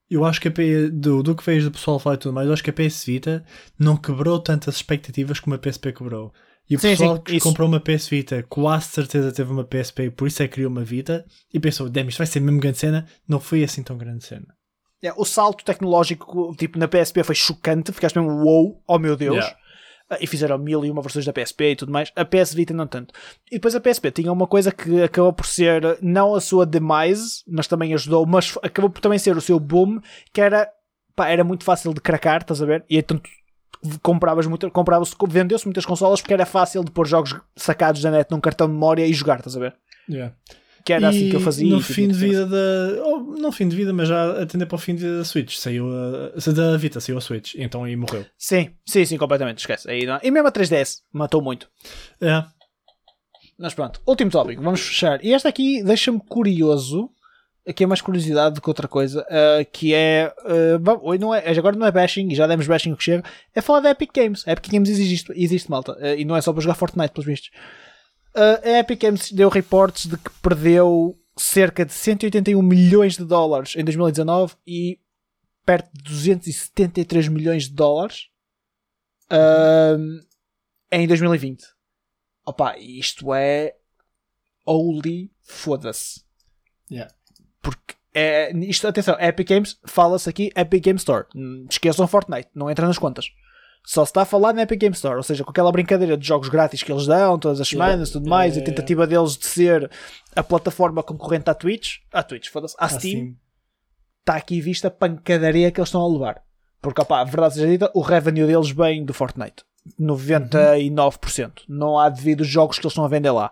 eu 0.09 0.23
acho 0.23 0.39
que 0.39 0.47
a 0.47 0.51
P, 0.51 0.89
do, 0.89 1.21
do 1.21 1.35
que 1.35 1.43
fez 1.43 1.63
do 1.63 1.71
pessoal 1.71 1.99
falar 1.99 2.15
e 2.15 2.19
tudo 2.19 2.33
mais, 2.33 2.47
eu 2.47 2.53
acho 2.53 2.63
que 2.63 2.69
a 2.69 2.73
PS 2.73 3.03
Vita 3.03 3.43
não 3.77 3.97
quebrou 3.97 4.39
tantas 4.39 4.75
expectativas 4.75 5.39
como 5.39 5.55
a 5.55 5.59
PSP 5.59 5.91
quebrou. 5.91 6.31
E 6.69 6.75
o 6.75 6.79
sim, 6.79 6.89
pessoal 6.89 7.17
sim, 7.17 7.21
que 7.23 7.35
isso. 7.35 7.47
comprou 7.47 7.67
uma 7.67 7.79
PS 7.79 8.07
Vita 8.07 8.43
quase 8.43 8.87
certeza 8.87 9.31
teve 9.31 9.51
uma 9.51 9.63
PSP, 9.63 10.09
por 10.11 10.27
isso 10.27 10.41
é 10.41 10.47
que 10.47 10.53
criou 10.55 10.71
uma 10.71 10.83
Vita 10.83 11.25
e 11.53 11.59
pensou, 11.59 11.89
damn, 11.89 12.07
isto 12.07 12.19
vai 12.19 12.27
ser 12.27 12.39
mesmo 12.39 12.59
grande 12.59 12.77
cena. 12.77 13.05
Não 13.27 13.39
foi 13.39 13.63
assim 13.63 13.83
tão 13.83 13.97
grande 13.97 14.23
cena. 14.25 14.47
É, 15.05 15.13
o 15.15 15.23
salto 15.23 15.63
tecnológico, 15.63 16.55
tipo, 16.57 16.79
na 16.79 16.87
PSP 16.87 17.23
foi 17.23 17.35
chocante, 17.35 17.91
ficaste 17.91 18.17
mesmo 18.17 18.43
wow, 18.43 18.81
oh 18.87 18.97
meu 18.97 19.15
Deus. 19.15 19.35
Yeah. 19.37 19.57
Uh, 20.11 20.17
e 20.19 20.27
fizeram 20.27 20.57
mil 20.57 20.83
e 20.83 20.89
uma 20.89 21.01
versões 21.01 21.25
da 21.25 21.33
PSP 21.33 21.71
e 21.71 21.75
tudo 21.75 21.91
mais. 21.91 22.11
A 22.15 22.25
PS 22.25 22.53
Vita 22.53 22.73
não 22.73 22.87
tanto. 22.87 23.13
E 23.51 23.55
depois 23.55 23.75
a 23.75 23.79
PSP 23.79 24.11
tinha 24.11 24.31
uma 24.31 24.47
coisa 24.47 24.71
que 24.71 25.03
acabou 25.03 25.33
por 25.33 25.45
ser 25.45 25.97
não 26.01 26.33
a 26.33 26.41
sua 26.41 26.65
demise, 26.65 27.43
mas 27.47 27.67
também 27.67 27.93
ajudou, 27.93 28.25
mas 28.25 28.57
acabou 28.63 28.89
por 28.89 28.99
também 28.99 29.19
ser 29.19 29.37
o 29.37 29.41
seu 29.41 29.59
boom, 29.59 29.99
que 30.33 30.41
era, 30.41 30.67
pá, 31.15 31.29
era 31.29 31.43
muito 31.43 31.63
fácil 31.63 31.93
de 31.93 32.01
cracar, 32.01 32.41
estás 32.41 32.61
a 32.61 32.65
ver? 32.65 32.83
E 32.89 32.97
então 32.97 33.21
compravas 34.01 34.47
muito, 34.47 34.69
comprava-se, 34.71 35.15
vendeu-se 35.27 35.65
muitas 35.65 35.85
consolas 35.85 36.19
porque 36.19 36.33
era 36.33 36.45
fácil 36.45 36.83
de 36.83 36.89
pôr 36.89 37.05
jogos 37.05 37.35
sacados 37.55 38.01
da 38.01 38.09
net 38.09 38.31
num 38.31 38.39
cartão 38.39 38.67
de 38.67 38.73
memória 38.73 39.05
e 39.05 39.13
jogar, 39.13 39.37
estás 39.37 39.55
a 39.55 39.59
ver? 39.59 39.75
Yeah 40.09 40.33
que 40.85 40.93
era 40.93 41.07
e 41.07 41.09
assim 41.09 41.29
que 41.31 41.35
eu 41.35 41.41
fazia. 41.41 41.67
No 41.67 41.81
fim 41.81 42.07
de 42.07 42.13
vida 42.13 42.45
da. 42.45 43.03
Oh, 43.03 43.19
não 43.39 43.51
fim 43.51 43.67
de 43.67 43.75
vida, 43.75 43.91
mas 43.91 44.07
já 44.07 44.43
atender 44.43 44.67
para 44.67 44.75
o 44.75 44.79
fim 44.79 44.93
de 44.93 45.01
vida 45.01 45.17
da 45.17 45.25
Switch. 45.25 45.57
Saiu 45.57 45.87
a. 45.89 46.51
Da 46.51 46.77
Vita 46.77 46.99
saiu 46.99 47.17
a 47.17 47.21
Switch, 47.21 47.55
então 47.55 47.83
aí 47.83 47.95
morreu. 47.95 48.23
Sim, 48.37 48.69
sim, 48.85 49.03
sim, 49.03 49.17
completamente. 49.17 49.57
Esquece. 49.57 49.89
Aí 49.89 50.05
não... 50.05 50.19
E 50.21 50.29
mesmo 50.29 50.47
a 50.47 50.51
3DS 50.51 50.99
matou 51.11 51.41
muito. 51.41 51.67
É. 52.21 52.43
Mas 53.57 53.73
pronto, 53.73 53.99
último 54.05 54.29
tópico, 54.29 54.61
vamos 54.61 54.81
fechar. 54.81 55.23
E 55.25 55.33
esta 55.33 55.49
aqui 55.49 55.81
deixa-me 55.81 56.19
curioso. 56.19 57.09
aqui 57.67 57.83
é 57.83 57.87
mais 57.87 58.01
curiosidade 58.01 58.55
do 58.55 58.61
que 58.61 58.69
outra 58.69 58.87
coisa, 58.87 59.21
uh, 59.21 59.65
que 59.71 59.93
é, 59.93 60.31
uh, 60.43 61.17
não 61.17 61.33
é, 61.33 61.49
agora 61.57 61.75
não 61.75 61.87
é 61.87 61.91
bashing, 61.91 62.27
e 62.31 62.35
já 62.35 62.45
demos 62.45 62.67
bashing 62.67 62.91
o 62.91 62.97
que 62.97 63.03
chega, 63.03 63.23
é 63.55 63.61
falar 63.61 63.79
da 63.79 63.89
Epic 63.89 64.11
Games. 64.13 64.47
A 64.47 64.51
Epic 64.51 64.71
Games 64.71 64.89
existe, 64.89 65.31
existe 65.35 65.71
malta, 65.71 65.93
uh, 65.93 66.19
e 66.19 66.25
não 66.25 66.35
é 66.35 66.41
só 66.41 66.51
para 66.51 66.61
jogar 66.61 66.75
Fortnite, 66.75 67.11
pelos 67.11 67.25
vistos. 67.25 67.49
A 68.35 68.79
Epic 68.79 69.01
Games 69.01 69.31
deu 69.31 69.49
reportes 69.49 70.07
de 70.07 70.17
que 70.17 70.29
perdeu 70.41 71.15
cerca 71.37 71.85
de 71.85 71.93
181 71.93 72.61
milhões 72.61 73.17
de 73.17 73.25
dólares 73.25 73.75
em 73.75 73.83
2019 73.83 74.55
e 74.65 74.99
perto 75.65 75.89
de 75.93 76.03
273 76.03 77.27
milhões 77.27 77.63
de 77.63 77.73
dólares 77.73 78.29
em 80.91 81.07
2020. 81.07 81.63
Opa, 82.45 82.77
isto 82.77 83.33
é 83.33 83.75
holy 84.65 85.31
foda-se. 85.41 86.23
Yeah. 86.91 87.13
Porque 87.61 87.95
é, 88.13 88.51
isto, 88.59 88.87
atenção, 88.87 89.19
Epic 89.19 89.49
Games, 89.49 89.79
fala-se 89.85 90.29
aqui 90.29 90.51
Epic 90.55 90.83
Game 90.83 90.97
Store. 90.97 91.25
Hum, 91.35 91.65
esqueçam 91.69 92.07
Fortnite, 92.07 92.49
não 92.53 92.69
entra 92.69 92.87
nas 92.87 92.97
contas. 92.97 93.29
Só 93.85 94.03
se 94.03 94.09
está 94.09 94.23
a 94.23 94.25
falar 94.25 94.53
na 94.53 94.63
Epic 94.63 94.79
Game 94.79 94.95
Store, 94.95 95.17
ou 95.17 95.23
seja, 95.23 95.43
com 95.43 95.51
aquela 95.51 95.71
brincadeira 95.71 96.17
de 96.17 96.27
jogos 96.27 96.49
grátis 96.49 96.81
que 96.81 96.91
eles 96.91 97.05
dão 97.05 97.37
todas 97.37 97.61
as 97.61 97.67
semanas 97.67 98.09
e 98.09 98.13
tudo 98.13 98.29
mais, 98.29 98.55
yeah, 98.55 98.59
e 98.59 98.61
a 98.61 98.73
tentativa 98.73 99.05
deles 99.05 99.37
de 99.37 99.45
ser 99.45 99.91
a 100.35 100.43
plataforma 100.43 101.03
concorrente 101.03 101.49
à 101.49 101.53
Twitch, 101.53 101.97
à 102.11 102.23
Twitch, 102.23 102.49
foda-se, 102.49 102.75
à 102.79 102.89
Steam, 102.89 103.35
está 104.21 104.35
aqui 104.35 104.59
vista 104.59 104.87
a 104.87 104.91
pancadaria 104.91 105.71
que 105.71 105.79
eles 105.79 105.89
estão 105.89 106.01
a 106.01 106.11
levar. 106.11 106.41
Porque, 106.81 107.01
opá, 107.01 107.21
a 107.21 107.23
verdade 107.23 107.55
seja 107.55 107.67
dita, 107.67 107.91
o 107.93 108.01
revenue 108.01 108.47
deles 108.47 108.71
vem 108.71 109.05
do 109.05 109.13
Fortnite. 109.13 109.63
99%. 109.99 111.45
Uhum. 111.45 111.51
Não 111.67 111.99
há 111.99 112.09
devido 112.09 112.41
os 112.41 112.47
jogos 112.47 112.77
que 112.77 112.85
eles 112.85 112.91
estão 112.91 113.05
a 113.05 113.07
vender 113.07 113.31
lá. 113.31 113.51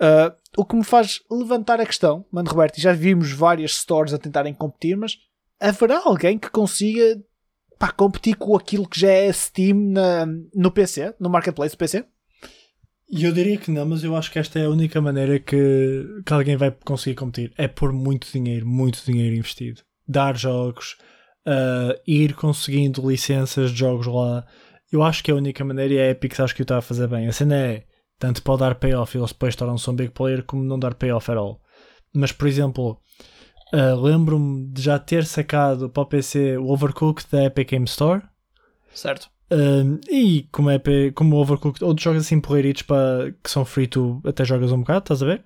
Uh, 0.00 0.32
o 0.56 0.64
que 0.64 0.76
me 0.76 0.84
faz 0.84 1.20
levantar 1.30 1.80
a 1.80 1.86
questão, 1.86 2.24
mano 2.30 2.48
Roberto, 2.48 2.80
já 2.80 2.92
vimos 2.92 3.32
várias 3.32 3.74
stores 3.74 4.14
a 4.14 4.18
tentarem 4.18 4.54
competir, 4.54 4.96
mas 4.96 5.18
haverá 5.60 6.02
alguém 6.04 6.38
que 6.38 6.50
consiga 6.50 7.20
pá, 7.78 7.92
competir 7.92 8.36
com 8.36 8.56
aquilo 8.56 8.88
que 8.88 9.00
já 9.00 9.10
é 9.10 9.32
Steam 9.32 9.92
na, 9.92 10.26
no 10.54 10.70
PC, 10.70 11.14
no 11.20 11.30
marketplace 11.30 11.74
do 11.74 11.78
PC? 11.78 12.04
E 13.10 13.24
eu 13.24 13.32
diria 13.32 13.56
que 13.56 13.70
não, 13.70 13.86
mas 13.86 14.04
eu 14.04 14.14
acho 14.14 14.30
que 14.30 14.38
esta 14.38 14.58
é 14.58 14.66
a 14.66 14.70
única 14.70 15.00
maneira 15.00 15.38
que, 15.38 16.04
que 16.26 16.32
alguém 16.32 16.56
vai 16.56 16.70
conseguir 16.70 17.16
competir. 17.16 17.52
É 17.56 17.66
por 17.66 17.90
muito 17.90 18.30
dinheiro, 18.30 18.66
muito 18.66 19.02
dinheiro 19.04 19.34
investido. 19.34 19.80
Dar 20.06 20.36
jogos, 20.36 20.98
uh, 21.46 21.98
ir 22.06 22.34
conseguindo 22.34 23.08
licenças 23.08 23.70
de 23.70 23.78
jogos 23.78 24.06
lá. 24.06 24.46
Eu 24.92 25.02
acho 25.02 25.24
que 25.24 25.30
é 25.30 25.34
a 25.34 25.38
única 25.38 25.64
maneira 25.64 25.94
e 25.94 25.98
a 25.98 26.10
Epic 26.10 26.38
acho 26.38 26.54
que 26.54 26.60
o 26.60 26.64
está 26.64 26.78
a 26.78 26.82
fazer 26.82 27.08
bem. 27.08 27.26
A 27.26 27.32
cena 27.32 27.56
é 27.56 27.84
tanto 28.18 28.42
pode 28.42 28.60
dar 28.60 28.74
payoff 28.74 29.16
e 29.16 29.20
eles 29.20 29.32
depois 29.32 29.56
tornam-se 29.56 29.88
um 29.88 29.94
big 29.94 30.10
player, 30.10 30.42
como 30.42 30.62
não 30.62 30.78
dar 30.78 30.94
payoff 30.94 31.30
at 31.30 31.38
all. 31.38 31.62
Mas, 32.12 32.32
por 32.32 32.46
exemplo, 32.48 33.00
uh, 33.72 34.00
lembro-me 34.00 34.66
de 34.68 34.82
já 34.82 34.98
ter 34.98 35.24
sacado 35.24 35.88
para 35.88 36.02
o 36.02 36.06
PC 36.06 36.56
o 36.56 36.68
Overcooked 36.68 37.28
da 37.30 37.44
Epic 37.44 37.70
Game 37.70 37.84
Store. 37.84 38.22
Certo. 38.92 39.30
Uh, 39.50 39.98
e 40.10 40.48
como, 40.52 40.70
é, 40.70 40.80
como 41.14 41.36
Overcooked, 41.36 41.84
outros 41.84 42.04
jogos 42.04 42.24
assim 42.24 42.40
porreiritos 42.40 42.82
para, 42.82 43.32
que 43.42 43.50
são 43.50 43.64
free 43.64 43.86
to 43.86 44.20
até 44.24 44.44
jogas 44.44 44.72
um 44.72 44.80
bocado, 44.80 45.00
estás 45.00 45.22
a 45.22 45.26
ver? 45.26 45.44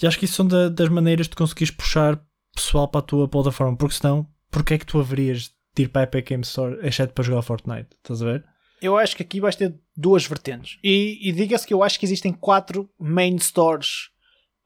E 0.00 0.06
acho 0.06 0.18
que 0.18 0.24
isso 0.24 0.34
são 0.34 0.46
da, 0.46 0.68
das 0.68 0.88
maneiras 0.88 1.28
de 1.28 1.34
conseguires 1.34 1.74
puxar 1.74 2.20
pessoal 2.54 2.86
para 2.86 3.00
a 3.00 3.02
tua 3.02 3.28
plataforma, 3.28 3.76
porque 3.76 3.96
senão, 3.96 4.26
porque 4.50 4.74
é 4.74 4.78
que 4.78 4.86
tu 4.86 5.00
haverias 5.00 5.50
de 5.74 5.82
ir 5.82 5.88
para 5.88 6.02
a 6.02 6.04
Epic 6.04 6.28
Game 6.28 6.44
Store, 6.44 6.78
exceto 6.82 7.12
para 7.12 7.24
jogar 7.24 7.42
Fortnite, 7.42 7.88
estás 8.02 8.22
a 8.22 8.24
ver? 8.24 8.44
eu 8.80 8.96
acho 8.96 9.16
que 9.16 9.22
aqui 9.22 9.40
vais 9.40 9.56
ter 9.56 9.74
duas 9.96 10.26
vertentes. 10.26 10.78
E, 10.82 11.18
e 11.28 11.32
diga-se 11.32 11.66
que 11.66 11.74
eu 11.74 11.82
acho 11.82 11.98
que 11.98 12.06
existem 12.06 12.32
quatro 12.32 12.88
main 12.98 13.38
stores 13.38 14.10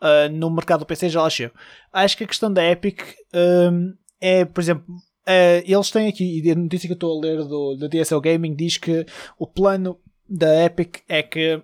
uh, 0.03 0.29
no 0.31 0.51
mercado 0.51 0.81
do 0.81 0.87
PC, 0.87 1.09
já 1.09 1.23
lá 1.23 1.31
chego. 1.31 1.55
Acho 1.93 2.17
que 2.17 2.25
a 2.25 2.27
questão 2.27 2.53
da 2.53 2.65
Epic 2.69 3.01
um, 3.35 3.95
é, 4.21 4.45
por 4.45 4.61
exemplo, 4.61 4.85
uh, 4.95 5.63
eles 5.65 5.91
têm 5.91 6.09
aqui, 6.09 6.43
e 6.45 6.51
a 6.51 6.55
notícia 6.55 6.87
que 6.87 6.93
eu 6.93 6.95
estou 6.95 7.19
a 7.19 7.21
ler 7.21 7.39
do, 7.39 7.77
do 7.77 7.89
DSL 7.89 8.21
Gaming 8.21 8.55
diz 8.55 8.77
que 8.77 9.07
o 9.39 9.47
plano 9.47 9.99
da 10.29 10.65
Epic 10.65 11.01
é 11.09 11.23
que 11.23 11.63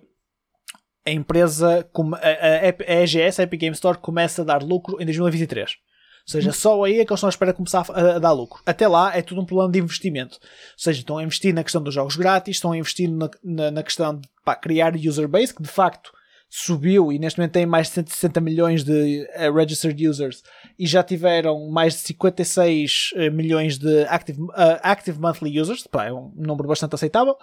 a 1.05 1.11
empresa, 1.11 1.87
a, 1.93 2.27
a, 2.27 2.93
a 2.93 3.03
EGS, 3.03 3.39
a 3.39 3.43
Epic 3.43 3.59
Game 3.59 3.73
Store, 3.73 3.97
começa 3.97 4.41
a 4.41 4.45
dar 4.45 4.61
lucro 4.61 5.01
em 5.01 5.05
2023. 5.05 5.71
Ou 5.71 6.31
seja, 6.31 6.51
só 6.51 6.83
aí 6.83 6.99
é 6.99 7.05
que 7.05 7.11
eles 7.11 7.17
estão 7.17 7.27
à 7.27 7.31
espera 7.31 7.51
de 7.51 7.57
começar 7.57 7.83
a, 7.89 8.15
a, 8.17 8.19
dar 8.19 8.31
lucro. 8.33 8.61
Até 8.63 8.87
lá 8.87 9.17
é 9.17 9.21
tudo 9.21 9.41
um 9.41 9.45
plano 9.45 9.71
de 9.71 9.79
investimento. 9.79 10.37
Ou 10.41 10.77
seja, 10.77 10.99
estão 10.99 11.17
a 11.17 11.23
investir 11.23 11.55
na 11.55 11.63
questão 11.63 11.81
dos 11.81 11.93
jogos 11.93 12.15
grátis, 12.15 12.57
estão 12.57 12.71
a 12.71 12.77
investir 12.77 13.09
na, 13.09 13.29
na, 13.43 13.71
na 13.71 13.83
questão 13.83 14.19
de 14.19 14.27
pá, 14.45 14.55
criar 14.55 14.95
user 14.95 15.27
base, 15.27 15.55
que 15.55 15.63
de 15.63 15.69
facto 15.69 16.11
subiu 16.49 17.11
e 17.11 17.19
neste 17.19 17.39
momento 17.39 17.53
tem 17.53 17.65
mais 17.65 17.87
de 17.87 17.93
160 17.93 18.41
milhões 18.41 18.83
de 18.83 19.27
uh, 19.37 19.53
registered 19.53 20.07
users 20.07 20.41
e 20.77 20.87
já 20.87 21.03
tiveram 21.03 21.69
mais 21.69 21.93
de 21.93 21.99
56 21.99 23.11
uh, 23.13 23.31
milhões 23.31 23.77
de 23.77 24.03
active, 24.05 24.41
uh, 24.41 24.79
active 24.81 25.19
monthly 25.19 25.59
users, 25.59 25.85
pá, 25.85 26.05
é 26.05 26.13
um 26.13 26.33
número 26.35 26.67
bastante 26.67 26.95
aceitável. 26.95 27.37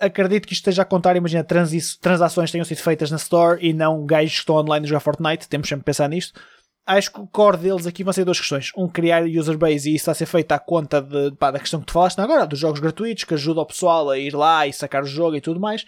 acredito 0.00 0.46
que 0.46 0.52
isto 0.52 0.62
esteja 0.62 0.82
a 0.82 0.84
contar, 0.84 1.16
imagina, 1.16 1.44
transações 2.00 2.50
tenham 2.50 2.64
sido 2.64 2.78
feitas 2.78 3.10
na 3.10 3.16
Store 3.16 3.58
e 3.64 3.72
não 3.72 4.04
gajos 4.04 4.34
que 4.34 4.38
estão 4.40 4.56
online 4.56 4.84
a 4.84 4.88
jogar 4.88 5.00
Fortnite, 5.00 5.48
temos 5.48 5.68
sempre 5.68 5.82
a 5.82 5.84
pensar 5.84 6.08
nisto 6.08 6.38
acho 6.86 7.12
que 7.12 7.20
o 7.20 7.26
core 7.26 7.56
deles 7.56 7.86
aqui 7.86 8.04
vão 8.04 8.12
ser 8.12 8.24
duas 8.24 8.38
questões. 8.38 8.70
Um, 8.76 8.88
criar 8.88 9.24
user 9.24 9.58
base, 9.58 9.90
e 9.90 9.96
isso 9.96 10.02
está 10.02 10.12
a 10.12 10.14
ser 10.14 10.26
feito 10.26 10.52
à 10.52 10.58
conta 10.58 11.02
de, 11.02 11.32
pá, 11.32 11.50
da 11.50 11.58
questão 11.58 11.80
que 11.80 11.86
tu 11.86 11.92
falaste 11.92 12.20
agora, 12.20 12.46
dos 12.46 12.58
jogos 12.58 12.78
gratuitos, 12.78 13.24
que 13.24 13.34
ajuda 13.34 13.60
o 13.60 13.66
pessoal 13.66 14.08
a 14.08 14.18
ir 14.18 14.34
lá 14.34 14.66
e 14.66 14.72
sacar 14.72 15.02
o 15.02 15.06
jogo 15.06 15.36
e 15.36 15.40
tudo 15.40 15.58
mais. 15.58 15.84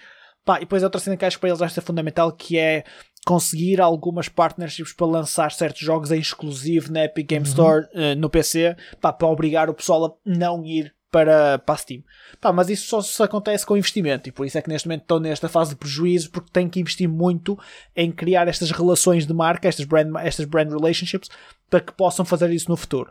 Pá, 0.48 0.56
e 0.56 0.60
depois 0.60 0.82
outra 0.82 0.98
cena 0.98 1.14
que 1.14 1.26
acho 1.26 1.36
que 1.36 1.42
para 1.42 1.50
eles 1.50 1.58
vai 1.58 1.68
ser 1.68 1.82
fundamental, 1.82 2.32
que 2.32 2.56
é 2.56 2.82
conseguir 3.26 3.82
algumas 3.82 4.30
partnerships 4.30 4.94
para 4.94 5.06
lançar 5.06 5.52
certos 5.52 5.82
jogos 5.82 6.10
em 6.10 6.18
exclusivo 6.18 6.90
na 6.90 7.04
Epic 7.04 7.28
Game 7.28 7.44
uhum. 7.44 7.50
Store 7.50 7.84
uh, 7.92 8.18
no 8.18 8.30
PC, 8.30 8.74
pá, 8.98 9.12
para 9.12 9.28
obrigar 9.28 9.68
o 9.68 9.74
pessoal 9.74 10.06
a 10.06 10.12
não 10.24 10.64
ir 10.64 10.94
para, 11.10 11.58
para 11.58 11.74
a 11.74 11.76
Steam. 11.76 12.02
Pá, 12.40 12.50
mas 12.50 12.70
isso 12.70 12.88
só 12.88 13.02
se 13.02 13.22
acontece 13.22 13.66
com 13.66 13.76
investimento 13.76 14.30
e 14.30 14.32
por 14.32 14.46
isso 14.46 14.56
é 14.56 14.62
que 14.62 14.70
neste 14.70 14.88
momento 14.88 15.02
estão 15.02 15.20
nesta 15.20 15.50
fase 15.50 15.72
de 15.72 15.76
prejuízo 15.76 16.30
porque 16.30 16.50
têm 16.50 16.66
que 16.66 16.80
investir 16.80 17.10
muito 17.10 17.58
em 17.94 18.10
criar 18.10 18.48
estas 18.48 18.70
relações 18.70 19.26
de 19.26 19.34
marca, 19.34 19.68
estas 19.68 19.84
brand, 19.84 20.16
estas 20.22 20.46
brand 20.46 20.70
relationships, 20.70 21.28
para 21.68 21.80
que 21.80 21.92
possam 21.92 22.24
fazer 22.24 22.50
isso 22.50 22.70
no 22.70 22.76
futuro. 22.78 23.10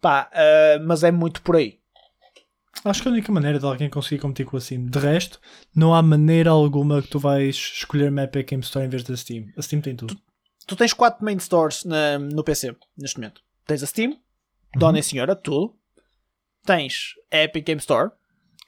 Pá, 0.00 0.30
uh, 0.32 0.86
mas 0.86 1.02
é 1.02 1.10
muito 1.10 1.42
por 1.42 1.56
aí. 1.56 1.75
Acho 2.84 3.02
que 3.02 3.08
a 3.08 3.10
única 3.10 3.32
maneira 3.32 3.58
de 3.58 3.64
alguém 3.64 3.90
conseguir 3.90 4.20
competir 4.20 4.46
com 4.46 4.56
a 4.56 4.60
Steam. 4.60 4.86
De 4.86 4.98
resto, 4.98 5.40
não 5.74 5.94
há 5.94 6.02
maneira 6.02 6.50
alguma 6.50 7.02
que 7.02 7.08
tu 7.08 7.18
vais 7.18 7.56
escolher 7.56 8.10
uma 8.10 8.22
Epic 8.22 8.48
Game 8.48 8.62
Store 8.62 8.86
em 8.86 8.88
vez 8.88 9.02
da 9.02 9.16
Steam. 9.16 9.46
A 9.56 9.62
Steam 9.62 9.80
tem 9.80 9.96
tudo. 9.96 10.14
Tu, 10.14 10.20
tu 10.68 10.76
tens 10.76 10.92
quatro 10.92 11.24
main 11.24 11.38
stores 11.38 11.84
na, 11.84 12.18
no 12.18 12.44
PC 12.44 12.76
neste 12.96 13.18
momento. 13.18 13.40
Tens 13.66 13.82
a 13.82 13.86
Steam, 13.86 14.16
Dona 14.76 14.92
uhum. 14.92 14.98
e 14.98 15.02
Senhora, 15.02 15.34
tudo 15.34 15.74
tens 16.66 17.14
a 17.30 17.44
Epic 17.44 17.64
Game 17.64 17.78
Store, 17.78 18.10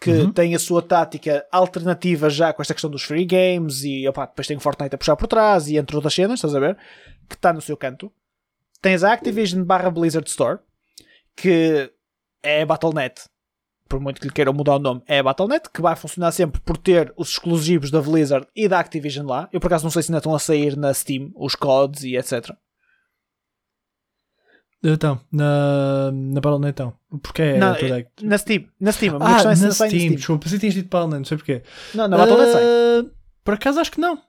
que 0.00 0.10
uhum. 0.10 0.32
tem 0.32 0.54
a 0.54 0.58
sua 0.58 0.80
tática 0.80 1.44
alternativa 1.50 2.30
já 2.30 2.52
com 2.52 2.62
esta 2.62 2.72
questão 2.72 2.88
dos 2.88 3.02
free 3.02 3.26
games 3.26 3.82
e 3.82 4.08
opa, 4.08 4.26
depois 4.26 4.46
tem 4.46 4.56
o 4.56 4.60
Fortnite 4.60 4.94
a 4.94 4.98
puxar 4.98 5.16
por 5.16 5.26
trás 5.26 5.68
e 5.68 5.76
entre 5.76 5.96
outras 5.96 6.14
cenas, 6.14 6.38
estás 6.38 6.54
a 6.54 6.60
ver? 6.60 6.78
Que 7.28 7.34
está 7.34 7.52
no 7.52 7.60
seu 7.60 7.76
canto. 7.76 8.10
Tens 8.80 9.02
a 9.02 9.12
Activision 9.12 9.64
barra 9.64 9.90
Blizzard 9.90 10.28
Store, 10.28 10.60
que 11.34 11.92
é 12.42 12.62
a 12.62 12.66
Battle.net, 12.66 13.22
por 13.88 13.98
muito 14.00 14.20
que 14.20 14.26
lhe 14.26 14.32
queiram 14.32 14.52
mudar 14.52 14.76
o 14.76 14.78
nome, 14.78 15.02
é 15.06 15.18
a 15.18 15.22
Battle.net, 15.22 15.70
que 15.72 15.80
vai 15.80 15.96
funcionar 15.96 16.30
sempre 16.32 16.60
por 16.60 16.76
ter 16.76 17.12
os 17.16 17.30
exclusivos 17.30 17.90
da 17.90 18.00
Blizzard 18.00 18.46
e 18.54 18.68
da 18.68 18.78
Activision 18.78 19.26
lá. 19.26 19.48
Eu 19.52 19.60
por 19.60 19.68
acaso 19.68 19.84
não 19.84 19.90
sei 19.90 20.02
se 20.02 20.10
ainda 20.10 20.18
estão 20.18 20.34
a 20.34 20.38
sair 20.38 20.76
na 20.76 20.92
Steam, 20.92 21.30
os 21.34 21.54
codes 21.54 22.04
e 22.04 22.16
etc. 22.16 22.50
Então, 24.82 25.20
na, 25.32 26.10
na 26.12 26.40
Battle.net 26.40 26.70
então. 26.70 26.92
Porque 27.22 27.42
é 27.42 27.58
na, 27.58 27.76
na 28.22 28.38
Steam. 28.38 28.68
Na 28.78 28.92
Steam. 28.92 29.16
A 29.16 29.18
minha 29.18 29.36
ah, 29.36 29.40
é 29.40 29.44
na, 29.44 29.54
Steam, 29.56 29.72
Steam. 29.72 30.14
Desculpa, 30.14 30.44
pensei 30.44 30.58
que 30.58 30.60
tinhas 30.60 30.74
dito 30.74 30.88
Battle.net, 30.88 31.18
não 31.18 31.24
sei 31.24 31.36
porquê. 31.36 31.62
Não, 31.94 32.06
na 32.06 32.16
Battle.net 32.16 32.56
uh, 32.56 33.10
Por 33.42 33.54
acaso 33.54 33.80
acho 33.80 33.90
que 33.90 34.00
não. 34.00 34.20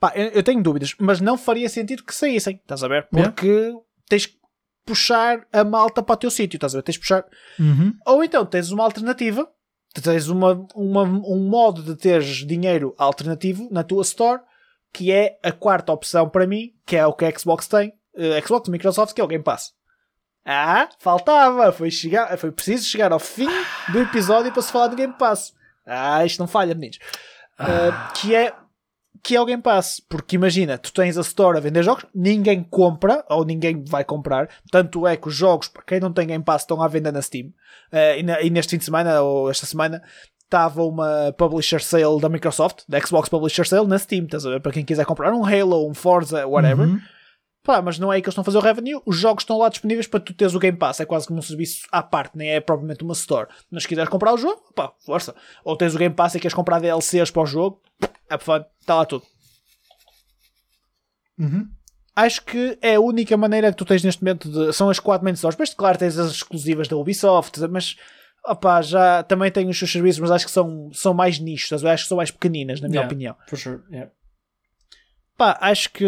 Pá, 0.00 0.12
eu, 0.16 0.28
eu, 0.28 0.42
tenho 0.42 0.62
dúvidas, 0.62 0.94
mas 0.98 1.20
não 1.20 1.38
faria 1.38 1.68
sentido 1.68 2.02
que 2.02 2.14
saíssem, 2.14 2.56
estás 2.56 2.82
a 2.82 2.88
ver? 2.88 3.06
Porque 3.08 3.46
yeah. 3.46 3.78
tens 4.08 4.26
que 4.26 4.41
puxar 4.84 5.46
a 5.52 5.64
malta 5.64 6.02
para 6.02 6.14
o 6.14 6.16
teu 6.16 6.30
sítio, 6.30 6.56
estás 6.56 6.74
a 6.74 6.78
ver? 6.78 6.82
Tens 6.82 6.96
que 6.96 7.02
puxar. 7.02 7.24
Uhum. 7.58 7.94
Ou 8.06 8.24
então 8.24 8.44
tens 8.44 8.70
uma 8.70 8.84
alternativa, 8.84 9.48
tens 10.02 10.28
uma, 10.28 10.66
uma, 10.74 11.02
um 11.02 11.48
modo 11.48 11.82
de 11.82 11.96
teres 11.96 12.46
dinheiro 12.46 12.94
alternativo 12.98 13.68
na 13.70 13.82
tua 13.82 14.02
store, 14.02 14.42
que 14.92 15.10
é 15.10 15.38
a 15.42 15.52
quarta 15.52 15.92
opção 15.92 16.28
para 16.28 16.46
mim, 16.46 16.72
que 16.84 16.96
é 16.96 17.06
o 17.06 17.12
que 17.12 17.24
a 17.24 17.38
Xbox 17.38 17.66
tem, 17.66 17.92
uh, 18.14 18.46
Xbox, 18.46 18.68
Microsoft, 18.68 19.14
que 19.14 19.20
é 19.20 19.24
o 19.24 19.28
Game 19.28 19.44
Pass. 19.44 19.72
Ah, 20.44 20.88
faltava! 20.98 21.70
Foi, 21.70 21.90
chegar, 21.90 22.36
foi 22.36 22.50
preciso 22.50 22.84
chegar 22.84 23.12
ao 23.12 23.20
fim 23.20 23.48
do 23.92 24.00
episódio 24.00 24.52
para 24.52 24.62
se 24.62 24.72
falar 24.72 24.88
do 24.88 24.96
Game 24.96 25.14
Pass. 25.14 25.54
Ah, 25.86 26.24
isto 26.24 26.40
não 26.40 26.48
falha, 26.48 26.74
meninos. 26.74 26.98
Uh, 27.60 28.12
que 28.14 28.34
é 28.34 28.52
que 29.22 29.36
é 29.36 29.40
o 29.40 29.46
Game 29.46 29.62
Pass, 29.62 30.02
porque 30.08 30.36
imagina, 30.36 30.76
tu 30.76 30.92
tens 30.92 31.16
a 31.16 31.20
Store 31.20 31.56
a 31.56 31.60
vender 31.60 31.82
jogos, 31.82 32.04
ninguém 32.14 32.62
compra, 32.64 33.24
ou 33.30 33.44
ninguém 33.44 33.84
vai 33.84 34.04
comprar, 34.04 34.48
tanto 34.70 35.06
é 35.06 35.16
que 35.16 35.28
os 35.28 35.34
jogos, 35.34 35.68
para 35.68 35.82
quem 35.82 36.00
não 36.00 36.12
tem 36.12 36.26
Game 36.26 36.44
Pass, 36.44 36.62
estão 36.62 36.82
à 36.82 36.88
venda 36.88 37.12
na 37.12 37.22
Steam, 37.22 37.48
uh, 37.92 38.18
e, 38.18 38.22
na, 38.22 38.40
e, 38.40 38.50
neste 38.50 38.70
fim 38.70 38.78
de 38.78 38.84
semana, 38.84 39.22
ou 39.22 39.48
esta 39.48 39.64
semana, 39.64 40.02
estava 40.42 40.82
uma 40.82 41.32
Publisher 41.38 41.80
Sale 41.80 42.20
da 42.20 42.28
Microsoft, 42.28 42.80
da 42.88 43.00
Xbox 43.00 43.28
Publisher 43.28 43.66
Sale, 43.66 43.86
na 43.86 43.98
Steam, 43.98 44.24
estás 44.24 44.44
a 44.44 44.50
ver? 44.50 44.60
Para 44.60 44.72
quem 44.72 44.84
quiser 44.84 45.06
comprar 45.06 45.32
um 45.32 45.44
Halo, 45.44 45.88
um 45.88 45.94
Forza, 45.94 46.46
whatever, 46.46 46.88
uhum 46.88 47.00
Pá, 47.62 47.80
mas 47.80 47.96
não 47.96 48.12
é 48.12 48.16
aí 48.16 48.22
que 48.22 48.26
eles 48.26 48.32
estão 48.32 48.42
a 48.42 48.44
fazer 48.44 48.58
o 48.58 48.60
revenue. 48.60 49.00
Os 49.06 49.16
jogos 49.16 49.42
estão 49.42 49.56
lá 49.56 49.68
disponíveis 49.68 50.08
para 50.08 50.18
tu 50.18 50.34
teres 50.34 50.52
o 50.54 50.58
Game 50.58 50.76
Pass. 50.76 50.98
É 50.98 51.04
quase 51.04 51.28
como 51.28 51.38
um 51.38 51.42
serviço 51.42 51.86
à 51.92 52.02
parte, 52.02 52.36
nem 52.36 52.50
é 52.50 52.60
propriamente 52.60 53.04
uma 53.04 53.12
store. 53.12 53.48
Mas 53.70 53.84
se 53.84 53.88
quiseres 53.88 54.10
comprar 54.10 54.32
o 54.34 54.36
jogo, 54.36 54.60
pá, 54.74 54.92
força. 55.06 55.32
Ou 55.64 55.76
tens 55.76 55.94
o 55.94 55.98
Game 55.98 56.14
Pass 56.14 56.34
e 56.34 56.40
queres 56.40 56.54
comprar 56.54 56.80
DLCs 56.80 57.30
para 57.30 57.42
o 57.42 57.46
jogo, 57.46 57.80
é 58.34 58.38
fun, 58.38 58.64
está 58.80 58.94
lá 58.96 59.04
tudo. 59.04 59.24
Uhum. 61.38 61.68
Acho 62.14 62.44
que 62.44 62.78
é 62.82 62.96
a 62.96 63.00
única 63.00 63.36
maneira 63.36 63.70
que 63.70 63.76
tu 63.76 63.84
tens 63.84 64.04
neste 64.04 64.22
momento 64.22 64.50
de. 64.50 64.72
São 64.72 64.90
as 64.90 64.98
quatro 64.98 65.24
main 65.24 65.34
stores. 65.34 65.54
Depois, 65.54 65.72
claro, 65.74 65.98
tens 65.98 66.18
as 66.18 66.30
exclusivas 66.30 66.86
da 66.86 66.96
Ubisoft, 66.96 67.58
mas 67.68 67.96
opá, 68.46 68.82
já 68.82 69.22
também 69.22 69.50
tem 69.50 69.68
os 69.68 69.78
seus 69.78 69.90
serviços, 69.90 70.20
mas 70.20 70.30
acho 70.30 70.44
que 70.44 70.50
são, 70.50 70.90
são 70.92 71.14
mais 71.14 71.38
nichos, 71.38 71.72
acho 71.84 72.04
que 72.04 72.08
são 72.08 72.16
mais 72.16 72.30
pequeninas, 72.30 72.80
na 72.80 72.88
minha 72.88 73.00
Yeah, 73.00 73.06
opinião. 73.06 73.36
For 73.48 73.58
sure. 73.58 73.80
Yeah. 73.90 74.10
Pá, 75.36 75.58
acho 75.62 75.90
que 75.90 76.04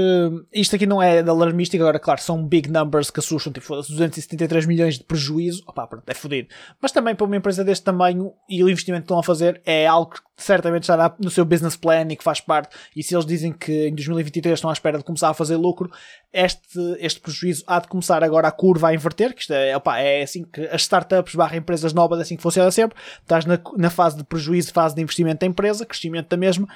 isto 0.53 0.77
aqui 0.77 0.87
não 0.87 1.03
é 1.03 1.21
alarmístico, 1.21 1.83
agora, 1.83 1.99
claro, 1.99 2.21
são 2.21 2.47
big 2.47 2.71
numbers 2.71 3.11
que 3.11 3.21
assustam, 3.21 3.53
tipo, 3.53 3.67
foda-se, 3.67 3.91
273 3.91 4.67
milhões 4.67 4.99
de 4.99 5.05
prejuízo, 5.05 5.63
opá, 5.67 5.87
pronto, 5.87 6.09
é 6.09 6.15
fodido. 6.15 6.49
Mas 6.81 6.93
também 6.93 7.15
para 7.15 7.25
uma 7.25 7.37
empresa 7.37 7.65
deste 7.65 7.85
tamanho 7.85 8.33
e 8.49 8.63
o 8.63 8.69
investimento 8.69 9.03
que 9.03 9.07
estão 9.07 9.19
a 9.19 9.23
fazer 9.23 9.63
é 9.65 9.87
algo 9.87 10.13
que 10.13 10.21
certamente 10.37 10.83
está 10.83 11.15
no 11.19 11.31
seu 11.31 11.45
business 11.45 11.77
plan 11.77 12.07
e 12.11 12.17
que 12.17 12.25
faz 12.25 12.41
parte, 12.41 12.77
e 12.95 13.03
se 13.03 13.15
eles 13.15 13.25
dizem 13.25 13.53
que 13.53 13.89
em 13.89 13.95
2023 13.95 14.55
estão 14.55 14.69
à 14.69 14.73
espera 14.73 14.99
de 14.99 15.05
começar 15.05 15.31
a 15.31 15.35
fazer 15.35 15.57
lucro, 15.57 15.91
este, 16.33 16.79
este 16.99 17.21
prejuízo 17.21 17.65
há 17.67 17.79
de 17.79 17.89
começar 17.89 18.23
agora 18.23 18.49
a 18.49 18.53
curva 18.53 18.89
a 18.89 18.95
inverter, 18.95 19.33
que 19.33 19.43
isto 19.43 19.53
é, 19.53 19.77
opá, 19.77 19.99
é 20.01 20.23
assim 20.23 20.45
que 20.45 20.61
as 20.67 20.83
startups 20.83 21.35
barra 21.35 21.57
empresas 21.57 21.93
novas, 21.93 22.19
é 22.19 22.23
assim 22.23 22.37
que 22.37 22.43
funciona 22.43 22.71
sempre, 22.71 22.99
estás 23.23 23.45
na, 23.47 23.59
na 23.77 23.91
fase 23.91 24.17
de 24.17 24.25
prejuízo, 24.25 24.73
fase 24.73 24.95
de 24.95 25.03
investimento 25.03 25.41
da 25.41 25.47
empresa, 25.47 25.87
crescimento 25.87 26.29
da 26.29 26.37
mesma, 26.37 26.69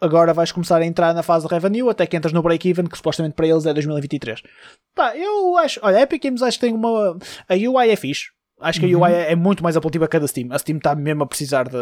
agora 0.00 0.32
vais 0.34 0.52
começar 0.52 0.80
a 0.80 0.86
entrar 0.86 1.14
na 1.14 1.22
fase 1.22 1.46
de 1.46 1.52
revenue, 1.54 1.88
até 1.90 2.06
que 2.06 2.16
entras 2.16 2.32
no 2.32 2.42
break-even, 2.42 2.86
que 2.86 2.96
supostamente 2.96 3.34
para 3.34 3.46
eles 3.46 3.66
é 3.66 3.72
2023. 3.72 4.42
Pá, 4.94 5.16
eu 5.16 5.56
acho, 5.58 5.80
olha, 5.82 6.00
Epic 6.02 6.22
Games 6.22 6.42
acho 6.42 6.58
que 6.58 6.66
tem 6.66 6.74
uma. 6.74 7.16
A 7.48 7.54
UI 7.54 7.90
é 7.90 7.96
fixe. 7.96 8.26
Acho 8.60 8.80
que 8.80 8.92
a 8.94 8.98
UI 8.98 9.12
é, 9.12 9.32
é 9.32 9.36
muito 9.36 9.62
mais 9.62 9.76
apelativa 9.76 10.08
que 10.08 10.16
a 10.16 10.20
da 10.20 10.26
Steam. 10.28 10.48
A 10.50 10.58
Steam 10.58 10.78
está 10.78 10.94
mesmo 10.94 11.22
a 11.22 11.26
precisar 11.26 11.68
de. 11.68 11.78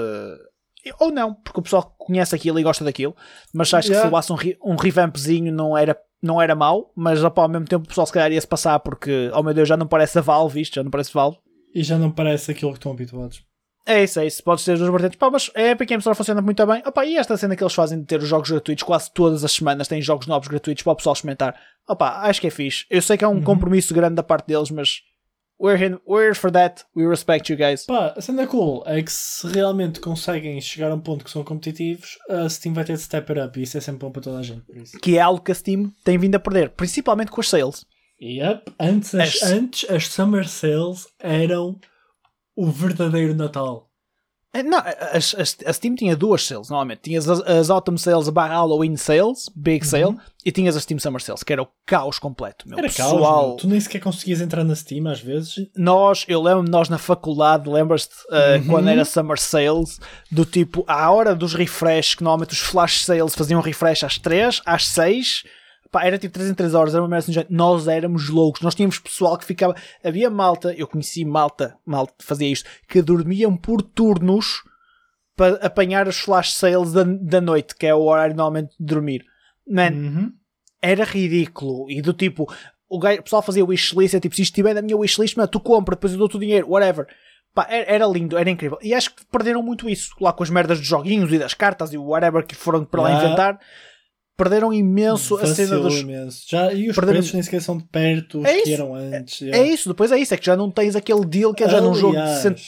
Ou 1.00 1.10
não, 1.10 1.32
porque 1.34 1.60
o 1.60 1.62
pessoal 1.62 1.94
conhece 1.96 2.34
aquilo 2.34 2.58
e 2.58 2.62
gosta 2.62 2.84
daquilo, 2.84 3.16
mas 3.54 3.72
acho 3.72 3.88
que 3.88 3.94
se 3.94 4.00
Yeah. 4.00 4.04
levasse 4.06 4.30
um, 4.32 4.36
re- 4.36 4.58
um 4.62 4.76
revampzinho 4.76 5.50
não 5.50 5.78
era, 5.78 5.96
não 6.22 6.42
era 6.42 6.54
mau, 6.54 6.92
mas 6.94 7.24
opa, 7.24 7.40
ao 7.40 7.48
mesmo 7.48 7.64
tempo 7.66 7.84
o 7.84 7.88
pessoal 7.88 8.06
se 8.06 8.12
calhar 8.12 8.30
ia 8.30 8.40
se 8.40 8.46
passar 8.46 8.78
porque, 8.80 9.30
oh 9.32 9.42
meu 9.42 9.54
Deus, 9.54 9.66
já 9.66 9.78
não 9.78 9.86
parece 9.86 10.18
a 10.18 10.20
Valve 10.20 10.60
isto, 10.60 10.74
já 10.74 10.82
não 10.82 10.90
parece 10.90 11.10
Valve. 11.14 11.38
E 11.74 11.82
já 11.82 11.96
não 11.96 12.10
parece 12.10 12.50
aquilo 12.50 12.72
que 12.72 12.78
estão 12.78 12.92
habituados. 12.92 13.42
É 13.86 14.02
isso, 14.02 14.18
é 14.18 14.26
isso. 14.26 14.42
Podes 14.42 14.64
ter 14.64 14.72
as 14.72 14.78
duas 14.78 14.90
vertentes. 14.90 15.18
Pá, 15.18 15.28
mas 15.30 15.50
a 15.54 15.60
Epic 15.62 15.88
Games 15.88 16.02
Store 16.02 16.16
funciona 16.16 16.40
muito 16.40 16.64
bem. 16.66 16.82
Opa, 16.86 17.04
e 17.04 17.16
esta 17.16 17.36
cena 17.36 17.54
que 17.54 17.62
eles 17.62 17.74
fazem 17.74 18.00
de 18.00 18.06
ter 18.06 18.18
os 18.20 18.28
jogos 18.28 18.50
gratuitos 18.50 18.82
quase 18.82 19.10
todas 19.12 19.44
as 19.44 19.52
semanas, 19.52 19.88
têm 19.88 20.00
jogos 20.00 20.26
novos 20.26 20.48
gratuitos 20.48 20.82
para 20.82 20.92
o 20.92 20.96
pessoal 20.96 21.12
experimentar. 21.12 21.54
Opa, 21.88 22.20
acho 22.22 22.40
que 22.40 22.46
é 22.46 22.50
fixe. 22.50 22.86
Eu 22.88 23.02
sei 23.02 23.16
que 23.18 23.24
é 23.24 23.28
um 23.28 23.42
compromisso 23.42 23.92
grande 23.92 24.14
da 24.14 24.22
parte 24.22 24.46
deles, 24.46 24.70
mas 24.70 25.02
we're 25.60 25.78
here, 25.82 25.98
we're 26.08 26.34
for 26.34 26.50
that. 26.50 26.82
We 26.96 27.06
respect 27.06 27.52
you 27.52 27.58
guys. 27.58 27.84
Pá, 27.84 28.14
a 28.16 28.20
cena 28.22 28.46
cool 28.46 28.82
é 28.86 29.02
que 29.02 29.12
se 29.12 29.46
realmente 29.48 30.00
conseguem 30.00 30.58
chegar 30.62 30.90
a 30.90 30.94
um 30.94 31.00
ponto 31.00 31.22
que 31.22 31.30
são 31.30 31.44
competitivos, 31.44 32.16
a 32.30 32.48
Steam 32.48 32.74
vai 32.74 32.84
ter 32.84 32.94
de 32.94 33.02
step 33.02 33.30
it 33.32 33.40
up 33.46 33.60
e 33.60 33.64
isso 33.64 33.76
é 33.76 33.80
sempre 33.82 34.00
bom 34.00 34.10
para 34.10 34.22
toda 34.22 34.38
a 34.38 34.42
gente. 34.42 34.62
Que 35.02 35.18
é 35.18 35.20
algo 35.20 35.42
que 35.42 35.52
a 35.52 35.54
Steam 35.54 35.92
tem 36.02 36.16
vindo 36.16 36.36
a 36.36 36.40
perder, 36.40 36.70
principalmente 36.70 37.30
com 37.30 37.40
as 37.42 37.50
sales. 37.50 37.84
Yep. 38.22 38.72
Antes, 38.80 39.14
as, 39.14 39.42
As- 39.42 39.50
antes 39.50 39.90
as 39.90 40.06
Summer 40.06 40.48
Sales 40.48 41.06
eram 41.18 41.78
o 42.56 42.70
verdadeiro 42.70 43.34
Natal. 43.34 43.88
Eh, 44.56 44.62
Não, 44.62 44.78
as, 45.12 45.34
as- 45.34 45.56
a 45.66 45.72
Steam 45.72 45.96
tinha 45.96 46.14
duas 46.14 46.46
sales, 46.46 46.68
normalmente. 46.68 47.00
Tinhas 47.02 47.28
as, 47.28 47.40
as 47.40 47.70
Autumn 47.70 47.96
Sales 47.98 48.28
barra 48.28 48.54
Halloween 48.54 48.96
Sales, 48.96 49.50
Big 49.56 49.84
Sale, 49.84 50.16
e 50.46 50.52
tinhas 50.52 50.76
as 50.76 50.84
Steam 50.84 50.96
Summer 51.00 51.20
Sales, 51.20 51.42
que 51.42 51.52
era 51.52 51.60
o 51.60 51.68
caos 51.84 52.20
completo. 52.20 52.68
Meu. 52.68 52.78
Era 52.78 52.86
pessoal, 52.86 53.18
caos, 53.20 53.46
meu. 53.48 53.56
tu 53.56 53.66
nem 53.66 53.80
sequer 53.80 53.98
conseguias 54.00 54.40
entrar 54.40 54.62
na 54.62 54.76
Steam 54.76 55.08
às 55.08 55.18
vezes. 55.20 55.54
nós, 55.76 56.24
eu 56.28 56.40
lembro-me 56.40 56.70
nós 56.70 56.88
na 56.88 56.98
faculdade, 56.98 57.68
lembras-te 57.68 58.14
uh, 58.30 58.60
Uhum. 58.60 58.66
quando 58.68 58.88
era 58.90 59.04
Summer 59.04 59.40
Sales, 59.40 59.98
do 60.30 60.44
tipo, 60.44 60.84
à 60.86 61.10
hora 61.10 61.34
dos 61.34 61.52
refresh, 61.54 62.14
que 62.14 62.22
normalmente 62.22 62.52
os 62.52 62.60
flash 62.60 63.04
sales 63.04 63.34
faziam 63.34 63.60
refresh 63.60 64.04
às 64.04 64.18
3, 64.18 64.60
às 64.64 64.86
6, 64.86 65.42
pá, 65.94 66.04
era 66.04 66.18
tipo 66.18 66.34
3 66.34 66.50
em 66.50 66.54
3 66.54 66.74
horas, 66.74 66.92
era 66.92 67.02
uma 67.02 67.08
merda 67.08 67.22
assim, 67.24 67.32
gente, 67.32 67.52
nós 67.52 67.86
éramos 67.86 68.28
loucos, 68.28 68.60
nós 68.62 68.74
tínhamos 68.74 68.98
pessoal 68.98 69.38
que 69.38 69.44
ficava, 69.44 69.76
havia 70.02 70.28
malta, 70.28 70.74
eu 70.74 70.88
conheci 70.88 71.24
malta, 71.24 71.76
malta 71.86 72.12
fazia 72.20 72.48
isto, 72.50 72.68
que 72.88 73.00
dormiam 73.00 73.56
por 73.56 73.80
turnos 73.80 74.62
para 75.36 75.54
apanhar 75.64 76.08
os 76.08 76.18
flash 76.18 76.52
sales 76.54 76.92
da, 76.92 77.04
da 77.04 77.40
noite, 77.40 77.76
que 77.76 77.86
é 77.86 77.94
o 77.94 78.02
horário 78.02 78.34
normalmente 78.34 78.70
de 78.78 78.84
dormir. 78.84 79.24
Man, 79.68 79.90
Uhum. 79.92 80.32
era 80.82 81.04
ridículo. 81.04 81.90
E 81.90 82.02
do 82.02 82.12
tipo, 82.12 82.52
o, 82.88 82.98
gajo, 82.98 83.20
o 83.20 83.22
pessoal 83.22 83.42
fazia 83.42 83.64
wishlist, 83.64 84.14
é 84.14 84.20
tipo, 84.20 84.34
se 84.34 84.42
isto 84.42 84.50
estiver 84.52 84.74
na 84.74 84.82
minha 84.82 84.96
wishlist, 84.96 85.36
mano, 85.36 85.48
tu 85.48 85.60
compra, 85.60 85.94
depois 85.94 86.12
eu 86.12 86.18
dou-te 86.18 86.36
o 86.36 86.40
dinheiro, 86.40 86.68
whatever. 86.68 87.06
Pá, 87.54 87.66
era, 87.70 88.04
lindo, 88.06 88.36
era 88.36 88.50
incrível. 88.50 88.78
E 88.82 88.92
acho 88.92 89.14
que 89.14 89.24
perderam 89.26 89.62
muito 89.62 89.88
isso, 89.88 90.10
lá 90.20 90.32
com 90.32 90.42
as 90.42 90.50
merdas 90.50 90.78
dos 90.78 90.86
joguinhos 90.88 91.32
e 91.32 91.38
das 91.38 91.54
cartas 91.54 91.92
e 91.92 91.96
o 91.98 92.04
whatever 92.08 92.44
que 92.44 92.54
foram 92.54 92.84
para 92.84 93.02
lá 93.02 93.08
Yeah. 93.10 93.26
inventar. 93.26 93.60
Perderam 94.36 94.72
imenso 94.72 95.36
a 95.36 95.46
cena 95.46 95.78
dos. 95.78 96.00
imenso. 96.00 96.44
Já, 96.48 96.72
e 96.72 96.88
os 96.88 96.94
Perderam- 96.96 97.18
preços 97.18 97.32
nem 97.34 97.42
sequer 97.42 97.62
são 97.62 97.78
de 97.78 97.84
perto 97.84 98.40
os 98.40 98.44
É 98.44 98.62
que 98.62 98.72
eram 98.72 98.94
antes. 98.94 99.42
É 99.42 99.46
yeah. 99.46 99.68
isso, 99.72 99.88
depois 99.88 100.10
é 100.10 100.18
isso, 100.18 100.34
é 100.34 100.36
que 100.36 100.46
já 100.46 100.56
não 100.56 100.70
tens 100.70 100.96
aquele 100.96 101.24
deal 101.24 101.54
que 101.54 101.62
é 101.62 101.68
já 101.68 101.80
num 101.80 101.94
jogo 101.94 102.16
de 102.20 102.42
cento... 102.42 102.60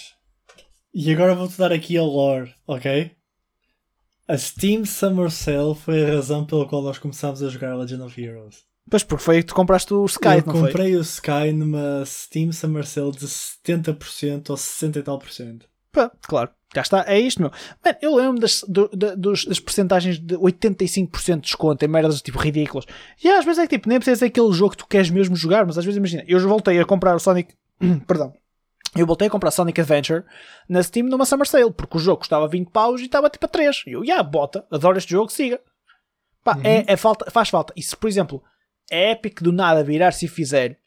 E 0.94 1.12
agora 1.12 1.34
vou-te 1.34 1.58
dar 1.58 1.72
aqui 1.72 1.98
a 1.98 2.02
lore, 2.02 2.54
ok? 2.66 3.10
A 4.28 4.38
Steam 4.38 4.84
Summer 4.86 5.30
Sale 5.30 5.74
foi 5.74 6.02
a 6.04 6.14
razão 6.16 6.46
pela 6.46 6.66
qual 6.66 6.82
nós 6.82 6.98
começámos 6.98 7.42
a 7.42 7.48
jogar 7.48 7.76
Legend 7.76 8.02
of 8.02 8.20
Heroes. 8.20 8.64
Pois 8.88 9.02
porque 9.02 9.22
foi 9.22 9.36
que 9.42 9.46
tu 9.48 9.54
compraste 9.54 9.92
o 9.92 10.04
Sky, 10.06 10.28
eu 10.38 10.44
não 10.46 10.54
foi? 10.54 10.62
comprei 10.68 10.96
o 10.96 11.00
Sky 11.00 11.52
numa 11.52 12.04
Steam 12.06 12.50
Summer 12.52 12.86
Sale 12.86 13.10
de 13.12 13.26
70% 13.26 14.50
ou 14.50 14.56
60 14.56 14.98
e 14.98 15.02
tal 15.02 15.18
por 15.18 15.30
cento. 15.30 15.66
Pá, 15.92 16.10
claro, 16.22 16.50
cá 16.72 16.82
está, 16.82 17.04
é 17.06 17.18
isto, 17.18 17.40
meu. 17.40 17.50
Mano, 17.84 17.98
eu 18.02 18.14
lembro 18.14 18.40
das, 18.40 18.62
do- 18.68 18.88
dos, 19.16 19.44
das 19.44 19.60
percentagens 19.60 20.18
de 20.18 20.36
85% 20.36 21.34
de 21.36 21.40
desconto 21.42 21.84
em 21.84 21.88
merdas 21.88 22.20
tipo 22.22 22.38
ridículas. 22.38 22.84
E 23.22 23.28
às 23.28 23.44
vezes 23.44 23.60
é 23.60 23.66
que 23.66 23.76
tipo, 23.76 23.88
nem 23.88 23.98
precisa 23.98 24.18
ser 24.18 24.26
aquele 24.26 24.52
jogo 24.52 24.72
que 24.72 24.78
tu 24.78 24.86
queres 24.86 25.10
mesmo 25.10 25.34
jogar, 25.36 25.64
mas 25.66 25.78
às 25.78 25.84
vezes 25.84 25.96
imagina, 25.98 26.24
eu 26.26 26.38
já 26.38 26.46
voltei 26.46 26.78
a 26.78 26.84
comprar 26.84 27.14
o 27.14 27.18
Sonic. 27.18 27.54
Perdão. 28.06 28.34
Eu 28.94 29.06
voltei 29.06 29.28
a 29.28 29.30
comprar 29.30 29.50
Sonic 29.50 29.78
Adventure 29.80 30.24
na 30.68 30.82
Steam 30.82 31.06
numa 31.08 31.26
Summer 31.26 31.46
Sale, 31.46 31.70
porque 31.70 31.96
o 31.98 32.00
jogo 32.00 32.18
custava 32.20 32.48
20 32.48 32.70
paus 32.70 33.00
e 33.00 33.04
estava 33.04 33.28
tipo 33.28 33.44
a 33.44 33.48
3. 33.48 33.82
E 33.86 33.92
eu, 33.92 34.02
yeah, 34.02 34.22
bota, 34.22 34.64
adoro 34.70 34.96
este 34.96 35.10
jogo, 35.10 35.30
siga. 35.30 35.60
Pá, 36.42 36.56
é, 36.64 36.84
é 36.92 36.96
falta, 36.96 37.30
faz 37.30 37.48
falta. 37.50 37.74
E 37.76 37.82
se, 37.82 37.94
por 37.94 38.08
exemplo, 38.08 38.42
a 38.90 38.96
Epic 38.96 39.42
do 39.42 39.52
nada 39.52 39.84
virar-se 39.84 40.24
e 40.24 40.28
fizer 40.28 40.78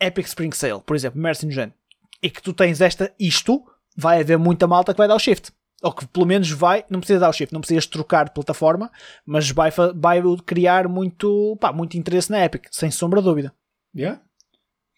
Epic 0.00 0.26
Spring 0.26 0.50
Sale, 0.52 0.80
por 0.84 0.96
exemplo, 0.96 1.20
Mercy 1.20 1.48
Gen, 1.50 1.72
e 2.20 2.28
que 2.30 2.42
tu 2.42 2.52
tens 2.52 2.80
esta, 2.80 3.12
isto, 3.20 3.62
vai 3.98 4.20
haver 4.20 4.38
muita 4.38 4.68
malta 4.68 4.94
que 4.94 4.98
vai 4.98 5.08
dar 5.08 5.16
o 5.16 5.18
shift. 5.18 5.50
Ou 5.82 5.92
que 5.92 6.06
pelo 6.06 6.24
menos 6.24 6.50
vai, 6.50 6.84
não 6.88 7.00
precisa 7.00 7.18
dar 7.18 7.28
o 7.28 7.32
shift, 7.32 7.52
não 7.52 7.60
precisas 7.60 7.86
trocar 7.86 8.26
de 8.26 8.30
plataforma, 8.32 8.90
mas 9.26 9.50
vai, 9.50 9.70
vai 9.94 10.22
criar 10.46 10.88
muito, 10.88 11.56
pá, 11.60 11.72
muito 11.72 11.96
interesse 11.96 12.30
na 12.30 12.44
Epic, 12.44 12.66
sem 12.70 12.90
sombra 12.90 13.20
de 13.20 13.26
dúvida. 13.26 13.52
Yeah? 13.94 14.20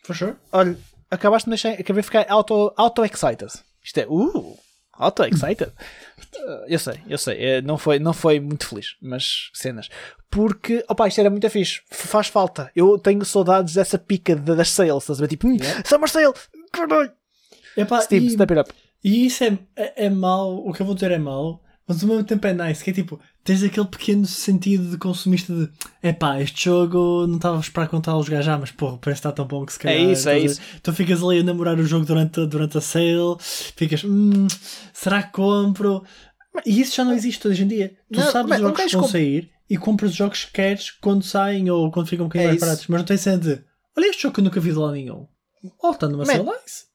For 0.02 0.14
sure. 0.14 0.36
Olha, 0.52 0.76
acabaste 1.10 1.46
de 1.46 1.50
deixar, 1.50 1.72
acabei 1.72 2.02
de 2.02 2.06
ficar 2.06 2.26
auto, 2.28 2.72
auto-excited. 2.76 3.50
Isto 3.82 4.00
é, 4.00 4.06
uh, 4.06 4.58
auto-excited. 4.92 5.70
Uh, 6.36 6.64
eu 6.68 6.78
sei, 6.78 7.00
eu 7.08 7.18
sei, 7.18 7.42
eh, 7.42 7.62
não 7.62 7.76
foi, 7.76 7.98
não 7.98 8.14
foi 8.14 8.40
muito 8.40 8.66
feliz, 8.66 8.96
mas 9.02 9.50
cenas. 9.52 9.88
Porque, 10.30 10.84
opá, 10.88 11.08
isto 11.08 11.20
era 11.20 11.28
muito 11.28 11.48
fixe, 11.50 11.82
faz 11.90 12.28
falta. 12.28 12.70
Eu 12.74 12.98
tenho 12.98 13.24
saudades 13.24 13.74
dessa 13.74 13.98
pica 13.98 14.34
das 14.36 14.70
sales, 14.70 15.02
estás 15.02 15.18
a 15.18 15.22
ver? 15.22 15.28
Tipo, 15.28 15.46
hum, 15.46 15.56
Yeah. 15.60 15.82
Summer 15.86 16.08
Sale, 16.08 16.34
caralho. 16.72 17.12
Epá, 17.76 18.00
Steve, 18.00 18.26
e, 18.26 18.30
step 18.30 18.52
it 18.52 18.60
up. 18.60 18.89
E 19.02 19.26
isso 19.26 19.44
é, 19.44 19.58
é, 19.76 20.06
é 20.06 20.10
mau, 20.10 20.66
o 20.66 20.72
que 20.72 20.82
eu 20.82 20.86
vou 20.86 20.94
dizer 20.94 21.10
é 21.10 21.18
mau, 21.18 21.62
mas 21.86 22.02
ao 22.02 22.08
mesmo 22.08 22.24
tempo 22.24 22.46
é 22.46 22.52
nice, 22.54 22.84
que 22.84 22.90
é 22.90 22.92
tipo, 22.92 23.18
tens 23.42 23.62
aquele 23.64 23.86
pequeno 23.86 24.24
sentido 24.24 24.90
de 24.90 24.96
consumista 24.96 25.52
de 25.52 25.68
epá, 26.02 26.40
este 26.40 26.66
jogo 26.66 27.26
não 27.26 27.36
estava 27.36 27.56
a 27.56 27.60
esperar 27.60 27.92
estava 27.92 28.18
a 28.18 28.22
jogar 28.22 28.42
já, 28.42 28.56
mas 28.56 28.70
porra, 28.70 28.98
parece 28.98 29.20
que 29.22 29.28
está 29.28 29.32
tão 29.32 29.46
bom 29.46 29.66
que 29.66 29.72
se 29.72 29.78
calhar. 29.78 29.98
isso, 30.10 30.28
é 30.28 30.38
estás 30.38 30.58
a 30.58 30.62
ver? 30.62 30.80
Tu 30.82 30.92
ficas 30.92 31.22
ali 31.22 31.40
a 31.40 31.42
namorar 31.42 31.78
o 31.78 31.84
jogo 31.84 32.06
durante, 32.06 32.46
durante 32.46 32.78
a 32.78 32.80
sale, 32.80 33.36
ficas, 33.40 34.04
hum, 34.04 34.46
será 34.92 35.22
que 35.22 35.32
compro? 35.32 36.04
E 36.66 36.80
isso 36.80 36.94
já 36.96 37.04
não 37.04 37.12
existe 37.12 37.46
hoje 37.46 37.64
em 37.64 37.68
dia. 37.68 37.96
Tu 38.12 38.20
Não, 38.20 38.30
sabes 38.30 38.52
os 38.52 38.60
jogos 38.60 38.84
que 38.84 38.96
vão 38.96 39.08
sair 39.08 39.50
e 39.68 39.76
compras 39.76 40.10
os 40.10 40.16
jogos 40.16 40.44
que 40.44 40.52
queres 40.52 40.90
quando 40.90 41.24
saem 41.24 41.70
ou 41.70 41.90
quando 41.90 42.08
ficam 42.08 42.26
um 42.26 42.28
bocadinho 42.28 42.48
É 42.48 42.50
mais 42.50 42.56
isso. 42.56 42.66
baratos, 42.66 42.86
mas 42.88 42.98
não 42.98 43.06
tens 43.06 43.40
de 43.40 43.64
olha 43.96 44.10
este 44.10 44.22
jogo 44.22 44.34
que 44.34 44.40
eu 44.40 44.44
nunca 44.44 44.60
vi 44.60 44.70
de 44.70 44.76
lá 44.76 44.92
nenhum. 44.92 45.26
Oh, 45.82 45.90
está 45.90 46.08
numa 46.08 46.24
Man, 46.24 46.32
sale 46.32 46.44
nice. 46.44 46.89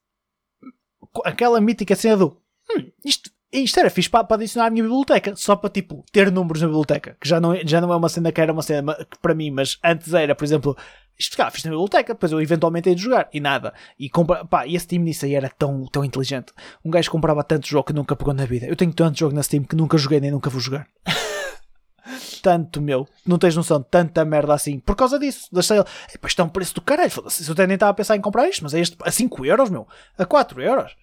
Aquela 1.23 1.61
mítica 1.61 1.95
cena 1.95 2.17
do 2.17 2.37
hum, 2.75 2.91
isto, 3.03 3.29
isto 3.51 3.79
era 3.79 3.89
fixe 3.89 4.09
para, 4.09 4.23
para 4.23 4.37
adicionar 4.37 4.67
à 4.67 4.69
minha 4.69 4.83
biblioteca, 4.83 5.35
só 5.35 5.55
para 5.55 5.69
tipo 5.69 6.03
ter 6.11 6.31
números 6.31 6.61
na 6.61 6.67
biblioteca, 6.67 7.15
que 7.21 7.27
já 7.27 7.39
não, 7.39 7.53
é- 7.53 7.61
já 7.65 7.79
não 7.79 7.93
é 7.93 7.95
uma 7.95 8.09
cena 8.09 8.31
que 8.31 8.41
era 8.41 8.51
uma 8.51 8.61
cena 8.61 8.95
que 8.95 9.17
para 9.21 9.33
mim, 9.35 9.51
mas 9.51 9.77
antes 9.83 10.13
era, 10.13 10.35
por 10.35 10.43
exemplo, 10.43 10.77
isto 11.17 11.37
cá, 11.37 11.49
fiz 11.49 11.63
na 11.63 11.71
biblioteca, 11.71 12.13
depois 12.13 12.31
eu 12.31 12.41
eventualmente 12.41 12.89
hei 12.89 12.95
de 12.95 13.01
jogar 13.01 13.29
e 13.31 13.39
nada. 13.39 13.73
E, 13.97 14.09
compra, 14.09 14.43
pá, 14.43 14.67
esse 14.67 14.85
time 14.85 15.05
nisso 15.05 15.23
aí 15.23 15.33
era 15.33 15.49
tão, 15.49 15.85
tão 15.85 16.03
inteligente. 16.03 16.51
Um 16.83 16.91
gajo 16.91 17.09
comprava 17.09 17.41
tanto 17.41 17.67
jogo 17.67 17.85
que 17.85 17.93
nunca 17.93 18.15
pegou 18.17 18.33
na 18.33 18.45
vida. 18.45 18.65
Eu 18.65 18.75
tenho 18.75 18.91
tanto 18.93 19.17
jogo 19.17 19.33
na 19.33 19.41
Steam 19.41 19.63
que 19.63 19.77
nunca 19.77 19.97
joguei 19.97 20.19
nem 20.19 20.29
nunca 20.31 20.49
vou 20.49 20.59
jogar. 20.59 20.85
tanto, 22.43 22.81
meu. 22.81 23.07
Não 23.25 23.37
tens 23.37 23.55
noção 23.55 23.79
de 23.79 23.87
tanta 23.89 24.23
merda 24.25 24.53
assim. 24.53 24.77
Por 24.79 24.95
causa 24.95 25.17
disso. 25.17 25.47
Da 25.53 25.63
sale. 25.63 25.85
Epá, 26.13 26.27
isto 26.27 26.41
é 26.41 26.45
um 26.45 26.49
preço 26.49 26.75
do 26.75 26.81
caralho. 26.81 27.09
Foda-se. 27.09 27.43
Se 27.43 27.49
eu 27.49 27.53
até 27.53 27.65
nem 27.65 27.75
estava 27.75 27.91
a 27.91 27.95
pensar 27.95 28.15
em 28.15 28.21
comprar 28.21 28.47
isto, 28.49 28.63
mas 28.63 28.73
é 28.73 28.81
este 28.81 28.97
a 29.01 29.09
5 29.11 29.45
euros, 29.45 29.69
meu. 29.69 29.87
A 30.17 30.25
4 30.25 30.61
euros. 30.61 30.95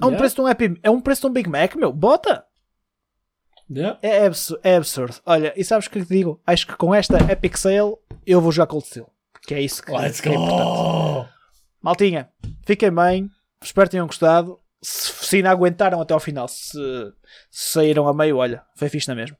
É 0.00 0.04
um, 0.04 0.08
Yeah. 0.08 0.18
preço 0.18 0.34
de 0.36 0.40
um 0.42 0.46
Happy, 0.46 0.80
é 0.82 0.90
um 0.90 1.00
preço 1.00 1.20
de 1.22 1.26
um 1.28 1.32
Big 1.32 1.48
Mac, 1.48 1.74
meu. 1.76 1.92
Bota! 1.92 2.44
Yeah. 3.70 3.98
É, 4.02 4.26
absurdo, 4.26 4.60
é 4.64 4.76
absurdo. 4.76 5.14
Olha, 5.24 5.52
e 5.56 5.62
sabes 5.64 5.86
o 5.86 5.90
que 5.90 6.02
te 6.04 6.08
digo? 6.08 6.40
Acho 6.46 6.66
que 6.66 6.74
com 6.76 6.94
esta 6.94 7.18
Epic 7.30 7.56
Sale 7.56 7.94
eu 8.26 8.40
vou 8.40 8.50
jogar 8.50 8.66
Cold 8.66 8.86
Steel. 8.86 9.08
Que 9.46 9.54
é 9.54 9.60
isso 9.62 9.82
que, 9.82 9.92
Let's 9.92 10.20
que 10.20 10.28
é 10.28 10.34
importante. 10.34 11.28
Maltinha, 11.82 12.28
fiquem 12.66 12.90
bem. 12.92 13.30
Espero 13.62 13.86
que 13.86 13.92
tenham 13.92 14.06
gostado. 14.06 14.58
Se, 14.82 15.12
se 15.26 15.36
ainda 15.36 15.50
aguentaram 15.50 16.00
até 16.00 16.14
ao 16.14 16.20
final, 16.20 16.48
se, 16.48 16.72
se 17.50 17.72
saíram 17.72 18.08
a 18.08 18.14
meio, 18.14 18.38
olha, 18.38 18.62
foi 18.74 18.88
fixe 18.88 19.08
na 19.08 19.14
mesma. 19.14 19.36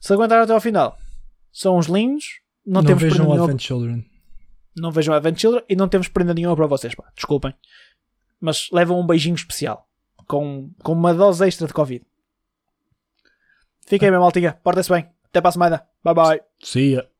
Se 0.00 0.12
aguentaram 0.12 0.42
até 0.42 0.52
ao 0.52 0.60
final, 0.60 0.98
são 1.52 1.76
uns 1.78 1.86
lindos. 1.86 2.40
Não, 2.66 2.80
Não, 2.82 2.86
temos 2.86 3.02
vejam 3.02 3.24
nenhuma, 3.24 3.44
Advent 3.44 3.60
Children. 3.62 4.04
não 4.76 4.90
vejam 4.90 5.14
Advent 5.14 5.38
Children 5.40 5.64
e 5.68 5.74
não 5.76 5.88
temos 5.88 6.08
prenda 6.08 6.34
nenhuma 6.34 6.54
para 6.56 6.66
vocês. 6.66 6.94
Pá. 6.94 7.04
Desculpem. 7.14 7.54
Mas 8.40 8.68
levam 8.72 9.00
um 9.00 9.06
beijinho 9.06 9.34
especial 9.34 9.88
com, 10.26 10.70
com 10.82 10.92
uma 10.92 11.14
dose 11.14 11.46
extra 11.46 11.66
de 11.66 11.72
Covid. 11.72 12.04
Fiquem 13.86 14.10
bem, 14.10 14.20
maltinha. 14.20 14.52
Portem-se 14.62 14.90
bem. 14.90 15.08
Até 15.24 15.40
para 15.40 15.48
a 15.48 15.52
semana. 15.52 15.86
Bye 16.04 16.14
bye. 16.14 16.40
See 16.62 16.94
ya. 16.94 17.17